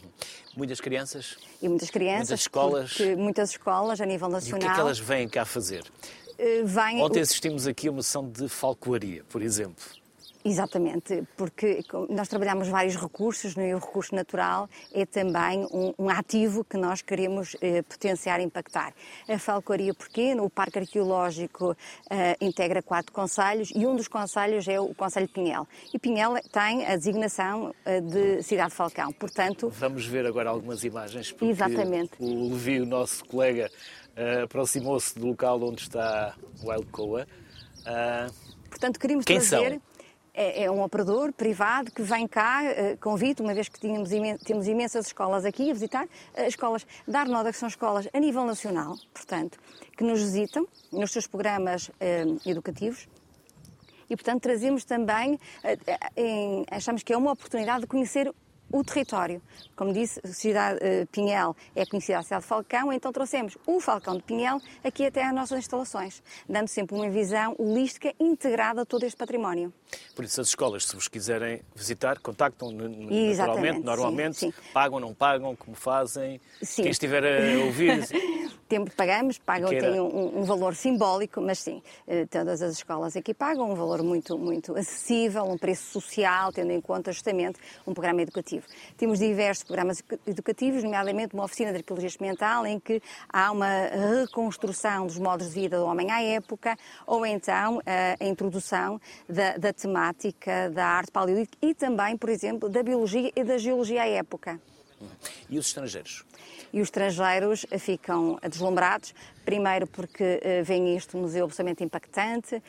Muitas 0.56 0.80
crianças? 0.80 1.36
E 1.62 1.68
muitas 1.68 1.90
crianças. 1.90 2.28
Muitas 2.28 2.40
escolas? 2.40 2.98
Muitas 3.16 3.50
escolas 3.50 4.00
a 4.00 4.06
nível 4.06 4.28
nacional. 4.28 4.60
E 4.60 4.64
o 4.64 4.66
que 4.66 4.72
é 4.72 4.74
que 4.74 4.80
elas 4.80 4.98
vêm 4.98 5.28
cá 5.28 5.44
fazer? 5.44 5.84
Vem... 6.64 7.02
Ontem 7.02 7.20
assistimos 7.20 7.66
aqui 7.66 7.88
a 7.88 7.90
uma 7.90 8.02
sessão 8.02 8.28
de 8.28 8.48
falcoaria, 8.48 9.24
por 9.28 9.42
exemplo. 9.42 9.84
Exatamente, 10.48 11.22
porque 11.36 11.84
nós 12.08 12.26
trabalhamos 12.26 12.68
vários 12.68 12.96
recursos 12.96 13.54
né, 13.54 13.68
e 13.68 13.74
o 13.74 13.78
recurso 13.78 14.14
natural 14.14 14.66
é 14.94 15.04
também 15.04 15.66
um, 15.70 15.92
um 15.98 16.08
ativo 16.08 16.64
que 16.64 16.78
nós 16.78 17.02
queremos 17.02 17.54
eh, 17.60 17.82
potenciar 17.82 18.40
e 18.40 18.44
impactar. 18.44 18.94
A 19.28 19.38
falcoaria 19.38 19.92
porquê? 19.92 20.34
O 20.40 20.48
Parque 20.48 20.78
Arqueológico 20.78 21.76
eh, 22.08 22.34
integra 22.40 22.80
quatro 22.80 23.12
conselhos 23.12 23.70
e 23.74 23.86
um 23.86 23.94
dos 23.94 24.08
conselhos 24.08 24.66
é 24.66 24.80
o 24.80 24.94
Conselho 24.94 25.26
de 25.26 25.34
Pinhel. 25.34 25.68
E 25.92 25.98
Pinhel 25.98 26.34
tem 26.50 26.86
a 26.86 26.96
designação 26.96 27.74
eh, 27.84 28.00
de 28.00 28.42
cidade 28.42 28.70
de 28.70 28.76
Falcão, 28.76 29.12
portanto... 29.12 29.68
Vamos 29.68 30.06
ver 30.06 30.24
agora 30.24 30.48
algumas 30.48 30.82
imagens, 30.82 31.30
porque 31.30 31.52
Exatamente. 31.52 32.12
o 32.18 32.48
Levi, 32.48 32.80
o 32.80 32.86
nosso 32.86 33.22
colega, 33.26 33.70
uh, 34.16 34.44
aproximou-se 34.44 35.18
do 35.18 35.26
local 35.26 35.62
onde 35.62 35.82
está 35.82 36.34
o 36.62 36.70
Wild 36.70 36.86
Coa. 36.86 37.26
Uh, 37.80 38.32
Portanto, 38.68 38.98
queríamos 38.98 39.24
Quem 39.24 39.38
trazer... 39.38 39.70
São? 39.72 39.87
É, 40.38 40.62
é 40.64 40.70
um 40.70 40.80
operador 40.84 41.32
privado 41.32 41.90
que 41.90 42.00
vem 42.00 42.28
cá, 42.28 42.62
uh, 42.62 42.96
convite, 42.98 43.42
uma 43.42 43.52
vez 43.52 43.68
que 43.68 43.80
tínhamos 43.80 44.12
imen 44.12 44.38
temos 44.38 44.68
imensas 44.68 45.06
escolas 45.06 45.44
aqui 45.44 45.68
a 45.68 45.74
visitar, 45.74 46.04
uh, 46.04 46.42
escolas 46.46 46.86
da 47.08 47.20
Arnoda, 47.20 47.50
que 47.50 47.58
são 47.58 47.68
escolas 47.68 48.08
a 48.12 48.20
nível 48.20 48.44
nacional, 48.44 48.96
portanto, 49.12 49.58
que 49.96 50.04
nos 50.04 50.20
visitam 50.20 50.64
nos 50.92 51.10
seus 51.10 51.26
programas 51.26 51.88
uh, 51.88 51.92
educativos. 52.48 53.08
E, 54.08 54.14
portanto, 54.16 54.40
trazemos 54.40 54.86
também, 54.86 55.38
achamos 56.70 57.02
que 57.02 57.12
é 57.12 57.16
uma 57.16 57.30
oportunidade 57.30 57.82
de 57.82 57.86
conhecer 57.86 58.32
o 58.70 58.84
território. 58.84 59.40
Como 59.74 59.92
disse, 59.92 60.20
a 60.24 60.28
cidade 60.28 60.78
uh, 60.78 61.06
Pinhel 61.08 61.56
é 61.74 61.86
conhecida 61.86 62.18
a 62.18 62.22
cidade 62.22 62.42
de 62.42 62.48
Falcão, 62.48 62.92
então 62.92 63.12
trouxemos 63.12 63.56
o 63.66 63.80
Falcão 63.80 64.16
de 64.16 64.22
Pinhel 64.22 64.60
aqui 64.84 65.06
até 65.06 65.24
às 65.24 65.34
nossas 65.34 65.58
instalações, 65.58 66.22
dando 66.48 66.68
sempre 66.68 66.96
uma 66.96 67.08
visão 67.08 67.54
holística 67.58 68.14
integrada 68.18 68.82
a 68.82 68.84
todo 68.84 69.04
este 69.04 69.16
património. 69.16 69.72
Por 70.14 70.24
isso, 70.24 70.40
as 70.40 70.48
escolas, 70.48 70.84
se 70.86 70.94
vos 70.94 71.08
quiserem 71.08 71.62
visitar, 71.74 72.18
contactam 72.18 72.70
naturalmente, 72.70 73.80
normalmente, 73.80 74.36
sim, 74.36 74.50
sim. 74.50 74.72
pagam, 74.72 75.00
não 75.00 75.14
pagam, 75.14 75.56
como 75.56 75.76
fazem. 75.76 76.40
Sim. 76.62 76.82
Quem 76.82 76.90
estiver 76.90 77.24
a 77.24 77.64
ouvir. 77.64 78.06
Tempo 78.68 78.90
pagamos, 78.94 79.38
pagam, 79.38 79.70
tem 79.70 79.98
um, 79.98 80.40
um, 80.40 80.44
valor 80.44 80.74
simbólico, 80.74 81.40
mas 81.40 81.58
sim, 81.58 81.82
eh, 82.06 82.26
todas 82.26 82.60
as 82.60 82.74
escolas 82.74 83.16
aqui 83.16 83.32
pagam 83.32 83.70
um 83.70 83.74
valor 83.74 84.02
muito, 84.02 84.36
muito 84.36 84.76
acessível, 84.76 85.44
um 85.44 85.56
preço 85.56 85.90
social, 85.90 86.52
tendo 86.52 86.70
em 86.70 86.80
conta 86.80 87.10
justamente 87.10 87.58
um 87.86 87.94
programa 87.94 88.20
educativo. 88.20 88.66
Temos 88.96 89.20
diversos 89.20 89.64
programas 89.64 90.02
educativos, 90.26 90.84
nomeadamente 90.84 91.34
uma 91.34 91.44
oficina 91.44 91.70
de 91.70 91.78
arqueologia 91.78 92.08
experimental, 92.08 92.66
em 92.66 92.78
que 92.78 93.00
há 93.32 93.50
uma 93.50 93.86
reconstrução 94.20 95.06
dos 95.06 95.18
modos 95.18 95.48
de 95.48 95.54
vida 95.54 95.78
do 95.78 95.86
homem 95.86 96.10
à 96.10 96.22
época, 96.22 96.76
ou 97.06 97.24
então 97.24 97.80
a 97.86 98.24
introdução 98.24 99.00
da, 99.26 99.56
da 99.56 99.72
temática 99.72 100.68
da 100.70 100.86
arte 100.86 101.10
paleolítica 101.10 101.56
e 101.62 101.74
também, 101.74 102.18
por 102.18 102.28
exemplo, 102.28 102.68
da 102.68 102.82
biologia 102.82 103.32
e 103.34 103.42
da 103.42 103.56
geologia 103.56 104.02
à 104.02 104.06
época. 104.06 104.60
E 105.48 105.58
os 105.58 105.66
estrangeiros? 105.66 106.24
E 106.72 106.80
os 106.80 106.88
estrangeiros 106.88 107.64
ficam 107.78 108.38
deslumbrados, 108.42 109.14
primeiro 109.44 109.86
porque 109.86 110.40
uh, 110.42 110.64
veem 110.64 110.96
este 110.96 111.16
museu 111.16 111.44
absolutamente 111.44 111.82
impactante 111.82 112.56
uh, 112.56 112.62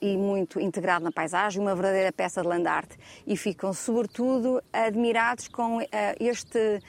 e 0.00 0.16
muito 0.16 0.58
integrado 0.58 1.04
na 1.04 1.12
paisagem, 1.12 1.60
uma 1.60 1.74
verdadeira 1.74 2.10
peça 2.12 2.40
de 2.40 2.48
land 2.48 2.66
art, 2.66 2.90
e 3.26 3.36
ficam, 3.36 3.72
sobretudo, 3.74 4.62
admirados 4.72 5.48
com 5.48 5.78
uh, 5.78 5.86
este 6.18 6.80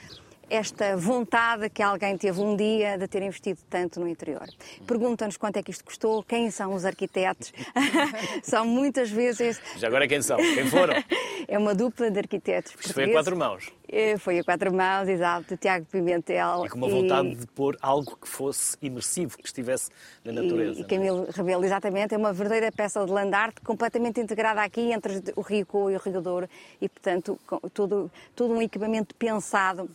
esta 0.50 0.96
vontade 0.96 1.68
que 1.70 1.82
alguém 1.82 2.16
teve 2.16 2.40
um 2.40 2.56
dia 2.56 2.96
de 2.96 3.06
ter 3.06 3.22
investido 3.22 3.60
tanto 3.68 4.00
no 4.00 4.08
interior. 4.08 4.46
Pergunta-nos 4.86 5.36
quanto 5.36 5.58
é 5.58 5.62
que 5.62 5.70
isto 5.70 5.84
custou, 5.84 6.22
quem 6.22 6.50
são 6.50 6.74
os 6.74 6.84
arquitetos. 6.84 7.52
são 8.42 8.66
muitas 8.66 9.10
vezes. 9.10 9.60
Já 9.76 9.88
agora 9.88 10.08
quem 10.08 10.22
são? 10.22 10.36
Quem 10.36 10.66
foram? 10.66 10.94
é 11.46 11.58
uma 11.58 11.74
dupla 11.74 12.10
de 12.10 12.18
arquitetos. 12.18 12.74
Isto 12.78 12.94
foi 12.94 13.04
a 13.04 13.12
quatro 13.12 13.36
mãos. 13.36 13.72
É, 13.90 14.18
foi 14.18 14.38
a 14.38 14.44
quatro 14.44 14.72
mãos, 14.72 15.08
exato, 15.08 15.56
Tiago 15.56 15.86
Pimentel. 15.86 16.66
E 16.66 16.68
com 16.68 16.76
uma 16.76 16.88
vontade 16.88 17.28
e... 17.28 17.34
de 17.36 17.46
pôr 17.46 17.76
algo 17.80 18.16
que 18.16 18.28
fosse 18.28 18.76
imersivo, 18.82 19.38
que 19.38 19.46
estivesse 19.46 19.90
na 20.22 20.32
natureza. 20.32 20.78
E, 20.78 20.82
e 20.82 20.84
é? 20.84 20.86
Camilo 20.86 21.26
Rebelo, 21.30 21.64
exatamente, 21.64 22.14
é 22.14 22.18
uma 22.18 22.32
verdadeira 22.32 22.70
peça 22.70 23.04
de 23.04 23.10
land 23.10 23.34
art 23.34 23.56
completamente 23.64 24.20
integrada 24.20 24.62
aqui 24.62 24.92
entre 24.92 25.22
o 25.34 25.40
Rio 25.40 25.66
e 25.90 25.96
o 25.96 25.98
Rio 25.98 26.20
Douro 26.20 26.48
e, 26.80 26.88
portanto, 26.88 27.38
todo, 27.72 28.10
todo 28.36 28.52
um 28.52 28.60
equipamento 28.60 29.14
pensado 29.14 29.88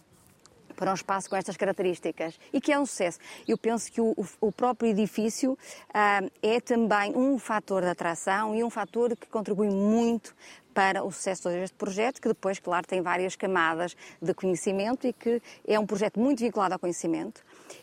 para 0.84 0.92
um 0.92 0.96
espaço 0.96 1.30
com 1.30 1.38
estas 1.38 1.56
características 1.56 2.38
e 2.52 2.60
que 2.60 2.74
é 2.74 2.78
um 2.78 2.86
sucesso. 2.86 3.18
Eu 3.48 3.58
penso 3.58 3.90
que 3.90 4.02
o, 4.02 4.14
o 4.42 4.52
próprio 4.52 4.90
edifício 4.90 5.58
ah, 5.94 6.20
é 6.42 6.60
também 6.60 7.16
um 7.16 7.40
fator 7.40 7.84
de 7.84 7.88
atração 7.88 8.54
e 8.54 8.62
um 8.66 8.70
fator 8.70 9.16
que 9.16 9.26
contribui 9.28 9.70
muito 9.70 10.36
para 10.74 11.02
o 11.02 11.10
sucesso 11.10 11.48
deste 11.48 11.78
projeto, 11.78 12.22
que 12.22 12.28
depois, 12.28 12.60
claro, 12.60 12.86
tem 12.86 13.02
várias 13.02 13.38
camadas 13.38 13.96
de 14.22 14.34
conhecimento 14.34 15.08
e 15.08 15.14
que 15.14 15.42
é 15.66 15.80
um 15.80 15.86
projeto 15.86 16.20
muito 16.20 16.40
vinculado 16.40 16.74
ao 16.74 16.80
conhecimento 16.80 17.42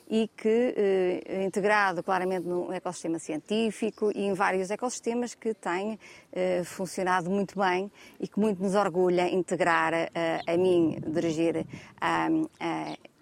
e 0.08 0.28
que, 0.36 0.74
eh, 0.76 1.44
integrado 1.44 2.02
claramente 2.02 2.46
no 2.46 2.72
ecossistema 2.72 3.18
científico 3.18 4.10
e 4.14 4.24
em 4.24 4.34
vários 4.34 4.70
ecossistemas 4.70 5.34
que 5.34 5.54
têm 5.54 5.98
eh, 6.32 6.62
funcionado 6.64 7.30
muito 7.30 7.58
bem 7.58 7.90
e 8.18 8.26
que 8.26 8.38
muito 8.38 8.62
nos 8.62 8.74
orgulha 8.74 9.28
integrar 9.28 9.94
eh, 9.94 10.10
a 10.46 10.56
mim, 10.56 10.98
dirigir 11.06 11.66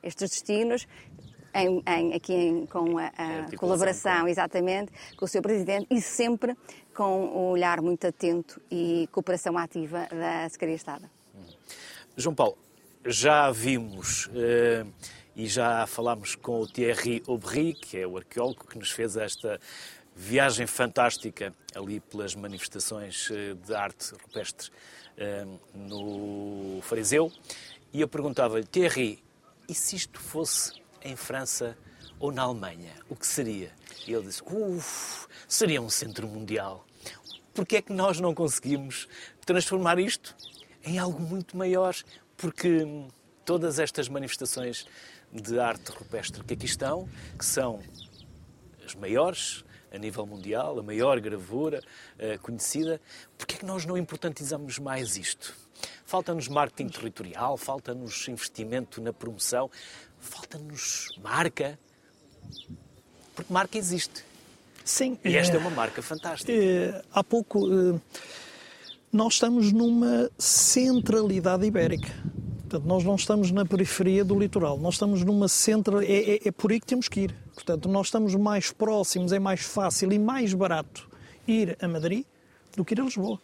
estes 0.03 0.31
destinos 0.31 0.87
em, 1.55 1.83
em, 1.87 2.15
aqui 2.15 2.35
em, 2.35 2.67
com 2.67 2.99
a, 2.99 3.07
a 3.07 3.57
colaboração, 3.57 4.29
exatamente, 4.29 4.93
com 5.17 5.25
o 5.25 5.29
Sr. 5.29 5.43
Presidente 5.43 5.87
e 5.91 6.01
sempre 6.01 6.57
com 6.95 7.27
um 7.27 7.51
olhar 7.51 7.81
muito 7.81 8.07
atento 8.07 8.61
e 8.71 9.09
cooperação 9.13 9.57
ativa 9.57 10.07
da 10.11 10.49
Secretaria 10.49 10.75
de 10.75 10.81
Estado. 10.81 11.11
João 12.17 12.35
Paulo, 12.35 12.59
já 13.07 13.51
vimos 13.51 14.29
eh, 14.35 14.85
e 15.39 15.47
já 15.47 15.87
falámos 15.87 16.35
com 16.35 16.61
o 16.61 16.67
Thierry 16.67 17.23
Aubry, 17.29 17.73
que 17.73 17.97
é 17.97 18.05
o 18.05 18.17
arqueólogo 18.17 18.67
que 18.67 18.77
nos 18.77 18.91
fez 18.91 19.17
esta 19.17 19.61
viagem 20.13 20.67
fantástica 20.67 21.55
ali 21.77 22.01
pelas 22.01 22.35
manifestações 22.35 23.31
eh, 23.31 23.55
de 23.55 23.73
arte 23.73 24.15
rupestre 24.21 24.69
eh, 25.17 25.47
no 25.73 26.81
Fariseu. 26.83 27.33
E 27.93 28.01
eu 28.01 28.09
perguntava-lhe, 28.09 28.67
Thierry, 28.67 29.23
e 29.69 29.75
se 29.75 29.95
isto 29.95 30.19
fosse 30.19 30.73
em 31.03 31.15
França 31.15 31.79
ou 32.19 32.33
na 32.33 32.43
Alemanha, 32.43 32.95
o 33.09 33.15
que 33.15 33.27
seria? 33.27 33.71
E 34.09 34.13
ele 34.13 34.27
disse: 34.27 34.43
Uf, 34.43 35.29
seria 35.47 35.81
um 35.81 35.89
centro 35.89 36.27
mundial. 36.27 36.85
Porque 37.55 37.77
é 37.77 37.83
que 37.83 37.93
nós 37.93 38.19
não 38.19 38.35
conseguimos 38.35 39.07
transformar 39.47 40.01
isto 40.01 40.35
em 40.85 40.99
algo 40.99 41.21
muito 41.23 41.57
maior? 41.57 41.95
Porque 42.37 42.85
todas 43.45 43.79
estas 43.79 44.09
manifestações 44.09 44.85
de 45.33 45.59
arte 45.59 45.91
rupestre 45.91 46.43
que 46.43 46.55
aqui 46.55 46.67
estão, 46.67 47.09
que 47.39 47.45
são 47.45 47.81
as 48.85 48.95
maiores 48.95 49.65
a 49.93 49.99
nível 49.99 50.27
mundial, 50.27 50.79
a 50.79 50.83
maior 50.83 51.19
gravura 51.21 51.83
uh, 52.19 52.39
conhecida, 52.41 53.01
porque 53.37 53.55
é 53.55 53.59
que 53.59 53.65
nós 53.65 53.85
não 53.85 53.97
importantizamos 53.97 54.79
mais 54.79 55.17
isto? 55.17 55.55
Falta-nos 56.05 56.49
marketing 56.49 56.89
territorial, 56.89 57.57
falta-nos 57.57 58.29
investimento 58.29 59.01
na 59.01 59.13
promoção, 59.13 59.71
falta-nos 60.19 61.09
marca. 61.23 61.79
Porque 63.35 63.53
marca 63.53 63.79
existe. 63.79 64.25
Sim. 64.85 65.19
E 65.25 65.37
esta 65.37 65.55
é, 65.55 65.57
é 65.57 65.61
uma 65.61 65.71
marca 65.71 66.03
fantástica. 66.03 66.53
É, 66.53 67.03
há 67.13 67.23
pouco, 67.23 67.61
nós 69.13 69.35
estamos 69.35 69.71
numa 69.73 70.31
centralidade 70.39 71.67
ibérica. 71.67 72.13
Portanto, 72.69 72.87
nós 72.87 73.03
não 73.03 73.15
estamos 73.15 73.51
na 73.51 73.65
periferia 73.65 74.23
do 74.23 74.39
litoral, 74.39 74.77
nós 74.77 74.95
estamos 74.95 75.25
numa 75.25 75.49
central. 75.49 76.03
É, 76.03 76.05
é, 76.05 76.49
é, 76.49 76.53
por 76.53 76.71
aí 76.71 76.79
que 76.79 76.87
temos 76.87 77.09
que 77.09 77.21
ir. 77.21 77.35
Portanto, 77.55 77.89
nós 77.89 78.09
estamos 78.09 78.35
mais 78.35 78.71
próximos, 78.71 79.33
é 79.33 79.39
mais 79.39 79.61
fácil 79.61 80.13
e 80.13 80.19
mais 80.19 80.53
barato 80.53 81.09
ir 81.47 81.79
a 81.81 81.89
Madrid 81.89 82.27
do 82.77 82.85
que 82.85 82.93
ir 82.93 83.01
a 83.01 83.05
Lisboa. 83.05 83.41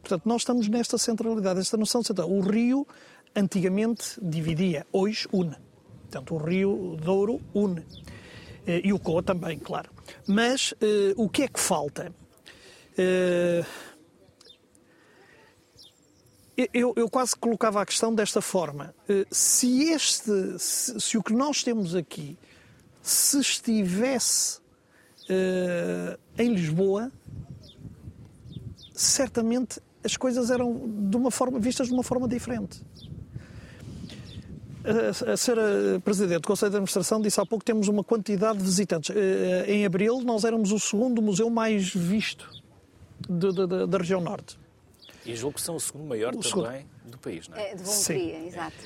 Portanto, 0.00 0.22
nós 0.24 0.40
estamos 0.40 0.68
nesta 0.68 0.96
centralidade, 0.96 1.60
esta 1.60 1.76
noção 1.76 2.02
central. 2.02 2.30
O 2.30 2.40
Rio 2.40 2.86
antigamente 3.34 4.18
dividia, 4.22 4.86
hoje 4.90 5.28
une. 5.30 5.54
Portanto, 6.02 6.34
o 6.34 6.38
Rio 6.38 6.96
Douro 6.98 7.38
une. 7.54 7.84
Eh, 8.66 8.80
e 8.84 8.92
o 8.94 8.98
Coa 8.98 9.22
também, 9.22 9.58
claro. 9.58 9.90
Mas 10.26 10.72
uh, 10.72 11.12
o 11.16 11.28
que 11.28 11.42
é 11.42 11.48
que 11.48 11.60
falta? 11.60 12.10
Uh, 12.92 13.66
eu, 16.72 16.94
eu, 16.96 17.08
quase 17.08 17.36
colocava 17.36 17.82
a 17.82 17.86
questão 17.86 18.14
desta 18.14 18.40
forma. 18.40 18.94
Uh, 19.08 19.26
se, 19.30 19.90
este, 19.90 20.58
se, 20.58 21.00
se, 21.00 21.18
o 21.18 21.22
que 21.22 21.32
nós 21.32 21.62
temos 21.62 21.94
aqui 21.94 22.38
se 23.02 23.38
estivesse 23.40 24.60
em 26.38 26.54
Lisboa, 26.54 27.10
certamente 28.94 29.80
as 30.04 30.16
coisas 30.16 30.52
eram 30.52 30.88
de 31.10 31.16
uma 31.16 31.32
forma, 31.32 31.58
vistas 31.58 31.88
de 31.88 31.92
uma 31.92 32.04
forma 32.04 32.28
diferente 32.28 32.80
a 35.26 35.36
senhora 35.36 36.00
Presidente 36.04 36.42
do 36.42 36.46
Conselho 36.46 36.70
de 36.70 36.76
Administração 36.76 37.20
disse 37.20 37.40
há 37.40 37.46
pouco 37.46 37.64
que 37.64 37.72
temos 37.72 37.88
uma 37.88 38.04
quantidade 38.04 38.58
de 38.58 38.64
visitantes. 38.64 39.14
Eh, 39.14 39.64
em 39.68 39.84
abril 39.84 40.20
nós 40.20 40.44
éramos 40.44 40.70
o 40.70 40.78
segundo 40.78 41.20
museu 41.20 41.50
mais 41.50 41.92
visto 41.92 42.48
da 43.28 43.98
região 43.98 44.20
norte. 44.20 44.58
E 45.26 45.36
julgo 45.36 45.56
que 45.56 45.62
são 45.62 45.76
o 45.76 45.80
segundo 45.80 46.06
maior 46.06 46.34
o 46.34 46.42
segundo. 46.42 46.66
também 46.66 46.86
do 47.04 47.18
país, 47.18 47.48
não 47.48 47.56
é? 47.56 47.72
é 47.72 47.74
de 47.74 47.82
Hungria, 47.82 48.46
exato. 48.46 48.76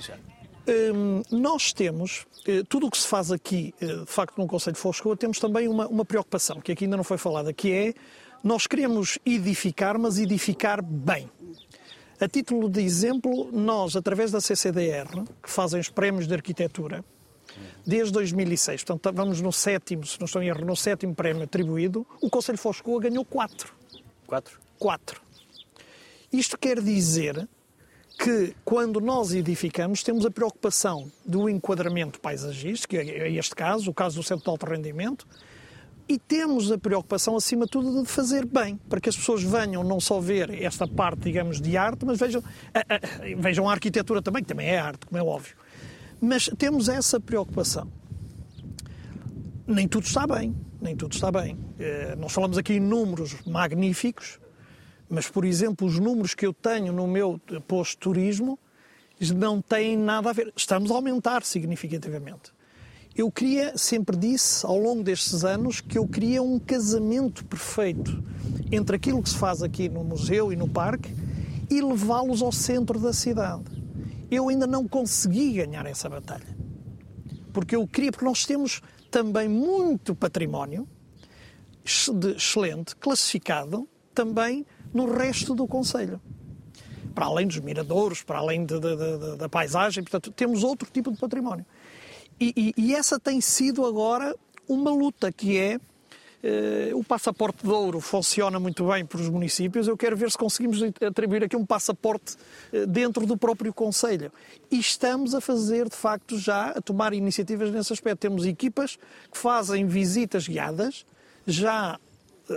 Hum, 0.94 1.22
nós 1.30 1.72
temos, 1.72 2.26
eh, 2.46 2.62
tudo 2.68 2.86
o 2.86 2.90
que 2.90 2.98
se 2.98 3.06
faz 3.06 3.32
aqui, 3.32 3.74
eh, 3.80 3.86
de 3.86 4.06
facto, 4.06 4.38
no 4.38 4.46
Conselho 4.46 4.74
de 4.74 4.80
Foscoa, 4.80 5.16
temos 5.16 5.38
também 5.38 5.66
uma, 5.66 5.86
uma 5.86 6.04
preocupação, 6.04 6.60
que 6.60 6.72
aqui 6.72 6.84
ainda 6.84 6.96
não 6.96 7.04
foi 7.04 7.18
falada, 7.18 7.52
que 7.52 7.72
é, 7.72 7.94
nós 8.42 8.66
queremos 8.66 9.18
edificar, 9.24 9.98
mas 9.98 10.18
edificar 10.18 10.82
bem. 10.82 11.28
A 12.20 12.28
título 12.28 12.68
de 12.68 12.82
exemplo, 12.82 13.50
nós, 13.50 13.96
através 13.96 14.30
da 14.30 14.40
CCDR, 14.40 15.24
que 15.42 15.50
fazem 15.50 15.80
os 15.80 15.88
prémios 15.88 16.26
de 16.26 16.34
arquitetura, 16.34 17.04
desde 17.86 18.12
2006, 18.12 18.84
portanto 18.84 19.14
vamos 19.16 19.40
no 19.40 19.52
sétimo, 19.52 20.06
se 20.06 20.20
não 20.20 20.26
estou 20.26 20.42
em 20.42 20.48
erro, 20.48 20.64
no 20.64 20.76
sétimo 20.76 21.14
prémio 21.14 21.42
atribuído, 21.42 22.06
o 22.20 22.28
Conselho 22.28 22.56
de 22.56 22.62
Foscoa 22.62 23.00
ganhou 23.00 23.24
quatro. 23.24 23.74
Quatro? 24.26 24.60
Quatro. 24.78 25.29
Isto 26.32 26.56
quer 26.56 26.80
dizer 26.80 27.48
que 28.18 28.54
quando 28.64 29.00
nós 29.00 29.32
edificamos 29.32 30.02
temos 30.02 30.24
a 30.26 30.30
preocupação 30.30 31.10
do 31.24 31.48
enquadramento 31.48 32.20
paisagístico, 32.20 32.94
que 32.94 32.98
é 32.98 33.32
este 33.32 33.54
caso, 33.54 33.90
o 33.90 33.94
caso 33.94 34.16
do 34.16 34.22
centro 34.22 34.44
de 34.44 34.50
alto 34.50 34.66
rendimento, 34.66 35.26
e 36.08 36.18
temos 36.18 36.70
a 36.70 36.76
preocupação, 36.76 37.36
acima 37.36 37.64
de 37.64 37.70
tudo, 37.70 38.02
de 38.02 38.08
fazer 38.08 38.44
bem, 38.44 38.76
para 38.88 39.00
que 39.00 39.08
as 39.08 39.16
pessoas 39.16 39.42
venham 39.42 39.82
não 39.82 40.00
só 40.00 40.20
ver 40.20 40.50
esta 40.62 40.86
parte, 40.86 41.20
digamos, 41.22 41.60
de 41.60 41.76
arte, 41.76 42.04
mas 42.04 42.18
vejam 42.18 42.42
a, 42.74 42.80
a, 42.80 43.40
vejam 43.40 43.68
a 43.68 43.72
arquitetura 43.72 44.20
também, 44.20 44.42
que 44.42 44.48
também 44.48 44.68
é 44.68 44.78
arte, 44.78 45.06
como 45.06 45.18
é 45.18 45.22
óbvio. 45.22 45.54
Mas 46.20 46.50
temos 46.58 46.88
essa 46.88 47.18
preocupação. 47.18 47.90
Nem 49.66 49.86
tudo 49.86 50.04
está 50.04 50.26
bem, 50.26 50.54
nem 50.80 50.96
tudo 50.96 51.12
está 51.12 51.30
bem. 51.30 51.56
Eh, 51.78 52.16
nós 52.16 52.32
falamos 52.32 52.58
aqui 52.58 52.74
em 52.74 52.80
números 52.80 53.36
magníficos, 53.46 54.40
mas, 55.10 55.28
por 55.28 55.44
exemplo, 55.44 55.86
os 55.86 55.98
números 55.98 56.34
que 56.34 56.46
eu 56.46 56.52
tenho 56.54 56.92
no 56.92 57.08
meu 57.08 57.40
posto 57.66 57.94
de 57.94 57.98
turismo 57.98 58.56
não 59.34 59.60
têm 59.60 59.96
nada 59.96 60.30
a 60.30 60.32
ver. 60.32 60.52
Estamos 60.56 60.90
a 60.90 60.94
aumentar 60.94 61.42
significativamente. 61.42 62.52
Eu 63.14 63.30
queria, 63.30 63.76
sempre 63.76 64.16
disse, 64.16 64.64
ao 64.64 64.78
longo 64.78 65.02
destes 65.02 65.44
anos, 65.44 65.80
que 65.80 65.98
eu 65.98 66.06
queria 66.06 66.40
um 66.40 66.60
casamento 66.60 67.44
perfeito 67.44 68.22
entre 68.70 68.94
aquilo 68.94 69.20
que 69.20 69.28
se 69.28 69.36
faz 69.36 69.64
aqui 69.64 69.88
no 69.88 70.04
museu 70.04 70.52
e 70.52 70.56
no 70.56 70.68
parque 70.68 71.12
e 71.68 71.80
levá-los 71.82 72.40
ao 72.40 72.52
centro 72.52 72.98
da 72.98 73.12
cidade. 73.12 73.64
Eu 74.30 74.48
ainda 74.48 74.66
não 74.66 74.86
consegui 74.86 75.54
ganhar 75.54 75.86
essa 75.86 76.08
batalha. 76.08 76.56
Porque 77.52 77.74
eu 77.74 77.86
queria, 77.86 78.12
porque 78.12 78.24
nós 78.24 78.46
temos 78.46 78.80
também 79.10 79.48
muito 79.48 80.14
património 80.14 80.88
excelente, 81.84 82.94
classificado 82.94 83.88
também 84.14 84.64
no 84.92 85.12
resto 85.12 85.54
do 85.54 85.66
Conselho. 85.66 86.20
Para 87.14 87.26
além 87.26 87.46
dos 87.46 87.58
miradouros, 87.58 88.22
para 88.22 88.38
além 88.38 88.64
de, 88.64 88.78
de, 88.78 88.96
de, 88.96 89.36
da 89.36 89.48
paisagem, 89.48 90.02
portanto, 90.04 90.30
temos 90.32 90.62
outro 90.62 90.88
tipo 90.90 91.10
de 91.10 91.18
património. 91.18 91.66
E, 92.38 92.74
e, 92.76 92.86
e 92.86 92.94
essa 92.94 93.18
tem 93.18 93.40
sido 93.40 93.84
agora 93.84 94.34
uma 94.68 94.90
luta 94.90 95.30
que 95.32 95.58
é 95.58 95.78
Uh, 96.42 96.96
o 96.96 97.04
passaporte 97.04 97.62
de 97.62 97.70
ouro 97.70 98.00
funciona 98.00 98.58
muito 98.58 98.88
bem 98.88 99.04
para 99.04 99.20
os 99.20 99.28
municípios. 99.28 99.86
Eu 99.86 99.94
quero 99.94 100.16
ver 100.16 100.30
se 100.30 100.38
conseguimos 100.38 100.80
atribuir 101.06 101.44
aqui 101.44 101.54
um 101.54 101.66
passaporte 101.66 102.34
uh, 102.72 102.86
dentro 102.86 103.26
do 103.26 103.36
próprio 103.36 103.74
Conselho. 103.74 104.32
E 104.70 104.78
estamos 104.78 105.34
a 105.34 105.40
fazer, 105.42 105.86
de 105.90 105.96
facto, 105.96 106.38
já 106.38 106.70
a 106.70 106.80
tomar 106.80 107.12
iniciativas 107.12 107.70
nesse 107.70 107.92
aspecto. 107.92 108.20
Temos 108.20 108.46
equipas 108.46 108.96
que 109.30 109.36
fazem 109.36 109.86
visitas 109.86 110.48
guiadas, 110.48 111.04
já 111.46 112.00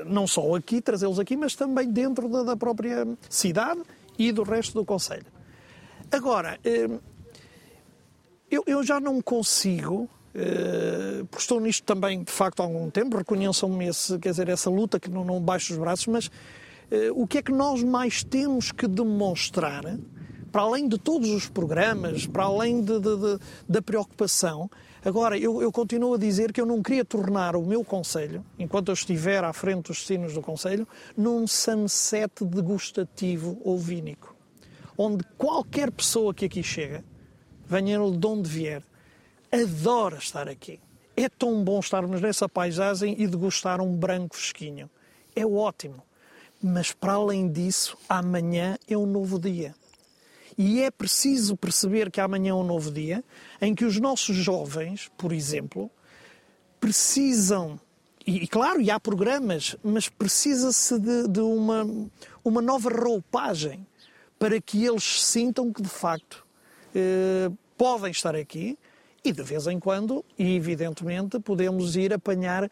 não 0.05 0.27
só 0.27 0.55
aqui, 0.55 0.81
trazê-los 0.81 1.19
aqui, 1.19 1.35
mas 1.35 1.55
também 1.55 1.89
dentro 1.89 2.27
da, 2.27 2.43
da, 2.43 2.57
própria 2.57 3.07
cidade 3.29 3.81
e 4.17 4.31
do 4.31 4.43
resto 4.43 4.73
do 4.73 4.85
Conselho. 4.85 5.25
Agora, 6.11 6.59
eu, 8.49 8.63
eu 8.67 8.83
já 8.83 8.99
não 8.99 9.21
consigo 9.21 10.09
Uh, 10.33 11.25
porque 11.25 11.43
estou 11.43 11.59
nisto 11.59 11.83
também, 11.83 12.23
de 12.23 12.31
facto, 12.31 12.61
há 12.61 12.63
algum 12.63 12.89
tempo, 12.89 13.17
reconheçam-me 13.17 13.87
esse, 13.87 14.17
quer 14.17 14.31
dizer, 14.31 14.49
essa 14.49 14.67
luta 14.67 14.99
que 14.99 15.07
não, 15.07 15.23
não 15.23 15.39
baixo 15.39 15.73
os 15.73 15.79
braços, 15.79 16.07
mas 16.07 16.25
uh, 16.25 16.31
o 17.13 17.27
que 17.27 17.37
é 17.37 17.41
que 17.43 17.51
nós 17.51 17.83
mais 17.83 18.23
temos 18.23 18.71
que 18.71 18.87
demonstrar, 18.87 19.83
para 20.53 20.61
além 20.61 20.87
de 20.87 20.99
todos 20.99 21.31
os 21.31 21.49
programas, 21.49 22.27
para 22.27 22.43
além 22.43 22.79
de, 22.79 22.99
de, 22.99 23.17
de, 23.17 23.39
da 23.67 23.81
preocupação, 23.81 24.69
Agora, 25.05 25.37
eu, 25.37 25.61
eu, 25.61 25.69
continuo 25.69 26.13
a 26.13 26.17
dizer 26.17 26.53
que 26.53 26.61
eu 26.61 26.65
não 26.65 26.81
queria 26.81 27.03
tornar 27.03 27.57
o 27.57 27.61
meu 27.61 27.83
Conselho, 27.83 28.41
enquanto 28.57 28.87
eu 28.87 28.93
estiver 28.93 29.43
à 29.43 29.51
frente 29.51 29.87
dos 29.87 29.97
destinos 29.97 30.33
do 30.33 30.41
Conselho, 30.41 30.87
num 31.17 31.45
sunset 31.45 32.45
degustativo 32.45 33.59
ou 33.65 33.77
vínico, 33.77 34.33
onde 34.97 35.25
qualquer 35.37 35.91
pessoa 35.91 36.33
que 36.33 36.45
aqui 36.45 36.63
chega, 36.63 37.03
venha 37.65 37.97
de 37.97 38.25
onde 38.25 38.49
vier, 38.49 38.81
adora 39.51 40.19
estar 40.19 40.47
aqui. 40.47 40.79
É 41.17 41.27
tão 41.27 41.61
bom 41.65 41.81
estarmos 41.81 42.21
nessa 42.21 42.47
paisagem 42.47 43.13
e 43.19 43.27
degustar 43.27 43.81
um 43.81 43.93
branco 43.93 44.37
fresquinho. 44.37 44.89
É 45.35 45.45
ótimo. 45.45 46.01
Mas 46.61 46.93
para 46.93 47.13
além 47.13 47.51
disso, 47.51 47.97
amanhã 48.07 48.77
é 48.87 48.97
um 48.97 49.05
novo 49.05 49.37
dia. 49.37 49.75
E 50.57 50.81
é 50.81 50.91
preciso 50.91 51.55
perceber 51.55 52.11
que 52.11 52.21
amanhã 52.21 52.51
é 52.51 52.53
um 52.53 52.63
novo 52.63 52.91
dia 52.91 53.23
em 53.61 53.73
que 53.73 53.85
os 53.85 53.99
nossos 53.99 54.35
jovens, 54.35 55.11
por 55.17 55.31
exemplo, 55.31 55.89
precisam, 56.79 57.79
e, 58.25 58.47
claro, 58.47 58.81
e 58.81 58.91
há 58.91 58.99
programas, 58.99 59.75
mas 59.83 60.09
precisa-se 60.09 60.99
de, 60.99 61.27
de, 61.27 61.39
uma, 61.39 61.87
uma 62.43 62.61
nova 62.61 62.89
roupagem 62.89 63.85
para 64.37 64.59
que 64.59 64.85
eles 64.85 65.23
sintam 65.23 65.71
que, 65.71 65.81
de 65.81 65.89
facto, 65.89 66.45
eh, 66.93 67.49
podem 67.77 68.11
estar 68.11 68.35
aqui, 68.35 68.77
e 69.23 69.31
de 69.31 69.41
vez 69.41 69.67
em 69.67 69.79
quando, 69.79 70.23
e 70.37 70.55
evidentemente, 70.55 71.39
podemos 71.39 71.95
ir 71.95 72.13
apanhar, 72.13 72.69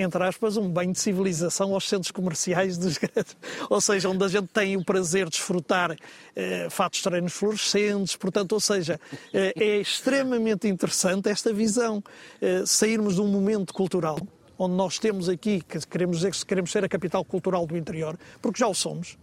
entre 0.00 0.22
aspas, 0.22 0.56
um 0.56 0.70
banho 0.70 0.92
de 0.92 1.00
civilização 1.00 1.74
aos 1.74 1.88
centros 1.88 2.12
comerciais 2.12 2.78
dos 2.78 2.96
grandes. 2.98 3.36
Ou 3.68 3.80
seja, 3.80 4.08
onde 4.08 4.24
a 4.24 4.28
gente 4.28 4.46
tem 4.46 4.76
o 4.76 4.84
prazer 4.84 5.24
de 5.24 5.32
desfrutar 5.32 5.96
eh, 6.36 6.68
fatos 6.70 7.02
treinos 7.02 7.32
fluorescentes, 7.32 8.14
portanto, 8.14 8.52
ou 8.52 8.60
seja, 8.60 9.00
eh, 9.34 9.52
é 9.56 9.76
extremamente 9.78 10.68
interessante 10.68 11.28
esta 11.28 11.52
visão. 11.52 12.02
Eh, 12.40 12.62
sairmos 12.64 13.16
de 13.16 13.20
um 13.20 13.26
momento 13.26 13.74
cultural, 13.74 14.20
onde 14.56 14.76
nós 14.76 15.00
temos 15.00 15.28
aqui, 15.28 15.60
que 15.60 15.84
queremos 15.84 16.18
dizer 16.18 16.30
que 16.30 16.46
queremos 16.46 16.70
ser 16.70 16.84
a 16.84 16.88
capital 16.88 17.24
cultural 17.24 17.66
do 17.66 17.76
interior, 17.76 18.16
porque 18.40 18.60
já 18.60 18.68
o 18.68 18.74
somos. 18.74 19.18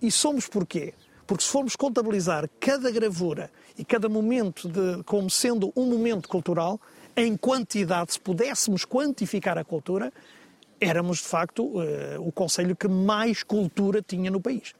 E 0.00 0.10
somos 0.10 0.48
porquê? 0.48 0.94
Porque 1.28 1.44
se 1.44 1.50
formos 1.50 1.76
contabilizar 1.76 2.50
cada 2.58 2.90
gravura 2.90 3.52
e 3.78 3.84
cada 3.84 4.08
momento 4.08 4.68
de, 4.68 5.04
como 5.04 5.30
sendo 5.30 5.72
um 5.76 5.86
momento 5.86 6.28
cultural, 6.28 6.80
em 7.16 7.36
quantidade, 7.36 8.14
se 8.14 8.20
pudéssemos 8.20 8.84
quantificar 8.84 9.58
a 9.58 9.64
cultura, 9.64 10.12
éramos 10.80 11.18
de 11.18 11.24
facto 11.24 11.64
uh, 11.64 11.82
o 12.20 12.32
Conselho 12.32 12.74
que 12.74 12.88
mais 12.88 13.42
cultura 13.42 14.02
tinha 14.02 14.30
no 14.30 14.40
país. 14.40 14.74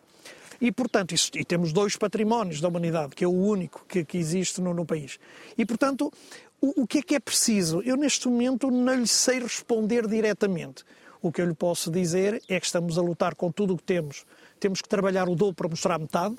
E, 0.60 0.70
portanto, 0.70 1.12
isso, 1.12 1.30
e 1.34 1.44
temos 1.44 1.72
dois 1.72 1.96
patrimónios 1.96 2.60
da 2.60 2.68
humanidade, 2.68 3.16
que 3.16 3.24
é 3.24 3.26
o 3.26 3.32
único 3.32 3.84
que, 3.88 4.04
que 4.04 4.16
existe 4.16 4.60
no, 4.60 4.72
no, 4.72 4.86
país. 4.86 5.18
E, 5.58 5.66
portanto, 5.66 6.12
o, 6.60 6.82
o, 6.82 6.86
que 6.86 6.98
é 6.98 7.02
que 7.02 7.14
é 7.16 7.20
preciso? 7.20 7.82
Eu, 7.82 7.96
neste 7.96 8.28
momento, 8.28 8.70
não 8.70 8.94
lhe 8.94 9.08
sei 9.08 9.40
responder 9.40 10.06
diretamente. 10.06 10.84
O 11.20 11.32
que 11.32 11.42
eu 11.42 11.46
lhe 11.46 11.54
posso 11.54 11.90
dizer 11.90 12.40
é 12.48 12.60
que 12.60 12.66
estamos 12.66 12.96
a 12.96 13.02
lutar 13.02 13.34
com 13.34 13.50
tudo 13.50 13.74
o 13.74 13.76
que 13.76 13.82
temos. 13.82 14.24
Temos 14.60 14.80
que 14.80 14.88
trabalhar 14.88 15.28
o 15.28 15.34
dobro 15.34 15.54
para 15.54 15.68
mostrar 15.68 15.98
metade, 15.98 16.36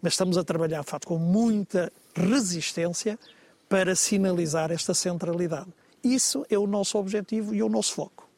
mas 0.00 0.14
estamos 0.14 0.38
a 0.38 0.44
trabalhar, 0.44 0.82
de 0.82 0.90
facto, 0.90 1.06
com 1.06 1.18
muita 1.18 1.92
resistência 2.14 3.18
para 3.68 3.94
sinalizar 3.94 4.70
esta 4.70 4.94
centralidade. 4.94 5.72
Isso 6.02 6.46
é 6.48 6.58
o 6.58 6.66
nosso 6.66 6.98
objetivo 6.98 7.54
e 7.54 7.60
é 7.60 7.64
o 7.64 7.68
nosso 7.68 7.94
foco. 7.94 8.28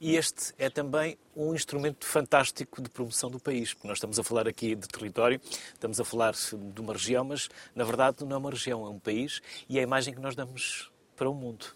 E 0.00 0.14
este 0.14 0.52
é 0.58 0.68
também 0.68 1.16
um 1.34 1.54
instrumento 1.54 2.04
fantástico 2.04 2.82
de 2.82 2.90
promoção 2.90 3.30
do 3.30 3.40
país, 3.40 3.72
porque 3.72 3.88
nós 3.88 3.96
estamos 3.96 4.18
a 4.18 4.22
falar 4.22 4.46
aqui 4.46 4.74
de 4.74 4.86
território, 4.86 5.40
estamos 5.72 5.98
a 5.98 6.04
falar 6.04 6.34
de 6.34 6.80
uma 6.80 6.92
região, 6.92 7.24
mas 7.24 7.48
na 7.74 7.82
verdade 7.82 8.24
não 8.24 8.36
é 8.36 8.38
uma 8.38 8.50
região, 8.50 8.84
é 8.84 8.90
um 8.90 8.98
país 8.98 9.40
e 9.68 9.78
é 9.78 9.80
a 9.80 9.82
imagem 9.82 10.12
que 10.12 10.20
nós 10.20 10.36
damos 10.36 10.90
para 11.16 11.28
o 11.28 11.34
mundo. 11.34 11.66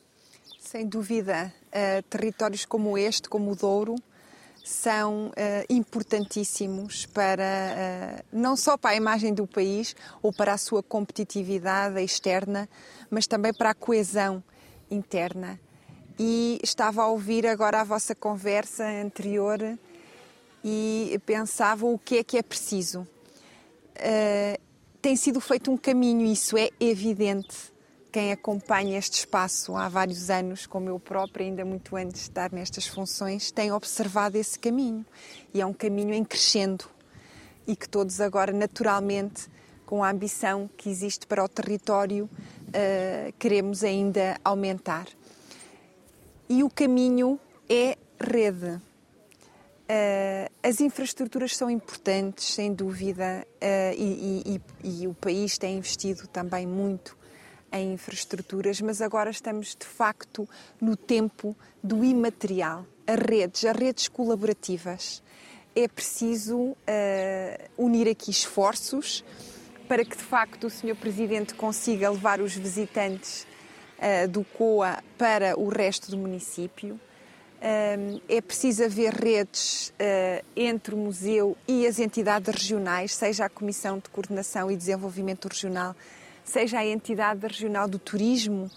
Sem 0.61 0.87
dúvida, 0.87 1.53
uh, 1.69 2.03
territórios 2.11 2.67
como 2.67 2.97
este, 2.97 3.29
como 3.29 3.51
o 3.53 3.57
Douro, 3.57 3.97
são 4.65 5.29
uh, 5.29 5.33
importantíssimos 5.69 7.07
para 7.07 7.43
uh, 7.43 8.25
não 8.33 8.57
só 8.57 8.77
para 8.77 8.91
a 8.91 8.95
imagem 8.95 9.33
do 9.33 9.47
país 9.47 9.97
ou 10.23 10.33
para 10.33 10.53
a 10.53 10.59
sua 10.59 10.83
competitividade 10.83 12.01
externa, 12.03 12.69
mas 13.11 13.27
também 13.27 13.53
para 13.53 13.71
a 13.71 13.75
coesão 13.75 14.43
interna. 14.91 15.59
E 16.19 16.61
estava 16.63 17.03
a 17.03 17.09
ouvir 17.09 17.47
agora 17.47 17.81
a 17.81 17.85
vossa 17.85 18.15
conversa 18.15 18.85
anterior 18.85 19.59
e 20.63 21.19
pensava 21.25 21.87
o 21.87 21.99
que 21.99 22.19
é 22.19 22.25
que 22.25 22.37
é 22.37 22.43
preciso. 22.43 23.01
Uh, 23.97 24.61
tem 25.01 25.17
sido 25.17 25.41
feito 25.41 25.71
um 25.71 25.77
caminho, 25.77 26.27
isso 26.27 26.59
é 26.59 26.69
evidente 26.79 27.71
quem 28.11 28.33
acompanha 28.33 28.99
este 28.99 29.21
espaço 29.21 29.77
há 29.77 29.89
vários 29.89 30.31
anos, 30.31 30.67
como 30.67 30.89
eu 30.89 30.99
própria, 30.99 31.45
ainda 31.45 31.65
muito 31.65 31.97
antes 31.97 32.23
de 32.23 32.29
estar 32.29 32.53
nestas 32.53 32.87
funções, 32.87 33.51
tem 33.51 33.73
observado 33.73 34.37
esse 34.37 34.59
caminho. 34.59 35.07
E 35.55 35.61
é 35.61 35.67
um 35.67 35.73
caminho 35.73 36.13
em 36.13 36.25
crescendo 36.25 36.85
e 37.67 37.77
que 37.77 37.89
todos 37.89 38.21
agora, 38.21 38.53
naturalmente, 38.53 39.49
com 39.87 40.03
a 40.03 40.11
ambição 40.11 40.69
que 40.77 40.91
existe 40.91 41.27
para 41.27 41.45
o 41.45 41.49
território, 41.49 42.29
uh, 42.69 43.33
queremos 43.39 43.85
ainda 43.85 44.39
aumentar. 44.45 45.07
E 46.49 46.63
o 46.65 46.71
caminho 46.71 47.39
é 47.69 47.97
rede. 48.21 48.81
Uh, 49.91 50.51
as 50.63 50.81
infraestruturas 50.81 51.57
são 51.57 51.71
importantes, 51.71 52.55
sem 52.55 52.73
dúvida, 52.73 53.47
uh, 53.57 53.95
e, 53.97 54.61
e, 54.83 55.03
e, 55.03 55.07
o 55.09 55.15
país 55.15 55.59
tem 55.59 55.79
investido 55.79 56.27
também 56.29 56.67
muito 56.67 57.20
em 57.73 57.93
infraestruturas, 57.93 58.81
mas 58.81 59.01
agora 59.01 59.31
estamos 59.31 59.77
de 59.79 59.87
facto 59.87 60.49
no 60.81 60.97
tempo 60.97 61.57
do 61.83 62.05
imaterial, 62.05 62.85
as 63.07 63.19
redes, 63.19 63.65
as 63.65 63.77
redes 63.77 64.09
colaborativas. 64.09 65.23
É 65.75 65.87
preciso 65.87 66.59
uh, 66.59 66.77
unir 67.79 68.09
aqui 68.09 68.31
esforços 68.31 69.25
para 69.89 70.05
que 70.05 70.17
de 70.17 70.23
facto 70.23 70.67
o 70.67 70.71
Sr. 70.71 70.97
Presidente 70.97 71.55
consiga 71.55 72.11
levar 72.11 72.41
os 72.41 72.55
visitantes 72.55 73.47
uh, 73.99 74.29
do 74.29 74.45
COA 74.45 75.03
para 75.17 75.59
o 75.59 75.69
resto 75.69 76.11
do 76.11 76.17
município. 76.17 77.01
Uh, 77.61 78.21
é 78.29 78.41
preciso 78.41 78.85
haver 78.85 79.13
redes 79.13 79.93
entre 80.57 80.95
o 80.95 80.99
museu 80.99 81.57
e 81.69 81.87
as 81.87 81.99
entidades 81.99 82.53
regionais, 82.53 83.15
seja 83.15 83.45
a 83.45 83.49
Comissão 83.49 83.99
de 83.99 84.09
Coordenação 84.09 84.71
e 84.71 84.77
Desenvolvimento 84.77 85.47
Regional 85.47 85.95
seja 86.45 86.79
a 86.79 86.87
entidade 86.87 87.47
regional 87.47 87.89
do 87.89 87.99
turismo, 87.99 88.71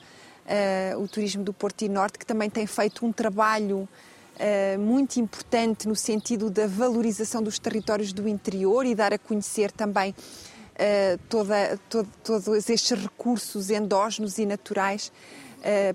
uh, 0.45 0.99
o 0.99 1.07
Turismo 1.07 1.43
do 1.43 1.53
Porto 1.53 1.83
e 1.83 1.89
Norte, 1.89 2.19
que 2.19 2.25
também 2.25 2.49
tem 2.49 2.65
feito 2.65 3.05
um 3.05 3.11
trabalho 3.11 3.87
uh, 4.35 4.79
muito 4.79 5.19
importante 5.19 5.87
no 5.87 5.95
sentido 5.95 6.49
da 6.49 6.67
valorização 6.67 7.41
dos 7.41 7.59
territórios 7.59 8.13
do 8.13 8.27
interior 8.27 8.85
e 8.85 8.95
dar 8.95 9.13
a 9.13 9.17
conhecer 9.17 9.71
também 9.71 10.11
uh, 10.11 11.19
toda, 11.29 11.79
todo, 11.89 12.09
todos 12.23 12.69
estes 12.69 12.91
recursos 12.91 13.69
endógenos 13.69 14.37
e 14.37 14.45
naturais, 14.45 15.11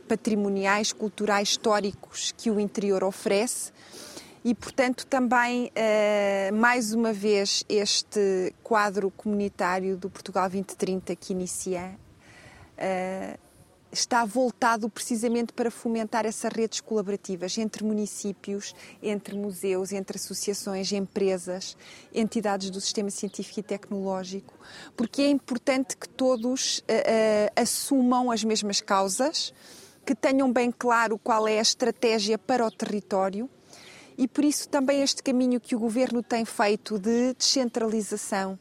patrimoniais, 0.08 0.94
culturais, 0.94 1.50
históricos 1.50 2.32
que 2.38 2.50
o 2.50 2.58
interior 2.58 3.04
oferece 3.04 3.70
e, 4.44 4.54
portanto, 4.54 5.06
também, 5.06 5.70
eh, 5.74 6.50
mais 6.52 6.92
uma 6.92 7.12
vez, 7.12 7.64
este 7.68 8.54
quadro 8.62 9.10
comunitário 9.10 9.96
do 9.96 10.08
Portugal 10.08 10.48
2030 10.48 11.14
que 11.16 11.32
inicia 11.32 11.98
eh, 12.76 13.36
está 13.90 14.24
voltado 14.24 14.88
precisamente 14.88 15.52
para 15.52 15.70
fomentar 15.70 16.26
essas 16.26 16.52
redes 16.52 16.80
colaborativas 16.80 17.56
entre 17.58 17.84
municípios, 17.84 18.74
entre 19.02 19.34
museus, 19.36 19.92
entre 19.92 20.18
associações, 20.18 20.92
empresas, 20.92 21.76
entidades 22.14 22.70
do 22.70 22.80
sistema 22.80 23.10
científico 23.10 23.60
e 23.60 23.62
tecnológico, 23.62 24.54
porque 24.96 25.22
é 25.22 25.28
importante 25.28 25.96
que 25.96 26.08
todos 26.08 26.78
uh, 26.80 26.82
assumam 27.56 28.30
as 28.30 28.44
mesmas 28.44 28.80
causas, 28.80 29.54
que 30.04 30.14
tenham 30.14 30.52
bem 30.52 30.70
claro 30.70 31.18
qual 31.18 31.48
é 31.48 31.58
a 31.58 31.62
estratégia 31.62 32.38
para 32.38 32.66
o 32.66 32.70
território 32.70 33.48
e 34.18 34.26
por 34.26 34.44
isso 34.44 34.68
também 34.68 35.00
este 35.00 35.22
caminho 35.22 35.60
que 35.60 35.76
o 35.76 35.78
governo 35.78 36.24
tem 36.24 36.44
feito 36.44 36.98
de 36.98 37.34
descentralização, 37.34 38.58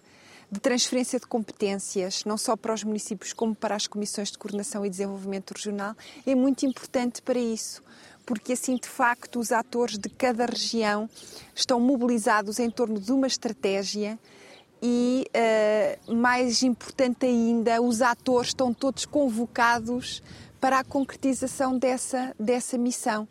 de 0.52 0.60
transferência 0.60 1.20
de 1.20 1.26
competências, 1.26 2.24
não 2.24 2.38
só 2.38 2.56
para 2.56 2.74
os 2.74 2.84
municípios 2.84 3.34
como 3.34 3.56
para 3.56 3.76
as 3.76 3.88
comissões 3.88 4.32
de 4.32 4.38
coordenação 4.38 4.86
e 4.86 4.90
desenvolvimento 4.90 5.52
regional, 5.52 5.96
é 6.28 6.36
muito 6.36 6.64
importante 6.64 7.24
para 7.24 7.40
isso, 7.40 7.84
porque 8.24 8.54
assim 8.54 8.76
de 8.76 8.88
facto 8.88 9.40
os 9.40 9.52
atores 9.52 9.98
de 9.98 10.10
cada 10.10 10.46
região 10.46 11.10
estão 11.56 11.80
mobilizados 11.80 12.60
em 12.60 12.70
torno 12.70 13.00
de 13.00 13.12
uma 13.12 13.26
estratégia 13.26 14.18
e, 14.82 15.28
uh, 16.08 16.16
mais 16.16 16.62
importante 16.62 17.26
ainda, 17.26 17.82
os 17.82 18.04
atores 18.04 18.50
estão 18.50 18.72
todos 18.72 19.06
convocados 19.06 20.22
para 20.62 20.80
a 20.80 20.84
concretização 20.84 21.80
dessa, 21.80 22.36
dessa 22.40 22.78
missão. 22.78 23.28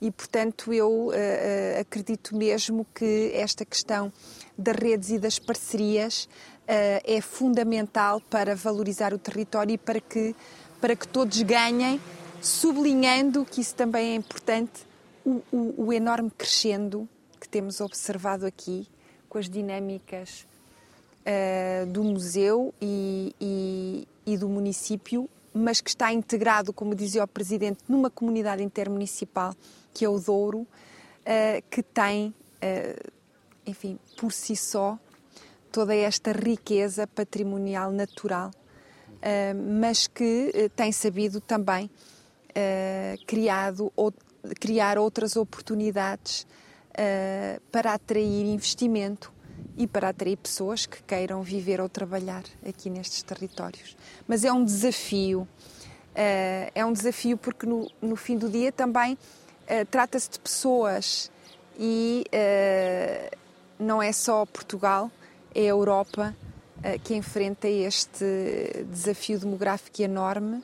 E, 0.00 0.10
portanto, 0.10 0.72
eu 0.72 0.90
uh, 0.90 1.08
uh, 1.08 1.80
acredito 1.80 2.36
mesmo 2.36 2.86
que 2.94 3.30
esta 3.34 3.64
questão 3.64 4.12
das 4.56 4.76
redes 4.76 5.10
e 5.10 5.18
das 5.18 5.38
parcerias 5.38 6.28
é 6.68 7.20
fundamental 7.20 8.20
para 8.22 8.56
valorizar 8.56 9.14
o 9.14 9.18
território 9.18 9.74
e 9.74 9.78
para 9.78 10.00
que, 10.00 10.34
para 10.80 10.96
que 10.96 11.06
todos 11.06 11.40
ganhem, 11.42 12.00
sublinhando 12.42 13.44
que 13.44 13.60
isso 13.60 13.72
também 13.76 14.10
é 14.10 14.14
importante, 14.16 14.84
o, 15.24 15.42
o, 15.52 15.84
o 15.86 15.92
enorme 15.92 16.28
crescendo 16.36 17.08
que 17.40 17.48
temos 17.48 17.80
observado 17.80 18.46
aqui, 18.46 18.88
com 19.28 19.38
as 19.38 19.48
dinâmicas 19.48 20.46
uh, 21.26 21.86
do 21.86 22.02
museu 22.02 22.72
e, 22.80 23.34
e, 23.40 24.08
e, 24.26 24.36
do 24.36 24.48
município, 24.48 25.28
mas 25.52 25.80
que 25.80 25.90
está 25.90 26.12
integrado, 26.12 26.72
como 26.72 26.94
dizia 26.94 27.24
o 27.24 27.28
Presidente, 27.28 27.78
numa 27.88 28.10
comunidade 28.10 28.62
intermunicipal, 28.62 29.54
que 29.96 30.04
é 30.04 30.08
o 30.10 30.20
Douro, 30.20 30.58
uh, 30.58 30.66
que 31.70 31.82
tem, 31.82 32.34
uh, 32.62 33.12
enfim, 33.64 33.98
por 34.18 34.30
si 34.30 34.54
só, 34.54 34.98
toda 35.72 35.96
esta 35.96 36.32
riqueza 36.32 37.06
patrimonial 37.06 37.90
natural, 37.90 38.50
mas 39.78 40.06
que 40.06 40.70
tem 40.74 40.90
sabido 40.90 41.38
também 41.38 41.90
criado, 43.26 43.92
criar 44.58 44.96
outras 44.96 45.36
oportunidades 45.36 46.46
para 47.70 47.92
atrair 47.92 48.46
investimento 48.46 49.30
e 49.76 49.86
para 49.86 50.08
atrair 50.08 50.38
pessoas 50.38 50.86
que 50.86 51.02
queiram 51.02 51.42
viver 51.42 51.78
ou 51.78 51.90
trabalhar 51.90 52.44
aqui 52.66 52.88
nestes 52.88 53.22
territórios. 53.22 53.94
Mas 54.26 54.44
é 54.44 54.52
um 54.52 54.64
desafio, 54.64 55.46
eh, 56.14 56.70
é 56.74 56.86
um 56.86 56.92
desafio 56.92 57.36
porque 57.36 57.66
no, 57.66 57.90
no 58.00 58.16
fim 58.16 58.38
do 58.38 58.48
dia 58.48 58.72
também 58.72 59.18
eh, 59.66 59.84
trata-se 59.84 60.30
de 60.30 60.38
pessoas 60.38 61.30
e 61.78 62.24
eh, 62.32 63.30
não 63.78 64.02
é 64.02 64.12
só 64.12 64.46
Portugal, 64.46 65.10
é 65.54 65.62
a 65.62 65.64
Europa 65.64 66.34
que 67.02 67.14
enfrenta 67.14 67.66
este 67.66 68.24
desafio 68.92 69.40
demográfico 69.40 70.02
enorme 70.02 70.62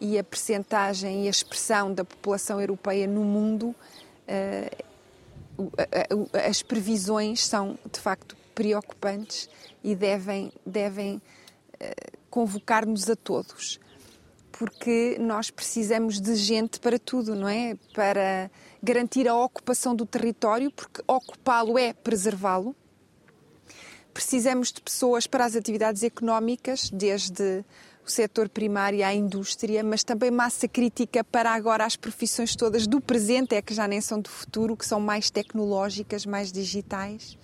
e 0.00 0.18
a 0.18 0.24
percentagem 0.24 1.24
e 1.24 1.26
a 1.28 1.30
expressão 1.30 1.92
da 1.92 2.04
população 2.04 2.60
europeia 2.60 3.06
no 3.06 3.22
mundo, 3.22 3.72
as 6.48 6.62
previsões 6.62 7.46
são 7.46 7.78
de 7.92 8.00
facto 8.00 8.34
preocupantes 8.54 9.48
e 9.84 9.94
devem, 9.94 10.50
devem 10.66 11.22
convocar-nos 12.30 13.08
a 13.08 13.14
todos. 13.14 13.78
Porque 14.60 15.16
nós 15.18 15.50
precisamos 15.50 16.20
de 16.20 16.34
gente 16.34 16.80
para 16.80 16.98
tudo, 16.98 17.34
não 17.34 17.48
é? 17.48 17.78
Para 17.94 18.50
garantir 18.82 19.26
a 19.26 19.34
ocupação 19.34 19.96
do 19.96 20.04
território, 20.04 20.70
porque 20.70 21.02
ocupá-lo 21.06 21.78
é 21.78 21.94
preservá-lo. 21.94 22.76
Precisamos 24.12 24.70
de 24.70 24.82
pessoas 24.82 25.26
para 25.26 25.46
as 25.46 25.56
atividades 25.56 26.02
económicas, 26.02 26.90
desde 26.90 27.64
o 28.06 28.10
setor 28.10 28.50
primário 28.50 29.02
à 29.02 29.14
indústria, 29.14 29.82
mas 29.82 30.04
também 30.04 30.30
massa 30.30 30.68
crítica 30.68 31.24
para 31.24 31.52
agora 31.54 31.86
as 31.86 31.96
profissões 31.96 32.54
todas 32.54 32.86
do 32.86 33.00
presente, 33.00 33.54
é 33.54 33.62
que 33.62 33.72
já 33.72 33.88
nem 33.88 34.02
são 34.02 34.20
do 34.20 34.28
futuro, 34.28 34.76
que 34.76 34.84
são 34.84 35.00
mais 35.00 35.30
tecnológicas, 35.30 36.26
mais 36.26 36.52
digitais 36.52 37.38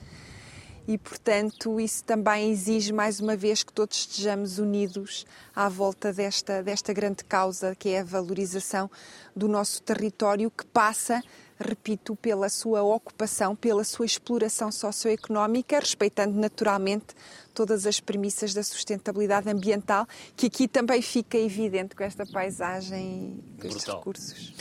e, 0.87 0.97
portanto, 0.97 1.81
isso 1.81 2.05
também 2.05 2.51
exige 2.51 2.93
mais 2.93 3.19
uma 3.19 3.37
vez 3.37 3.65
que 3.65 3.73
todos 3.73 3.97
estejamos 3.99 4.59
unidos 4.59 5.27
à 5.55 5.69
volta 5.69 6.13
desta, 6.13 6.63
desta 6.63 6.93
grande 6.93 7.25
causa 7.25 7.75
que 7.75 7.89
é 7.89 8.01
a 8.01 8.05
valorização 8.05 8.89
do 9.35 9.49
nosso 9.49 9.83
território, 9.83 10.49
que 10.49 10.65
passa, 10.67 11.21
repito, 11.59 12.15
pela 12.15 12.49
sua 12.49 12.83
ocupação, 12.83 13.57
pela 13.57 13.83
sua 13.83 14.07
exploração 14.07 14.71
socioeconómica, 14.71 15.81
respeitando 15.81 16.39
naturalmente 16.39 17.15
todas 17.53 17.85
as 17.85 17.99
premissas 17.99 18.55
da 18.55 18.63
sustentabilidade 18.63 19.51
ambiental, 19.51 20.07
que 20.37 20.47
aqui 20.47 20.69
também 20.69 21.03
fica 21.03 21.37
evidente 21.37 21.97
com 21.97 22.05
esta 22.05 22.25
paisagem 22.25 23.43
e 23.57 23.61
com 23.61 23.67
estes 23.67 23.85
recursos. 23.85 24.55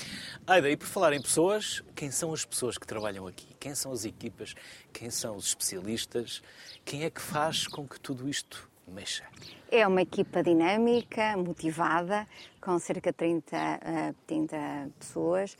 Aida, 0.47 0.69
e 0.69 0.78
por 0.78 0.88
falar 0.88 1.13
em 1.13 1.21
pessoas, 1.21 1.84
quem 1.95 2.09
são 2.09 2.34
as 2.34 2.43
pessoas 2.45 2.78
que 2.78 2.88
trabalham 2.88 3.28
aqui? 3.28 3.55
Quem 3.66 3.74
são 3.74 3.91
as 3.91 4.05
equipas? 4.05 4.53
Quem 4.93 5.09
são 5.09 5.36
os 5.36 5.47
especialistas? 5.47 6.43
Quem 6.86 7.03
é 7.03 7.09
que 7.09 7.20
faz 7.20 7.66
com 7.66 7.88
que 7.88 7.99
tudo 7.99 8.30
isto 8.30 8.70
mexa? 8.88 9.24
É 9.72 9.88
uma 9.88 10.03
equipa 10.03 10.43
dinâmica, 10.43 11.36
motivada, 11.36 12.28
com 12.61 12.78
cerca 12.78 13.11
de 13.11 13.18
30, 13.18 14.13
30 14.28 14.91
pessoas, 14.99 15.57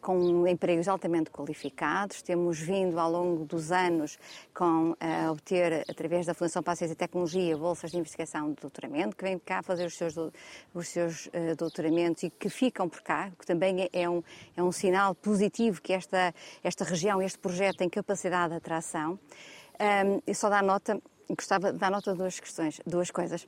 com 0.00 0.46
empregos 0.46 0.88
altamente 0.88 1.30
qualificados. 1.30 2.22
Temos 2.22 2.58
vindo 2.58 2.98
ao 2.98 3.10
longo 3.10 3.44
dos 3.44 3.70
anos 3.72 4.18
com 4.54 4.96
a 5.00 5.30
obter, 5.30 5.84
através 5.88 6.26
da 6.26 6.34
Fundação 6.34 6.62
para 6.62 6.72
a 6.72 6.76
Ciência 6.76 6.94
e 6.94 6.96
Tecnologia, 6.96 7.56
bolsas 7.56 7.90
de 7.90 7.98
investigação 7.98 8.50
de 8.50 8.60
doutoramento, 8.60 9.16
que 9.16 9.24
vêm 9.24 9.38
cá 9.38 9.62
fazer 9.62 9.86
os 9.86 9.96
seus, 9.96 10.14
os 10.74 10.88
seus 10.88 11.28
doutoramentos 11.56 12.22
e 12.22 12.30
que 12.30 12.48
ficam 12.48 12.88
por 12.88 13.02
cá, 13.02 13.30
que 13.38 13.46
também 13.46 13.88
é 13.92 14.08
um, 14.08 14.22
é 14.56 14.62
um 14.62 14.72
sinal 14.72 15.14
positivo 15.14 15.80
que 15.80 15.92
esta, 15.92 16.34
esta 16.62 16.84
região, 16.84 17.20
este 17.22 17.38
projeto 17.38 17.78
tem 17.78 17.88
capacidade 17.88 18.50
de 18.50 18.56
atração. 18.56 19.18
Um, 19.74 20.20
e 20.26 20.34
só 20.34 20.48
dar 20.48 20.62
nota 20.62 21.00
gostava 21.28 21.72
de 21.72 21.78
dar 21.78 21.90
nota 21.90 22.12
de 22.12 22.18
duas 22.18 22.38
questões, 22.38 22.80
duas 22.86 23.10
coisas 23.10 23.46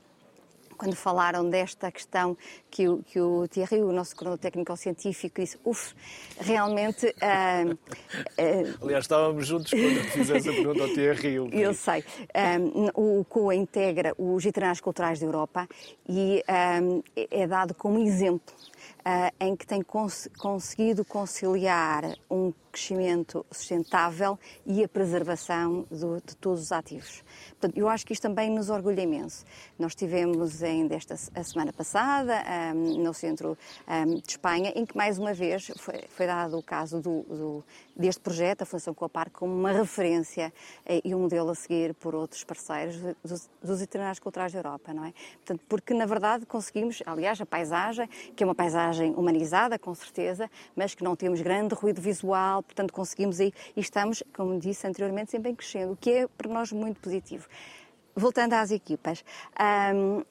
quando 0.76 0.94
falaram 0.94 1.48
desta 1.48 1.90
questão 1.90 2.36
que 2.70 2.88
o, 2.88 3.02
que 3.02 3.20
o 3.20 3.48
Thierry, 3.48 3.82
o 3.82 3.92
nosso 3.92 4.14
coordenador 4.14 4.38
técnico-científico, 4.38 5.40
disse, 5.40 5.58
uff, 5.64 5.94
realmente... 6.38 7.06
Uh, 7.06 7.72
uh, 7.72 8.84
Aliás, 8.84 9.04
estávamos 9.04 9.46
juntos 9.46 9.70
quando 9.70 10.04
fizeste 10.10 10.48
a 10.48 10.52
pergunta 10.52 10.82
ao 10.82 10.88
Thierry. 10.88 11.34
Eu 11.52 11.74
sei. 11.74 12.04
Um, 12.94 13.20
o 13.20 13.24
COA 13.24 13.54
integra 13.54 14.14
os 14.18 14.44
itinerários 14.44 14.80
culturais 14.80 15.18
da 15.18 15.26
Europa 15.26 15.68
e 16.08 16.42
um, 16.82 17.02
é 17.30 17.46
dado 17.46 17.74
como 17.74 17.98
exemplo 17.98 18.54
uh, 19.06 19.32
em 19.40 19.56
que 19.56 19.66
tem 19.66 19.82
cons 19.82 20.28
conseguido 20.38 21.04
conciliar 21.04 22.04
um 22.30 22.52
crescimento 22.76 23.44
sustentável 23.50 24.38
e 24.66 24.84
a 24.84 24.88
preservação 24.88 25.86
do, 25.90 26.20
de 26.20 26.36
todos 26.36 26.60
os 26.60 26.72
ativos. 26.72 27.24
Portanto, 27.58 27.78
eu 27.78 27.88
acho 27.88 28.04
que 28.04 28.12
isto 28.12 28.22
também 28.22 28.50
nos 28.50 28.68
orgulha 28.68 29.00
imenso. 29.00 29.46
Nós 29.78 29.94
tivemos 29.94 30.62
ainda 30.62 30.94
esta 30.94 31.14
a 31.14 31.42
semana 31.42 31.72
passada 31.72 32.44
um, 32.74 33.02
no 33.02 33.14
centro 33.14 33.56
um, 33.88 34.16
de 34.16 34.30
Espanha, 34.30 34.72
em 34.76 34.84
que 34.84 34.94
mais 34.94 35.18
uma 35.18 35.32
vez 35.32 35.72
foi, 35.78 36.04
foi 36.10 36.26
dado 36.26 36.58
o 36.58 36.62
caso 36.62 37.00
do, 37.00 37.22
do, 37.22 37.64
deste 37.96 38.20
projeto, 38.20 38.62
a 38.62 38.66
Fundação 38.66 38.92
Copar, 38.92 39.30
como 39.30 39.54
uma 39.54 39.72
referência 39.72 40.52
eh, 40.84 41.00
e 41.02 41.14
um 41.14 41.20
modelo 41.20 41.50
a 41.50 41.54
seguir 41.54 41.94
por 41.94 42.14
outros 42.14 42.44
parceiros 42.44 42.96
dos, 43.24 43.48
dos 43.62 43.80
itinerários 43.80 44.18
culturais 44.18 44.52
da 44.52 44.58
Europa, 44.58 44.92
não 44.92 45.06
é? 45.06 45.14
Portanto, 45.36 45.62
porque 45.66 45.94
na 45.94 46.04
verdade 46.04 46.44
conseguimos, 46.44 47.02
aliás, 47.06 47.40
a 47.40 47.46
paisagem, 47.46 48.06
que 48.34 48.44
é 48.44 48.46
uma 48.46 48.54
paisagem 48.54 49.14
humanizada, 49.14 49.78
com 49.78 49.94
certeza, 49.94 50.50
mas 50.74 50.94
que 50.94 51.02
não 51.02 51.16
temos 51.16 51.40
grande 51.40 51.74
ruído 51.74 52.02
visual, 52.02 52.62
portanto 52.66 52.92
conseguimos 52.92 53.40
aí 53.40 53.52
e 53.74 53.80
estamos, 53.80 54.22
como 54.34 54.58
disse 54.58 54.86
anteriormente, 54.86 55.30
sempre 55.30 55.50
em 55.50 55.54
crescendo, 55.54 55.92
o 55.92 55.96
que 55.96 56.10
é 56.10 56.28
para 56.28 56.50
nós 56.50 56.72
muito 56.72 57.00
positivo. 57.00 57.48
Voltando 58.18 58.54
às 58.54 58.70
equipas, 58.70 59.22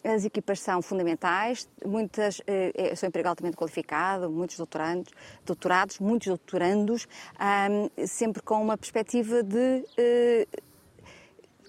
as 0.03 0.25
equipas 0.25 0.59
são 0.59 0.81
fundamentais, 0.81 1.69
muitas 1.85 2.39
uh, 2.39 2.95
são 2.95 3.07
emprego 3.09 3.29
altamente 3.29 3.55
qualificado, 3.55 4.27
muitos 4.27 4.57
doutorandos, 4.57 5.13
doutorados, 5.45 5.99
muitos 5.99 6.29
doutorandos, 6.29 7.07
sempre 8.07 8.41
com 8.41 8.59
uma 8.59 8.75
perspectiva 8.75 9.43
de 9.43 9.85
uh, 9.99 10.63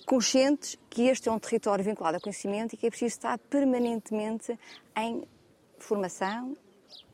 conscientes 0.07 0.79
que 0.89 1.03
este 1.03 1.29
é 1.29 1.33
um 1.33 1.39
território 1.39 1.85
vinculado 1.85 2.17
ao 2.17 2.21
conhecimento 2.23 2.73
e 2.73 2.79
que 2.79 2.87
é 2.87 2.91
preciso 2.91 3.17
estar 3.17 3.37
permanentemente 3.39 4.59
em 4.97 5.23
formação, 5.79 6.57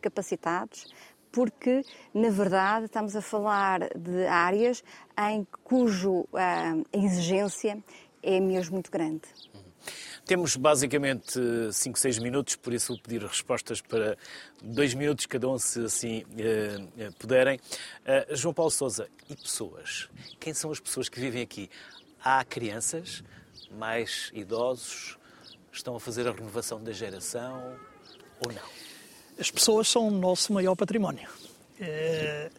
capacitados, 0.00 0.86
porque, 1.33 1.83
na 2.12 2.28
verdade, 2.28 2.85
estamos 2.85 3.16
a 3.16 3.22
falar 3.22 3.89
de 3.97 4.26
áreas 4.26 4.85
em 5.30 5.47
cujo 5.64 6.20
uh, 6.20 6.87
exigência 6.93 7.83
é 8.22 8.39
mesmo 8.39 8.74
muito 8.74 8.91
grande. 8.91 9.22
Temos 10.24 10.55
basicamente 10.55 11.41
5, 11.72 11.99
6 11.99 12.18
minutos, 12.20 12.55
por 12.55 12.72
isso 12.72 12.93
vou 12.93 13.03
pedir 13.03 13.20
respostas 13.22 13.80
para 13.80 14.16
2 14.62 14.95
minutos 14.95 15.26
cada 15.26 15.49
um, 15.49 15.59
se 15.59 15.85
assim 15.85 16.22
uh, 16.22 17.12
puderem. 17.18 17.59
Uh, 17.59 18.37
João 18.37 18.55
Paulo 18.55 18.70
Souza, 18.70 19.09
e 19.28 19.35
pessoas? 19.35 20.09
Quem 20.39 20.55
são 20.55 20.70
as 20.70 20.78
pessoas 20.78 21.09
que 21.09 21.18
vivem 21.18 21.43
aqui? 21.43 21.68
Há 22.22 22.45
crianças, 22.45 23.24
mais 23.72 24.30
idosos, 24.33 25.18
estão 25.72 25.97
a 25.97 26.01
fazer 26.01 26.28
a 26.28 26.33
renovação 26.33 26.80
da 26.83 26.93
geração 26.93 27.76
ou 28.45 28.53
não? 28.53 28.91
As 29.39 29.51
pessoas 29.51 29.89
são 29.89 30.09
o 30.09 30.11
nosso 30.11 30.53
maior 30.53 30.74
património. 30.74 31.28
É... 31.80 32.51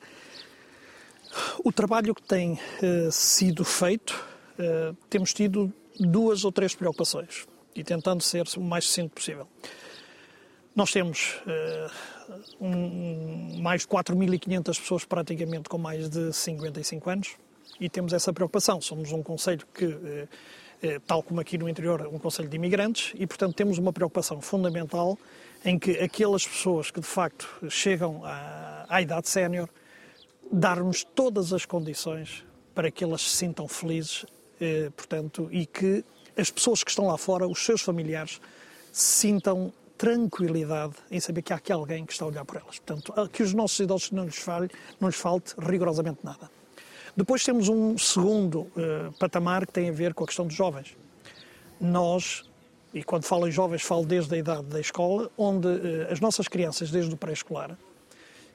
O 1.63 1.71
trabalho 1.71 2.13
que 2.13 2.21
tem 2.21 2.53
uh, 2.53 3.11
sido 3.11 3.63
feito, 3.65 4.11
uh, 4.59 4.95
temos 5.09 5.33
tido 5.33 5.73
duas 5.99 6.43
ou 6.43 6.51
três 6.51 6.75
preocupações 6.75 7.47
e 7.75 7.83
tentando 7.83 8.21
ser 8.21 8.45
o 8.57 8.61
mais 8.61 8.85
sucinto 8.85 9.15
possível. 9.15 9.47
Nós 10.75 10.91
temos 10.91 11.39
um, 12.59 13.61
mais 13.61 13.81
de 13.81 13.87
4.500 13.87 14.79
pessoas 14.79 15.05
praticamente 15.05 15.69
com 15.69 15.77
mais 15.77 16.09
de 16.09 16.33
55 16.33 17.09
anos 17.11 17.35
e 17.79 17.87
temos 17.87 18.11
essa 18.11 18.33
preocupação. 18.33 18.81
Somos 18.81 19.11
um 19.11 19.21
conselho 19.21 19.67
que, 19.71 19.85
tal 21.05 21.23
como 21.23 21.39
aqui 21.39 21.57
no 21.57 21.69
interior, 21.69 22.07
um 22.07 22.19
conselho 22.19 22.49
de 22.49 22.55
imigrantes 22.55 23.13
e, 23.15 23.25
portanto, 23.25 23.55
temos 23.55 23.77
uma 23.77 23.93
preocupação 23.93 24.41
fundamental 24.41 25.17
em 25.63 25.79
que 25.79 25.91
aquelas 25.99 26.45
pessoas 26.45 26.91
que 26.91 26.99
de 26.99 27.07
facto 27.07 27.47
chegam 27.69 28.21
à, 28.23 28.85
à 28.89 29.01
idade 29.01 29.29
sénior 29.29 29.69
darmos 30.51 31.03
todas 31.03 31.53
as 31.53 31.65
condições 31.65 32.43
para 32.75 32.91
que 32.91 33.03
elas 33.03 33.21
se 33.21 33.37
sintam 33.37 33.67
felizes, 33.67 34.25
eh, 34.59 34.91
portanto, 34.95 35.47
e 35.51 35.65
que 35.65 36.03
as 36.37 36.49
pessoas 36.49 36.83
que 36.83 36.89
estão 36.89 37.07
lá 37.07 37.17
fora, 37.17 37.47
os 37.47 37.63
seus 37.63 37.81
familiares, 37.81 38.41
sintam 38.91 39.71
tranquilidade 39.97 40.95
em 41.09 41.19
saber 41.19 41.41
que 41.41 41.53
há 41.53 41.55
aqui 41.55 41.71
alguém 41.71 42.05
que 42.05 42.13
está 42.13 42.25
a 42.25 42.27
olhar 42.27 42.45
por 42.45 42.57
elas. 42.57 42.79
Portanto, 42.79 43.13
que 43.29 43.43
os 43.43 43.53
nossos 43.53 43.79
idosos 43.79 44.11
não 44.11 44.25
lhes, 44.25 44.37
falhe, 44.37 44.69
não 44.99 45.07
lhes 45.07 45.17
falte 45.17 45.53
rigorosamente 45.57 46.19
nada. 46.23 46.49
Depois 47.15 47.43
temos 47.43 47.69
um 47.69 47.95
segundo 47.95 48.67
eh, 48.75 49.09
patamar 49.19 49.67
que 49.67 49.71
tem 49.71 49.89
a 49.89 49.91
ver 49.91 50.15
com 50.15 50.23
a 50.23 50.27
questão 50.27 50.47
dos 50.47 50.55
jovens. 50.55 50.97
Nós 51.79 52.43
e 52.91 53.03
quando 53.03 53.23
falo 53.23 53.47
em 53.47 53.51
jovens, 53.51 53.81
falo 53.81 54.05
desde 54.05 54.33
a 54.35 54.37
idade 54.37 54.63
da 54.63 54.79
escola, 54.79 55.29
onde 55.37 55.67
eh, 55.67 56.11
as 56.11 56.19
nossas 56.19 56.47
crianças, 56.47 56.89
desde 56.89 57.13
o 57.13 57.17
pré-escolar 57.17 57.77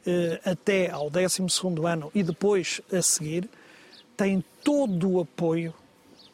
eh, 0.05 0.41
até 0.45 0.91
ao 0.91 1.09
12 1.09 1.43
ano 1.85 2.11
e 2.13 2.23
depois 2.25 2.81
a 2.93 3.01
seguir, 3.01 3.49
têm 4.17 4.45
todo 4.65 5.09
o 5.09 5.21
apoio 5.21 5.73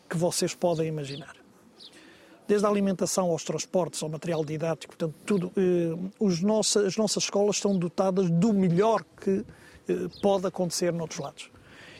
que 0.09 0.17
vocês 0.17 0.55
podem 0.55 0.89
imaginar. 0.89 1.37
Desde 2.49 2.67
a 2.67 2.71
alimentação 2.71 3.31
aos 3.31 3.45
transportes, 3.45 4.03
ao 4.03 4.09
material 4.09 4.45
didático, 4.45 4.97
portanto, 4.97 5.15
tudo. 5.25 5.51
Os 6.21 6.43
nossa, 6.43 6.81
as 6.87 6.95
nossas 6.95 7.25
escolas 7.25 7.57
estão 7.57 7.77
dotadas 7.79 8.29
do 8.29 8.53
melhor 8.53 9.03
que 9.19 9.43
pode 10.21 10.47
acontecer 10.47 10.93
noutros 10.93 11.21
lados. 11.21 11.54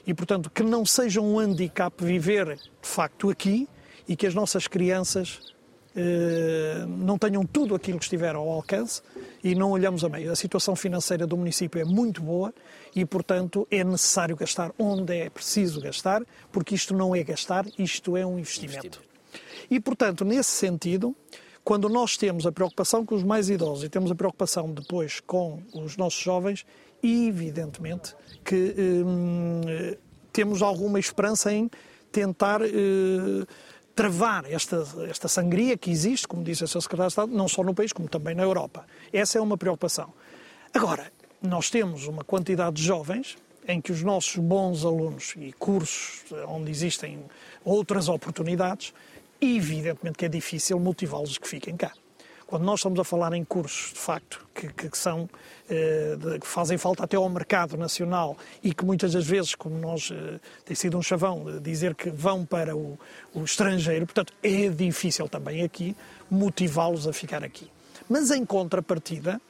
E, 0.07 0.13
portanto, 0.13 0.51
que 0.51 0.63
não 0.63 0.85
seja 0.85 1.21
um 1.21 1.39
handicap 1.39 2.05
viver, 2.05 2.57
de 2.57 2.89
facto, 2.89 3.31
aqui 3.31 3.69
e 4.07 4.15
que 4.15 4.27
as 4.27 4.35
nossas 4.35 4.67
crianças 4.67 5.55
eh, 5.97 6.85
não 6.89 7.17
tenham 7.17 7.47
tudo 7.47 7.73
aquilo 7.73 7.99
que 7.99 8.05
estiver 8.05 8.35
ao 8.35 8.49
alcance 8.49 9.01
e 9.43 9.55
não 9.55 9.71
olhamos 9.71 10.05
a 10.05 10.09
meio. 10.09 10.33
A 10.33 10.37
situação 10.37 10.75
financeira 10.75 11.25
do 11.25 11.37
município 11.37 11.81
é 11.81 11.85
muito 11.85 12.21
boa 12.21 12.53
e, 12.97 13.05
portanto, 13.05 13.67
é 13.71 13.85
necessário 13.85 14.37
gastar 14.37 14.73
onde 14.77 15.15
é 15.15 15.31
preciso 15.31 15.81
gastar, 15.81 16.23
porque 16.51 16.75
isto 16.75 16.95
não 16.95 17.15
é 17.15 17.23
gastar, 17.23 17.65
isto 17.79 18.17
é 18.17 18.27
um 18.27 18.39
investimento. 18.39 19.01
E, 19.71 19.79
portanto, 19.79 20.25
nesse 20.25 20.51
sentido, 20.51 21.15
quando 21.63 21.89
nós 21.89 22.17
temos 22.17 22.45
a 22.45 22.53
preocupação 22.53 23.07
com 23.07 23.15
os 23.15 23.23
mais 23.23 23.49
idosos 23.49 23.85
e 23.85 23.89
temos 23.89 24.11
a 24.11 24.15
preocupação 24.17 24.73
depois 24.73 25.21
com 25.21 25.63
os 25.73 25.97
nossos 25.97 26.21
jovens, 26.21 26.67
evidentemente 27.05 28.17
que 28.45 28.75
hum, 29.05 29.61
temos 30.33 30.63
alguma 30.63 30.99
esperança 30.99 31.53
em 31.53 31.71
tentar. 32.11 32.63
Hum, 32.63 33.45
travar 33.95 34.45
esta, 34.51 34.85
esta 35.09 35.29
sangria 35.29 35.77
que 35.77 35.91
existe, 35.91 36.27
como 36.27 36.43
disse 36.43 36.65
o 36.65 36.69
Sr. 36.69 36.83
Secretário 36.83 37.09
de 37.09 37.13
Estado, 37.13 37.33
não 37.33 37.47
só 37.47 37.63
no 37.63 37.75
país, 37.75 37.93
como 37.93 38.09
também 38.09 38.35
na 38.35 38.43
Europa. 38.43 38.85
Essa 39.13 39.39
é 39.39 39.41
uma 39.41 39.57
preocupação. 39.57 40.13
Agora, 40.73 41.13
nós 41.41 41.71
temos 41.71 42.07
uma 42.07 42.25
quantidade 42.25 42.77
de 42.77 42.83
jovens 42.83 43.37
em 43.67 43.81
que 43.81 43.93
os 43.93 44.03
nossos 44.03 44.37
bons 44.37 44.85
alunos 44.85 45.35
e 45.37 45.53
cursos 45.53 46.25
onde 46.49 46.71
existem 46.71 47.23
outras 47.65 48.09
oportunidades, 48.09 48.93
evidentemente 49.41 50.19
que 50.19 50.25
é 50.25 50.29
difícil 50.29 50.79
motivá-los 50.81 51.39
que 51.39 51.49
fiquem 51.49 51.77
cá. 51.77 51.93
Quando 52.47 52.65
nós 52.65 52.81
estamos 52.81 53.01
a 53.01 53.05
falar 53.05 53.33
em 53.33 53.43
cursos, 53.45 53.93
de 53.93 53.99
facto, 53.99 54.47
que, 54.55 54.69
que 54.69 54.99
são, 54.99 55.29
eh, 55.69 56.17
que 56.41 56.47
fazem 56.47 56.77
falta 56.77 57.05
até 57.05 57.17
ao 57.17 57.29
mercado 57.29 57.77
nacional 57.77 58.37
e 58.63 58.75
que 58.75 58.85
muitas 58.85 59.13
das 59.13 59.27
vezes, 59.27 59.55
como 59.55 59.79
nós, 59.79 60.11
eh, 60.13 60.39
tem 60.65 60.77
sido 60.77 60.99
um 60.99 61.03
chavão 61.03 61.59
dizer 61.61 61.95
que 61.95 62.11
vão 62.11 62.45
para 62.45 62.77
o, 62.77 62.99
o 63.33 63.43
estrangeiro, 63.45 64.05
portanto, 64.05 64.33
é 64.43 64.69
difícil 64.69 65.29
também 65.29 65.63
aqui 65.63 65.97
motivá-los 66.31 67.09
a 67.09 67.13
ficar 67.13 67.43
aqui. 67.43 67.71
Mas 68.09 68.31
em 68.31 68.45
contrapartida, 68.45 69.41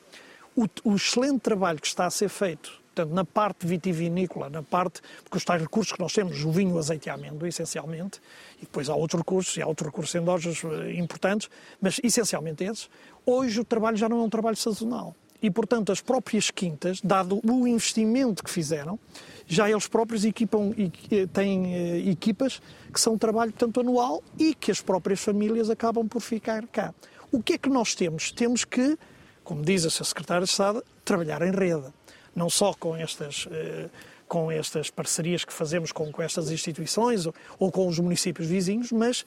o, 0.56 0.66
o 0.84 0.94
excelente 0.94 1.40
trabalho 1.40 1.80
que 1.80 1.88
está 1.88 2.06
a 2.06 2.10
ser 2.10 2.28
feito 2.28 2.83
Portanto, 2.94 3.12
na 3.12 3.24
parte 3.24 3.66
vitivinícola, 3.66 4.48
na 4.48 4.62
parte, 4.62 5.02
porque 5.24 5.36
os 5.36 5.44
tais 5.44 5.60
recursos 5.60 5.92
que 5.92 6.00
nós 6.00 6.12
temos, 6.12 6.44
o 6.44 6.52
vinho, 6.52 6.76
o 6.76 6.78
azeite 6.78 7.08
e 7.08 7.10
a 7.10 7.14
amêndoa, 7.14 7.48
essencialmente, 7.48 8.20
e 8.58 8.60
depois 8.60 8.88
há 8.88 8.94
outros 8.94 9.18
recursos, 9.18 9.56
e 9.56 9.62
há 9.62 9.66
outros 9.66 9.88
recursos 9.88 10.14
endógenos 10.14 10.62
eh, 10.64 10.94
importantes, 10.94 11.50
mas 11.80 12.00
essencialmente 12.04 12.62
esses, 12.62 12.88
hoje 13.26 13.60
o 13.60 13.64
trabalho 13.64 13.96
já 13.96 14.08
não 14.08 14.20
é 14.20 14.22
um 14.22 14.30
trabalho 14.30 14.56
sazonal. 14.56 15.16
E, 15.42 15.50
portanto, 15.50 15.90
as 15.90 16.00
próprias 16.00 16.52
quintas, 16.52 17.00
dado 17.02 17.40
o 17.44 17.66
investimento 17.66 18.44
que 18.44 18.50
fizeram, 18.50 18.98
já 19.44 19.68
eles 19.68 19.88
próprios 19.88 20.24
equipam, 20.24 20.72
eh, 21.10 21.26
têm 21.32 21.74
eh, 21.74 22.10
equipas 22.10 22.62
que 22.92 23.00
são 23.00 23.18
trabalho, 23.18 23.50
portanto, 23.50 23.80
anual 23.80 24.22
e 24.38 24.54
que 24.54 24.70
as 24.70 24.80
próprias 24.80 25.20
famílias 25.20 25.68
acabam 25.68 26.06
por 26.06 26.20
ficar 26.20 26.64
cá. 26.68 26.94
O 27.32 27.42
que 27.42 27.54
é 27.54 27.58
que 27.58 27.68
nós 27.68 27.96
temos? 27.96 28.30
Temos 28.30 28.64
que, 28.64 28.96
como 29.42 29.64
diz 29.64 29.84
a. 29.84 29.90
Secretária 29.90 30.44
de 30.44 30.50
Estado, 30.50 30.84
trabalhar 31.04 31.42
em 31.42 31.50
rede 31.50 31.92
não 32.34 32.50
só 32.50 32.74
com 32.74 32.96
estas, 32.96 33.46
eh, 33.50 33.88
com 34.26 34.50
estas 34.50 34.90
parcerias 34.90 35.44
que 35.44 35.52
fazemos 35.52 35.92
com, 35.92 36.10
com 36.10 36.22
estas 36.22 36.50
instituições 36.50 37.26
ou, 37.58 37.70
com 37.70 37.86
os 37.86 37.98
municípios 37.98 38.48
vizinhos, 38.48 38.90
mas, 38.90 39.24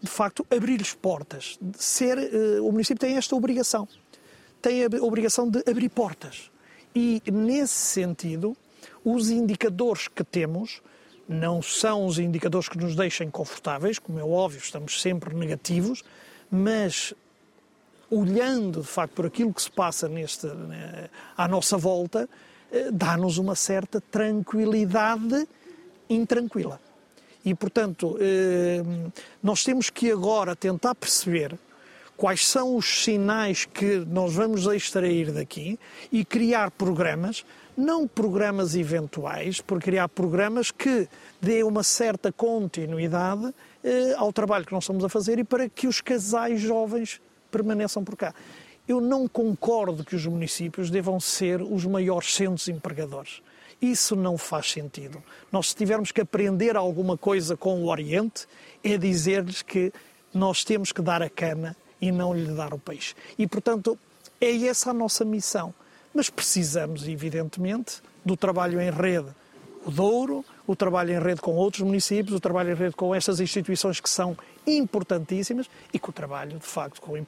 de 0.00 0.10
facto, 0.10 0.46
abrir-lhes 0.50 0.94
portas. 0.94 1.58
Ser, 1.76 2.18
eh, 2.18 2.60
o 2.60 2.70
município 2.72 3.00
tem 3.00 3.16
esta 3.16 3.36
obrigação. 3.36 3.86
Tem 4.60 4.84
a 4.84 4.88
obrigação 5.02 5.48
de 5.48 5.62
abrir 5.68 5.88
portas. 5.88 6.50
E, 6.94 7.22
nesse 7.30 7.74
sentido, 7.74 8.56
os 9.04 9.30
indicadores 9.30 10.08
que 10.08 10.22
temos 10.22 10.82
não 11.28 11.62
são 11.62 12.06
os 12.06 12.18
indicadores 12.18 12.68
que 12.68 12.76
nos 12.76 12.94
deixem 12.94 13.30
confortáveis, 13.30 13.98
como 13.98 14.18
é 14.18 14.24
óbvio, 14.24 14.58
estamos 14.58 15.00
sempre 15.00 15.34
negativos, 15.34 16.02
mas 16.50 17.14
olhando 18.12 18.82
de 18.82 18.86
facto 18.86 19.14
por 19.14 19.26
aquilo 19.26 19.54
que 19.54 19.62
se 19.62 19.70
passa 19.70 20.06
neste, 20.06 20.46
né, 20.46 21.08
à 21.34 21.48
nossa 21.48 21.78
volta, 21.78 22.28
eh, 22.70 22.90
dá-nos 22.92 23.38
uma 23.38 23.54
certa 23.54 24.02
tranquilidade 24.02 25.48
intranquila. 26.10 26.78
E, 27.42 27.54
portanto, 27.54 28.18
eh, 28.20 28.82
nós 29.42 29.64
temos 29.64 29.88
que 29.88 30.12
agora 30.12 30.54
tentar 30.54 30.94
perceber 30.94 31.58
quais 32.14 32.46
são 32.46 32.76
os 32.76 33.02
sinais 33.02 33.64
que 33.64 34.04
nós 34.06 34.34
vamos 34.34 34.66
extrair 34.66 35.32
daqui 35.32 35.78
e 36.12 36.22
criar 36.22 36.70
programas, 36.70 37.46
não 37.74 38.06
programas 38.06 38.76
eventuais, 38.76 39.62
por 39.62 39.80
criar 39.80 40.08
programas 40.08 40.70
que 40.70 41.08
dê 41.40 41.62
uma 41.62 41.82
certa 41.82 42.30
continuidade 42.30 43.54
eh, 43.82 44.14
ao 44.18 44.30
trabalho 44.34 44.66
que 44.66 44.72
nós 44.72 44.84
estamos 44.84 45.02
a 45.02 45.08
fazer 45.08 45.38
e 45.38 45.44
para 45.44 45.66
que 45.66 45.86
os 45.86 46.02
casais 46.02 46.60
jovens 46.60 47.18
permaneçam 47.52 48.02
por 48.02 48.16
cá. 48.16 48.34
Eu 48.88 49.00
não 49.00 49.28
concordo 49.28 50.02
que 50.02 50.16
os 50.16 50.26
municípios 50.26 50.90
devam 50.90 51.20
ser 51.20 51.62
os 51.62 51.84
maiores 51.84 52.34
centros 52.34 52.66
empregadores. 52.66 53.40
Isso 53.80 54.16
não 54.16 54.38
faz 54.38 54.70
sentido. 54.70 55.22
Nós, 55.50 55.70
se 55.70 55.76
tivermos 55.76 56.10
que 56.10 56.20
aprender 56.20 56.76
alguma 56.76 57.16
coisa 57.16 57.56
com 57.56 57.82
o 57.82 57.88
Oriente, 57.88 58.46
é 58.82 58.96
dizer-lhes 58.96 59.62
que 59.62 59.92
nós 60.32 60.64
temos 60.64 60.92
que 60.92 61.02
dar 61.02 61.22
a 61.22 61.28
cana 61.28 61.76
e 62.00 62.10
não 62.10 62.34
lhe 62.34 62.52
dar 62.52 62.72
o 62.72 62.78
peixe. 62.78 63.14
E, 63.38 63.46
portanto, 63.46 63.98
é 64.40 64.66
essa 64.66 64.90
a 64.90 64.94
nossa 64.94 65.24
missão. 65.24 65.74
Mas 66.14 66.30
precisamos, 66.30 67.06
evidentemente, 67.06 68.02
do 68.24 68.36
trabalho 68.36 68.80
em 68.80 68.90
rede. 68.90 69.28
O 69.84 69.90
Douro, 69.90 70.44
o 70.66 70.76
trabalho 70.76 71.12
em 71.12 71.20
rede 71.20 71.40
com 71.40 71.52
outros 71.52 71.82
municípios, 71.82 72.36
o 72.36 72.40
trabalho 72.40 72.72
em 72.72 72.74
rede 72.74 72.94
com 72.94 73.14
estas 73.14 73.40
instituições 73.40 74.00
que 74.00 74.08
são 74.08 74.36
importantíssimas 74.66 75.68
e 75.92 75.98
com 75.98 76.10
o 76.10 76.14
trabalho, 76.14 76.58
de 76.58 76.66
facto, 76.66 77.00
com, 77.00 77.24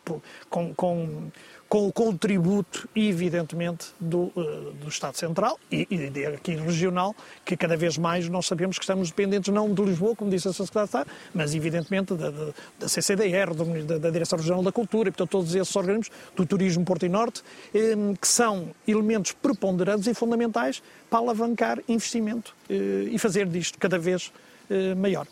com, 0.49 0.75
com 0.75 1.31
com 1.75 1.89
o 1.89 1.93
contributo, 1.93 2.89
evidentemente, 2.95 3.87
do, 3.99 4.31
uh, 4.37 4.73
do 4.81 4.87
Estado 4.87 5.17
Central 5.17 5.59
e, 5.73 5.89
e 5.91 6.25
aqui 6.27 6.55
regional, 6.55 7.17
que 7.45 7.57
cada 7.57 7.77
vez 7.77 7.99
mais 7.99 8.29
nós 8.29 8.47
sabemos 8.47 8.79
que 8.79 8.85
estamos 8.85 9.09
dependentes 9.09 9.53
não 9.53 9.75
de 9.75 9.83
Lisboa, 9.83 10.15
como 10.15 10.31
disse 10.31 10.47
a 10.47 10.53
Secretária 10.53 11.05
mas 11.35 11.53
evidentemente 11.53 12.15
da, 12.15 12.31
da, 12.31 12.51
da 12.79 12.89
CCDR, 12.89 13.53
da, 13.53 13.99
da, 13.99 14.11
Direção 14.11 14.39
Regional 14.39 14.63
da 14.63 14.71
Cultura 14.71 15.09
e, 15.09 15.11
portanto, 15.11 15.31
todos 15.31 15.53
esses 15.53 15.75
organismos 15.75 16.13
do 16.37 16.47
Turismo 16.47 16.85
Porto 16.85 17.07
e 17.07 17.09
Norte, 17.09 17.43
eh, 17.75 17.97
que 18.21 18.29
são 18.29 18.69
elementos 18.87 19.33
preponderantes 19.33 20.07
e 20.07 20.15
fundamentais 20.15 20.81
para 21.11 21.19
alavancar 21.19 21.81
investimento 21.89 22.55
eh, 22.71 23.09
e 23.11 23.19
fazer 23.19 23.49
disto 23.49 23.81
cada 23.81 23.99
vez 23.99 24.33
eh, 24.71 24.95
maior. 24.95 25.27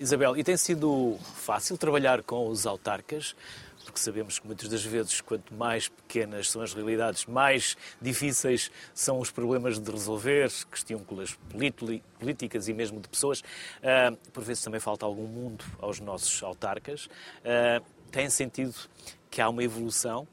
Isabel, 0.00 0.36
e 0.36 0.42
tem 0.42 0.56
sido 0.56 1.16
fácil 1.36 1.78
trabalhar 1.78 2.24
com 2.24 2.48
os 2.48 2.66
autarcas? 2.66 3.36
Porque 3.92 4.00
sabemos 4.00 4.38
que 4.38 4.46
muitas 4.46 4.70
das 4.70 4.82
vezes, 4.82 5.20
quanto 5.20 5.52
mais 5.54 5.86
pequenas 5.86 6.50
são 6.50 6.62
as 6.62 6.72
realidades, 6.72 7.26
mais 7.26 7.76
difíceis 8.00 8.70
são 8.94 9.20
os 9.20 9.30
problemas 9.30 9.78
de 9.78 9.90
resolver, 9.90 10.50
questões 10.70 11.38
políticas 12.18 12.68
e 12.68 12.72
mesmo 12.72 12.98
de 13.00 13.08
pessoas. 13.08 13.40
Uh, 13.40 14.16
por 14.32 14.42
vezes 14.42 14.64
também 14.64 14.80
falta 14.80 15.04
algum 15.04 15.26
mundo 15.26 15.62
aos 15.78 16.00
nossos 16.00 16.42
autarcas. 16.42 17.04
Uh, 17.04 17.84
tem 18.10 18.30
sentido 18.30 18.74
que 19.30 19.42
há 19.42 19.48
uma 19.50 19.62
evolução 19.62 20.26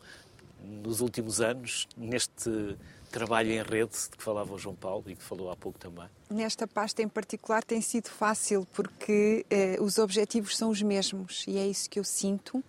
nos 0.63 1.01
últimos 1.01 1.41
anos 1.41 1.85
neste 1.97 2.77
trabalho 3.09 3.51
em 3.51 3.61
rede 3.61 3.91
de 3.91 4.17
que 4.17 4.23
falava 4.23 4.53
o 4.53 4.57
João 4.57 4.75
Paulo 4.75 5.03
e 5.07 5.15
que 5.15 5.23
falou 5.23 5.51
há 5.51 5.55
pouco 5.55 5.77
também? 5.77 6.07
Nesta 6.29 6.67
pasta 6.67 7.01
em 7.01 7.07
particular 7.07 7.63
tem 7.63 7.81
sido 7.81 8.09
fácil 8.09 8.67
porque 8.73 9.45
uh, 9.79 9.83
os 9.83 9.97
objetivos 9.97 10.55
são 10.55 10.69
os 10.69 10.81
mesmos 10.81 11.45
e 11.47 11.57
é 11.57 11.67
isso 11.67 11.89
que 11.89 11.99
eu 11.99 12.03
sinto 12.03 12.63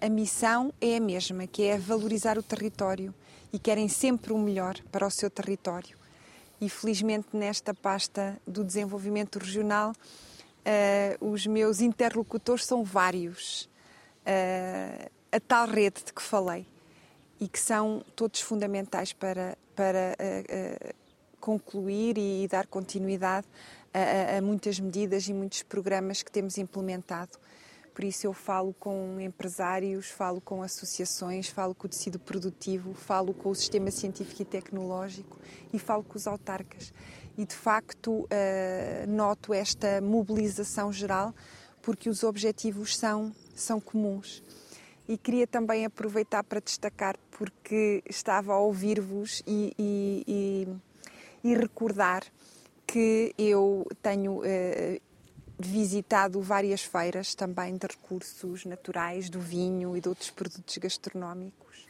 a 0.00 0.08
missão 0.08 0.72
é 0.80 0.96
a 0.96 1.00
mesma, 1.00 1.46
que 1.46 1.62
é 1.62 1.78
valorizar 1.78 2.38
o 2.38 2.42
território 2.42 3.14
e 3.52 3.58
querem 3.58 3.88
sempre 3.88 4.32
o 4.32 4.38
melhor 4.38 4.76
para 4.92 5.06
o 5.06 5.10
seu 5.10 5.30
território. 5.30 5.98
E 6.60 6.68
felizmente 6.68 7.28
nesta 7.32 7.72
pasta 7.72 8.40
do 8.46 8.62
desenvolvimento 8.62 9.38
regional, 9.38 9.92
uh, 9.92 11.32
os 11.32 11.46
meus 11.46 11.80
interlocutores 11.80 12.66
são 12.66 12.84
vários. 12.84 13.68
Uh, 14.26 15.10
a 15.32 15.40
tal 15.40 15.66
rede 15.66 16.02
de 16.04 16.12
que 16.12 16.20
falei 16.20 16.66
e 17.40 17.48
que 17.48 17.58
são 17.58 18.04
todos 18.14 18.40
fundamentais 18.40 19.12
para, 19.12 19.56
para 19.74 20.14
uh, 20.14 20.94
concluir 21.40 22.18
e 22.18 22.46
dar 22.46 22.66
continuidade 22.66 23.46
a, 23.92 24.36
a 24.36 24.42
muitas 24.42 24.78
medidas 24.78 25.26
e 25.26 25.32
muitos 25.32 25.62
programas 25.62 26.22
que 26.22 26.30
temos 26.30 26.58
implementado 26.58 27.38
por 28.00 28.04
isso 28.04 28.26
eu 28.26 28.32
falo 28.32 28.74
com 28.80 29.20
empresários, 29.20 30.08
falo 30.08 30.40
com 30.40 30.62
associações, 30.62 31.48
falo 31.48 31.74
com 31.74 31.86
o 31.86 31.90
tecido 31.90 32.18
produtivo, 32.18 32.94
falo 32.94 33.34
com 33.34 33.50
o 33.50 33.54
sistema 33.54 33.90
científico 33.90 34.40
e 34.42 34.44
tecnológico 34.46 35.38
e 35.72 35.78
falo 35.78 36.02
com 36.02 36.16
os 36.16 36.26
autarcas. 36.26 36.94
E 37.36 37.44
de 37.44 37.54
facto 37.54 38.10
uh, 38.10 38.26
noto 39.06 39.52
esta 39.52 40.00
mobilização 40.00 40.92
geral 40.92 41.34
porque 41.82 42.08
os 42.08 42.22
objetivos 42.22 42.96
são, 42.96 43.34
são 43.54 43.80
comuns. 43.80 44.42
E 45.10 45.18
queria 45.18 45.44
também 45.44 45.84
aproveitar 45.84 46.44
para 46.44 46.60
destacar, 46.60 47.18
porque 47.32 48.00
estava 48.08 48.52
a 48.52 48.58
ouvir-vos 48.60 49.42
e, 49.44 49.74
e, 49.76 50.24
e, 51.42 51.50
e, 51.50 51.54
recordar 51.56 52.22
que 52.86 53.34
eu 53.36 53.84
tenho 54.00 54.38
uh, 54.38 55.00
visitado 55.58 56.40
várias 56.40 56.82
feiras 56.82 57.34
também 57.34 57.76
de 57.76 57.88
recursos 57.88 58.64
naturais, 58.64 59.28
do 59.28 59.40
vinho 59.40 59.96
e 59.96 60.00
de 60.00 60.08
outros 60.08 60.30
produtos 60.30 60.78
gastronómicos. 60.78 61.88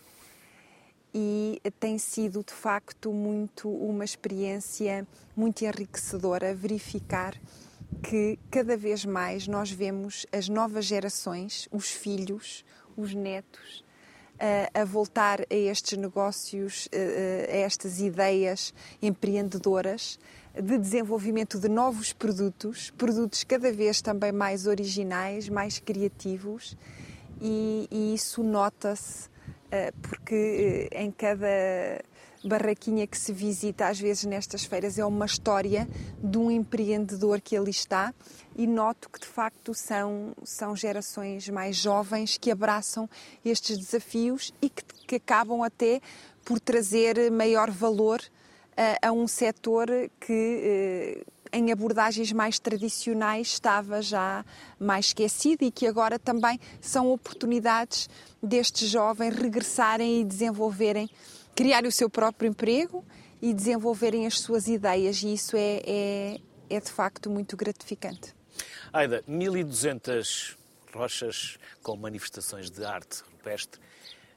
E 1.15 1.61
tem 1.79 1.99
sido 1.99 2.43
de 2.43 2.55
facto 2.55 3.13
muito 3.13 3.69
uma 3.69 4.03
experiência 4.03 5.07
muito 5.37 5.63
enriquecedora 5.63 6.55
verificar 6.55 7.39
que 8.03 8.39
cada 8.51 8.79
vez 8.79 9.05
mais 9.05 9.47
nós 9.47 9.71
vemos 9.71 10.25
as 10.33 10.49
novas 10.49 10.87
gerações, 10.87 11.69
os 11.71 11.91
filhos, 11.91 12.65
os 13.01 13.15
netos, 13.15 13.85
a, 14.75 14.85
voltar 14.85 15.41
a 15.43 15.55
estes 15.55 15.99
negócios, 15.99 16.89
a 16.93 17.57
estas 17.57 18.01
ideias 18.01 18.73
empreendedoras 19.03 20.19
de 20.55 20.79
desenvolvimento 20.79 21.59
de 21.59 21.69
novos 21.69 22.13
produtos, 22.13 22.91
produtos 22.91 23.45
cada 23.45 23.73
vez 23.73 24.01
também 24.01 24.33
mais 24.33 24.67
originais, 24.67 25.49
mais 25.49 25.79
criativos, 25.79 26.77
e, 27.41 27.89
e 27.91 28.15
isso 28.15 28.43
nota-se 28.43 29.29
uh, 29.29 29.97
porque 30.03 30.89
uh, 30.93 30.97
em 30.97 31.11
cada 31.11 32.03
barraquinha 32.45 33.07
que 33.07 33.19
se 33.19 33.33
visita, 33.33 33.89
às 33.89 34.01
vezes 34.01 34.25
nestas 34.25 34.65
feiras, 34.65 34.99
é 34.99 35.05
uma 35.05 35.27
história 35.27 35.89
de 36.23 36.39
um 36.39 36.51
empreendedor 36.51 37.41
que 37.41 37.57
ali 37.57 37.71
está. 37.71 38.15
E 38.57 38.67
noto 38.67 39.09
que 39.09 39.21
de 39.21 39.27
facto 39.27 39.75
são, 39.75 40.33
são 40.45 40.75
gerações 40.75 41.49
mais 41.49 41.77
jovens 41.77 42.37
que 42.37 42.51
abraçam 42.51 43.09
estes 43.45 43.79
desafios 43.79 44.53
e 44.61 44.69
que, 44.69 44.83
que 45.07 45.17
acabam 45.17 45.63
até 45.63 46.01
por 46.45 46.59
trazer 46.59 47.31
maior 47.31 47.71
valor 47.71 48.21
a, 48.77 49.09
a 49.09 49.13
um 49.13 49.29
setor 49.29 49.89
que 50.19 50.33
eh, 50.33 51.25
em 51.53 51.73
abordagens 51.73 52.33
mais 52.33 52.59
tradicionais 52.59 53.49
estava 53.49 54.01
já 54.01 54.45
mais 54.79 55.07
esquecido 55.07 55.65
e 55.65 55.71
que 55.71 55.87
agora 55.87 56.19
também 56.19 56.59
são 56.81 57.11
oportunidades 57.11 58.09
destes 58.43 58.89
jovens 58.89 59.35
regressarem 59.35 60.21
e 60.21 60.25
desenvolverem, 60.25 61.11
criar 61.55 61.85
o 61.85 61.93
seu 61.93 62.09
próprio 62.09 62.49
emprego 62.49 63.05
e 63.41 63.55
desenvolverem 63.55 64.27
as 64.27 64.41
suas 64.41 64.69
ideias 64.69 65.23
e 65.23 65.33
isso 65.33 65.57
é, 65.57 65.81
é, 65.85 66.41
é 66.69 66.81
de 66.81 66.91
facto 66.91 67.31
muito 67.31 67.57
gratificante. 67.57 68.35
Aida, 68.93 69.23
1200 69.27 70.57
rochas 70.93 71.59
com 71.83 71.97
manifestações 71.97 72.71
de 72.71 72.85
arte 72.85 73.23
rupestre 73.23 73.81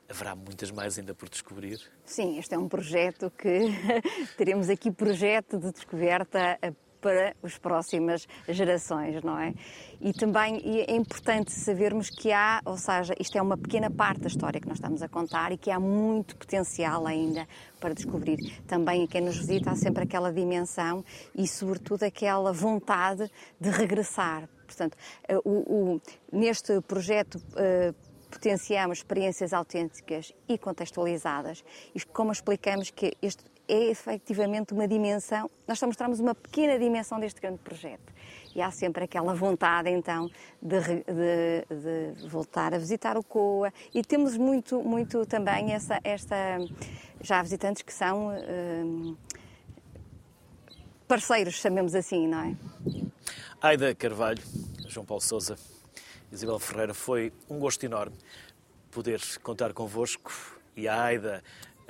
Haverá 0.10 0.36
muitas 0.36 0.70
mais 0.70 1.00
ainda 1.00 1.16
por 1.16 1.30
descobrir? 1.30 1.80
Sim, 2.06 2.38
este 2.38 2.54
é 2.54 2.58
um 2.58 2.68
projeto 2.68 3.32
que 3.32 3.70
teremos 4.38 4.70
aqui 4.70 4.92
projeto 4.92 5.58
de 5.58 5.72
descoberta 5.72 6.60
para 7.04 7.36
as 7.44 7.58
próximas 7.58 8.26
gerações, 8.48 9.22
não 9.22 9.38
é? 9.38 9.54
E 10.00 10.14
também 10.14 10.62
é 10.88 10.96
importante 10.96 11.52
sabermos 11.52 12.10
que 12.10 12.32
há, 12.32 12.62
ou 12.66 12.78
seja, 12.78 13.14
isto 13.20 13.38
é 13.38 13.42
uma 13.42 13.58
pequena 13.58 13.92
parte 13.92 14.22
da 14.22 14.28
história 14.28 14.60
que 14.60 14.68
nós 14.68 14.78
estamos 14.78 15.04
a 15.04 15.10
contar 15.10 15.52
e 15.52 15.58
que 15.58 15.70
há 15.70 15.80
muito 15.80 16.38
potencial 16.38 17.06
ainda 17.06 17.46
para 17.80 17.94
descobrir. 17.94 18.38
Também 18.66 19.06
quem 19.06 19.22
nos 19.22 19.38
visita 19.38 19.72
há 19.72 19.76
sempre 19.76 20.04
aquela 20.04 20.32
dimensão 20.32 21.04
e, 21.36 21.46
sobretudo, 21.46 22.04
aquela 22.04 22.54
vontade 22.54 23.30
de 23.60 23.70
regressar. 23.70 24.48
Portanto, 24.66 24.98
eh, 25.28 25.38
o, 25.44 25.50
o, 25.96 26.02
neste 26.32 26.80
projeto 26.82 27.36
uh, 27.36 27.94
potenciamos 28.32 29.00
experiências 29.00 29.54
autênticas 29.54 30.34
e 30.48 30.58
contextualizadas. 30.58 31.64
E 31.94 32.02
como 32.02 32.32
explicamos 32.32 32.90
que 32.90 33.14
este 33.22 33.44
é 33.68 33.90
efetivamente 33.90 34.74
uma 34.74 34.88
dimensão, 34.88 35.50
nós 35.68 35.80
só 35.80 35.86
mostramos 35.86 36.20
uma 36.20 36.36
pequena 36.36 36.78
dimensão 36.78 37.20
deste 37.20 37.40
grande 37.40 37.60
projeto. 37.60 38.14
E 38.56 38.62
há 38.62 38.70
sempre 38.70 39.06
aquela 39.06 39.34
vontade, 39.34 39.90
então, 39.90 40.30
de, 40.62 40.80
de, 40.80 42.14
de 42.22 42.28
voltar 42.28 42.74
a 42.74 42.78
visitar 42.78 43.18
o 43.18 43.24
COA. 43.24 43.74
E 43.94 44.04
temos 44.04 44.38
muito, 44.38 44.80
muito 44.82 45.26
também 45.26 45.74
essa, 45.74 46.00
esta, 46.04 46.36
já 47.22 47.42
visitantes 47.42 47.82
que 47.82 47.92
são 47.92 48.30
hum, 48.30 49.16
parceiros, 51.08 51.56
chamemos 51.56 51.96
assim, 51.96 52.28
não 52.28 52.40
é? 52.42 52.56
Aida 53.60 53.96
Carvalho, 53.96 54.44
João 54.88 55.06
Paulo 55.06 55.22
Souza, 55.22 55.58
Isabel 56.32 56.60
Ferreira, 56.60 56.94
foi 56.94 57.34
um 57.50 57.58
gosto 57.58 57.84
enorme 57.84 58.16
poder 58.92 59.20
contar 59.42 59.74
convosco 59.74 60.32
e 60.76 60.88
a 60.88 61.04
Aida, 61.04 61.44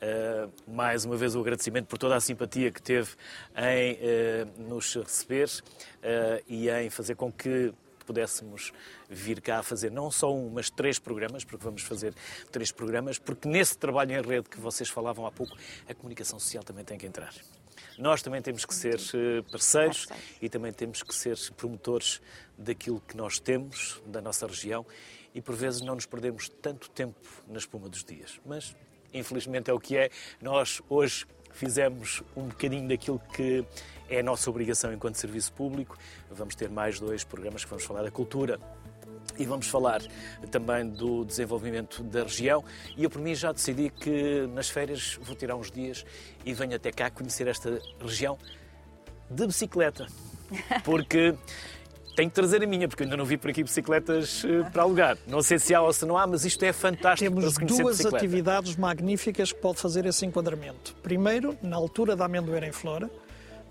uh, 0.03 0.51
mais 0.71 1.05
uma 1.05 1.15
vez 1.15 1.35
o 1.35 1.39
agradecimento 1.39 1.87
por 1.87 1.97
toda 1.97 2.15
a 2.15 2.19
simpatia 2.19 2.71
que 2.71 2.81
teve 2.81 3.11
em 3.55 3.93
uh, 3.93 4.69
nos 4.69 4.93
receber 4.95 5.47
uh, 5.47 6.43
e 6.47 6.69
em 6.69 6.89
fazer 6.89 7.15
com 7.15 7.31
que 7.31 7.73
pudéssemos 8.05 8.73
vir 9.09 9.39
cá 9.41 9.63
fazer 9.63 9.89
não 9.89 10.11
só 10.11 10.33
um, 10.33 10.49
mas 10.49 10.69
três 10.69 10.99
programas, 10.99 11.45
porque 11.45 11.63
vamos 11.63 11.81
fazer 11.81 12.13
três 12.51 12.71
programas, 12.71 13.17
porque 13.17 13.47
nesse 13.47 13.77
trabalho 13.77 14.11
em 14.11 14.21
rede 14.21 14.49
que 14.49 14.59
vocês 14.59 14.89
falavam 14.89 15.25
há 15.25 15.31
pouco, 15.31 15.55
a 15.87 15.93
comunicação 15.93 16.37
social 16.37 16.63
também 16.63 16.83
tem 16.83 16.97
que 16.97 17.05
entrar. 17.05 17.33
Nós 17.97 18.21
também 18.21 18.41
temos 18.41 18.65
que 18.65 18.73
ser 18.73 18.99
parceiros 19.51 20.07
e 20.41 20.49
também 20.49 20.73
temos 20.73 21.03
que 21.03 21.13
ser 21.13 21.37
promotores 21.55 22.21
daquilo 22.57 22.99
que 22.99 23.15
nós 23.15 23.39
temos, 23.39 24.01
da 24.05 24.19
nossa 24.19 24.47
região, 24.47 24.85
e 25.33 25.41
por 25.41 25.55
vezes 25.55 25.81
não 25.81 25.95
nos 25.95 26.05
perdemos 26.05 26.49
tanto 26.49 26.89
tempo 26.89 27.19
na 27.47 27.57
espuma 27.57 27.87
dos 27.87 28.03
dias. 28.03 28.39
Mas, 28.45 28.75
infelizmente, 29.13 29.69
é 29.69 29.73
o 29.73 29.79
que 29.79 29.97
é. 29.97 30.09
Nós 30.41 30.81
hoje 30.89 31.25
fizemos 31.51 32.23
um 32.35 32.47
bocadinho 32.47 32.87
daquilo 32.87 33.21
que 33.33 33.65
é 34.09 34.19
a 34.19 34.23
nossa 34.23 34.49
obrigação 34.49 34.93
enquanto 34.93 35.15
serviço 35.15 35.53
público. 35.53 35.97
Vamos 36.29 36.55
ter 36.55 36.69
mais 36.69 36.99
dois 36.99 37.23
programas 37.23 37.63
que 37.63 37.69
vamos 37.69 37.85
falar 37.85 38.03
da 38.03 38.11
cultura 38.11 38.59
e 39.37 39.45
vamos 39.45 39.67
falar 39.67 40.01
também 40.51 40.87
do 40.87 41.23
desenvolvimento 41.25 42.03
da 42.03 42.23
região. 42.23 42.63
E 42.97 43.03
eu, 43.03 43.09
por 43.09 43.21
mim, 43.21 43.33
já 43.33 43.51
decidi 43.51 43.89
que 43.89 44.47
nas 44.53 44.69
férias 44.69 45.17
vou 45.21 45.35
tirar 45.35 45.55
uns 45.55 45.71
dias 45.71 46.05
e 46.45 46.53
venho 46.53 46.75
até 46.75 46.91
cá 46.91 47.09
conhecer 47.09 47.47
esta 47.47 47.81
região 47.99 48.37
de 49.29 49.47
bicicleta. 49.47 50.07
Porque 50.83 51.35
tenho 52.15 52.29
que 52.29 52.35
trazer 52.35 52.63
a 52.63 52.67
minha, 52.67 52.87
porque 52.87 53.03
eu 53.03 53.05
ainda 53.05 53.17
não 53.17 53.25
vi 53.25 53.37
por 53.37 53.49
aqui 53.49 53.63
bicicletas 53.63 54.43
eh, 54.45 54.69
para 54.71 54.83
alugar. 54.83 55.17
Não 55.27 55.41
sei 55.41 55.57
se 55.59 55.73
há 55.73 55.81
ou 55.81 55.91
se 55.91 56.05
não 56.05 56.17
há, 56.17 56.27
mas 56.27 56.45
isto 56.45 56.63
é 56.63 56.71
fantástico 56.71 57.33
Temos 57.35 57.55
duas 57.57 58.05
atividades 58.05 58.75
magníficas 58.75 59.51
que 59.51 59.59
pode 59.59 59.79
fazer 59.79 60.05
esse 60.05 60.25
enquadramento. 60.25 60.95
Primeiro, 61.01 61.57
na 61.61 61.75
altura 61.75 62.15
da 62.15 62.25
amendoeira 62.25 62.67
em 62.67 62.71
flora, 62.71 63.09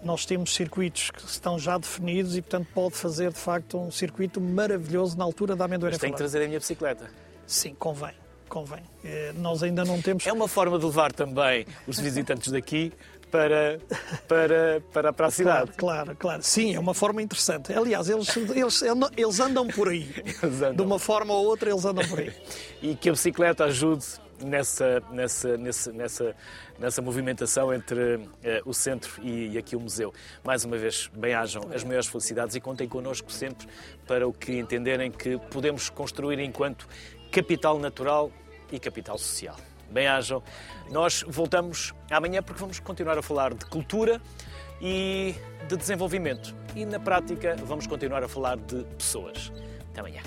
nós 0.03 0.27
temos 0.27 0.53
circuitos 0.55 1.11
que 1.13 1.25
estão 1.25 1.59
já 1.59 1.79
definidos 1.79 2.37
e, 2.37 2.43
portanto, 2.43 2.67
pode 2.75 2.95
fazer, 2.97 3.33
de 3.33 3.39
facto, 3.39 3.79
um 3.79 3.91
circuito 3.91 4.41
maravilhoso 4.41 5.17
na 5.17 5.23
altura 5.25 5.55
da 5.55 5.65
amendoeira 5.65 5.95
Mas 5.95 5.99
em 5.99 6.01
tenho 6.01 6.13
que 6.13 6.19
flora. 6.19 6.31
trazer 6.31 6.45
a 6.45 6.49
minha 6.49 6.59
bicicleta. 6.59 7.09
Sim, 7.47 7.75
convém, 7.79 8.13
convém. 8.49 8.81
Eh, 9.05 9.33
Nós 9.37 9.63
ainda 9.63 9.85
não 9.85 10.03
temos... 10.03 10.27
É 10.27 10.33
uma 10.33 10.49
forma 10.49 10.77
de 10.79 10.85
levar 10.85 11.13
também 11.13 11.65
os 11.87 12.01
visitantes 12.01 12.51
daqui 12.51 12.93
para, 13.33 13.81
para, 14.29 14.83
para, 14.93 15.13
para 15.13 15.27
a 15.27 15.31
cidade. 15.31 15.73
Claro, 15.73 16.05
claro, 16.05 16.17
claro. 16.17 16.43
Sim, 16.43 16.75
é 16.75 16.79
uma 16.79 16.93
forma 16.93 17.23
interessante. 17.23 17.73
Aliás, 17.73 18.11
eles, 18.11 18.37
eles, 18.37 18.83
eles 19.17 19.41
andam 19.41 19.67
por 19.67 19.89
aí. 19.89 20.07
Andam. 20.45 20.75
De 20.75 20.83
uma 20.83 20.99
forma 20.99 21.33
ou 21.33 21.47
outra, 21.47 21.71
eles 21.71 21.85
andam 21.85 22.07
por 22.07 22.21
aí. 22.21 22.33
E 22.83 22.95
que 22.95 23.09
a 23.09 23.13
bicicleta 23.13 23.65
ajude 23.65 24.05
nessa, 24.45 25.03
nessa, 25.11 25.57
nessa, 25.57 25.93
nessa, 25.93 26.37
nessa 26.79 27.03
movimentação 27.03 27.73
entre 27.73 28.29
eh, 28.43 28.61
o 28.67 28.75
centro 28.75 29.11
e, 29.23 29.53
e 29.53 29.59
aqui 29.59 29.75
o 29.77 29.81
museu. 29.81 30.13
Mais 30.45 30.65
uma 30.65 30.77
vez, 30.77 31.11
bem-ajam 31.15 31.71
as 31.75 31.83
maiores 31.83 32.09
felicidades 32.09 32.55
e 32.55 32.61
contem 32.61 32.87
connosco 32.87 33.33
sempre 33.33 33.67
para 34.07 34.29
o 34.29 34.33
que 34.33 34.59
entenderem 34.59 35.11
que 35.11 35.39
podemos 35.51 35.89
construir 35.89 36.39
enquanto 36.39 36.87
capital 37.31 37.79
natural 37.79 38.31
e 38.71 38.79
capital 38.79 39.17
social. 39.17 39.57
Bem-ajam. 39.93 40.43
Nós 40.91 41.25
voltamos 41.29 41.95
amanhã 42.11 42.43
porque 42.43 42.61
vamos 42.61 42.81
continuar 42.81 43.19
a 43.19 43.23
falar 43.23 43.55
de 43.55 43.65
cultura 43.67 44.21
e 44.81 45.35
de 45.69 45.77
desenvolvimento. 45.77 46.55
E 46.75 46.85
na 46.85 46.99
prática 46.99 47.57
vamos 47.65 47.87
continuar 47.87 48.25
a 48.25 48.29
falar 48.29 48.57
de 48.57 48.85
pessoas. 48.97 49.53
Até 49.91 50.01
amanhã. 50.01 50.23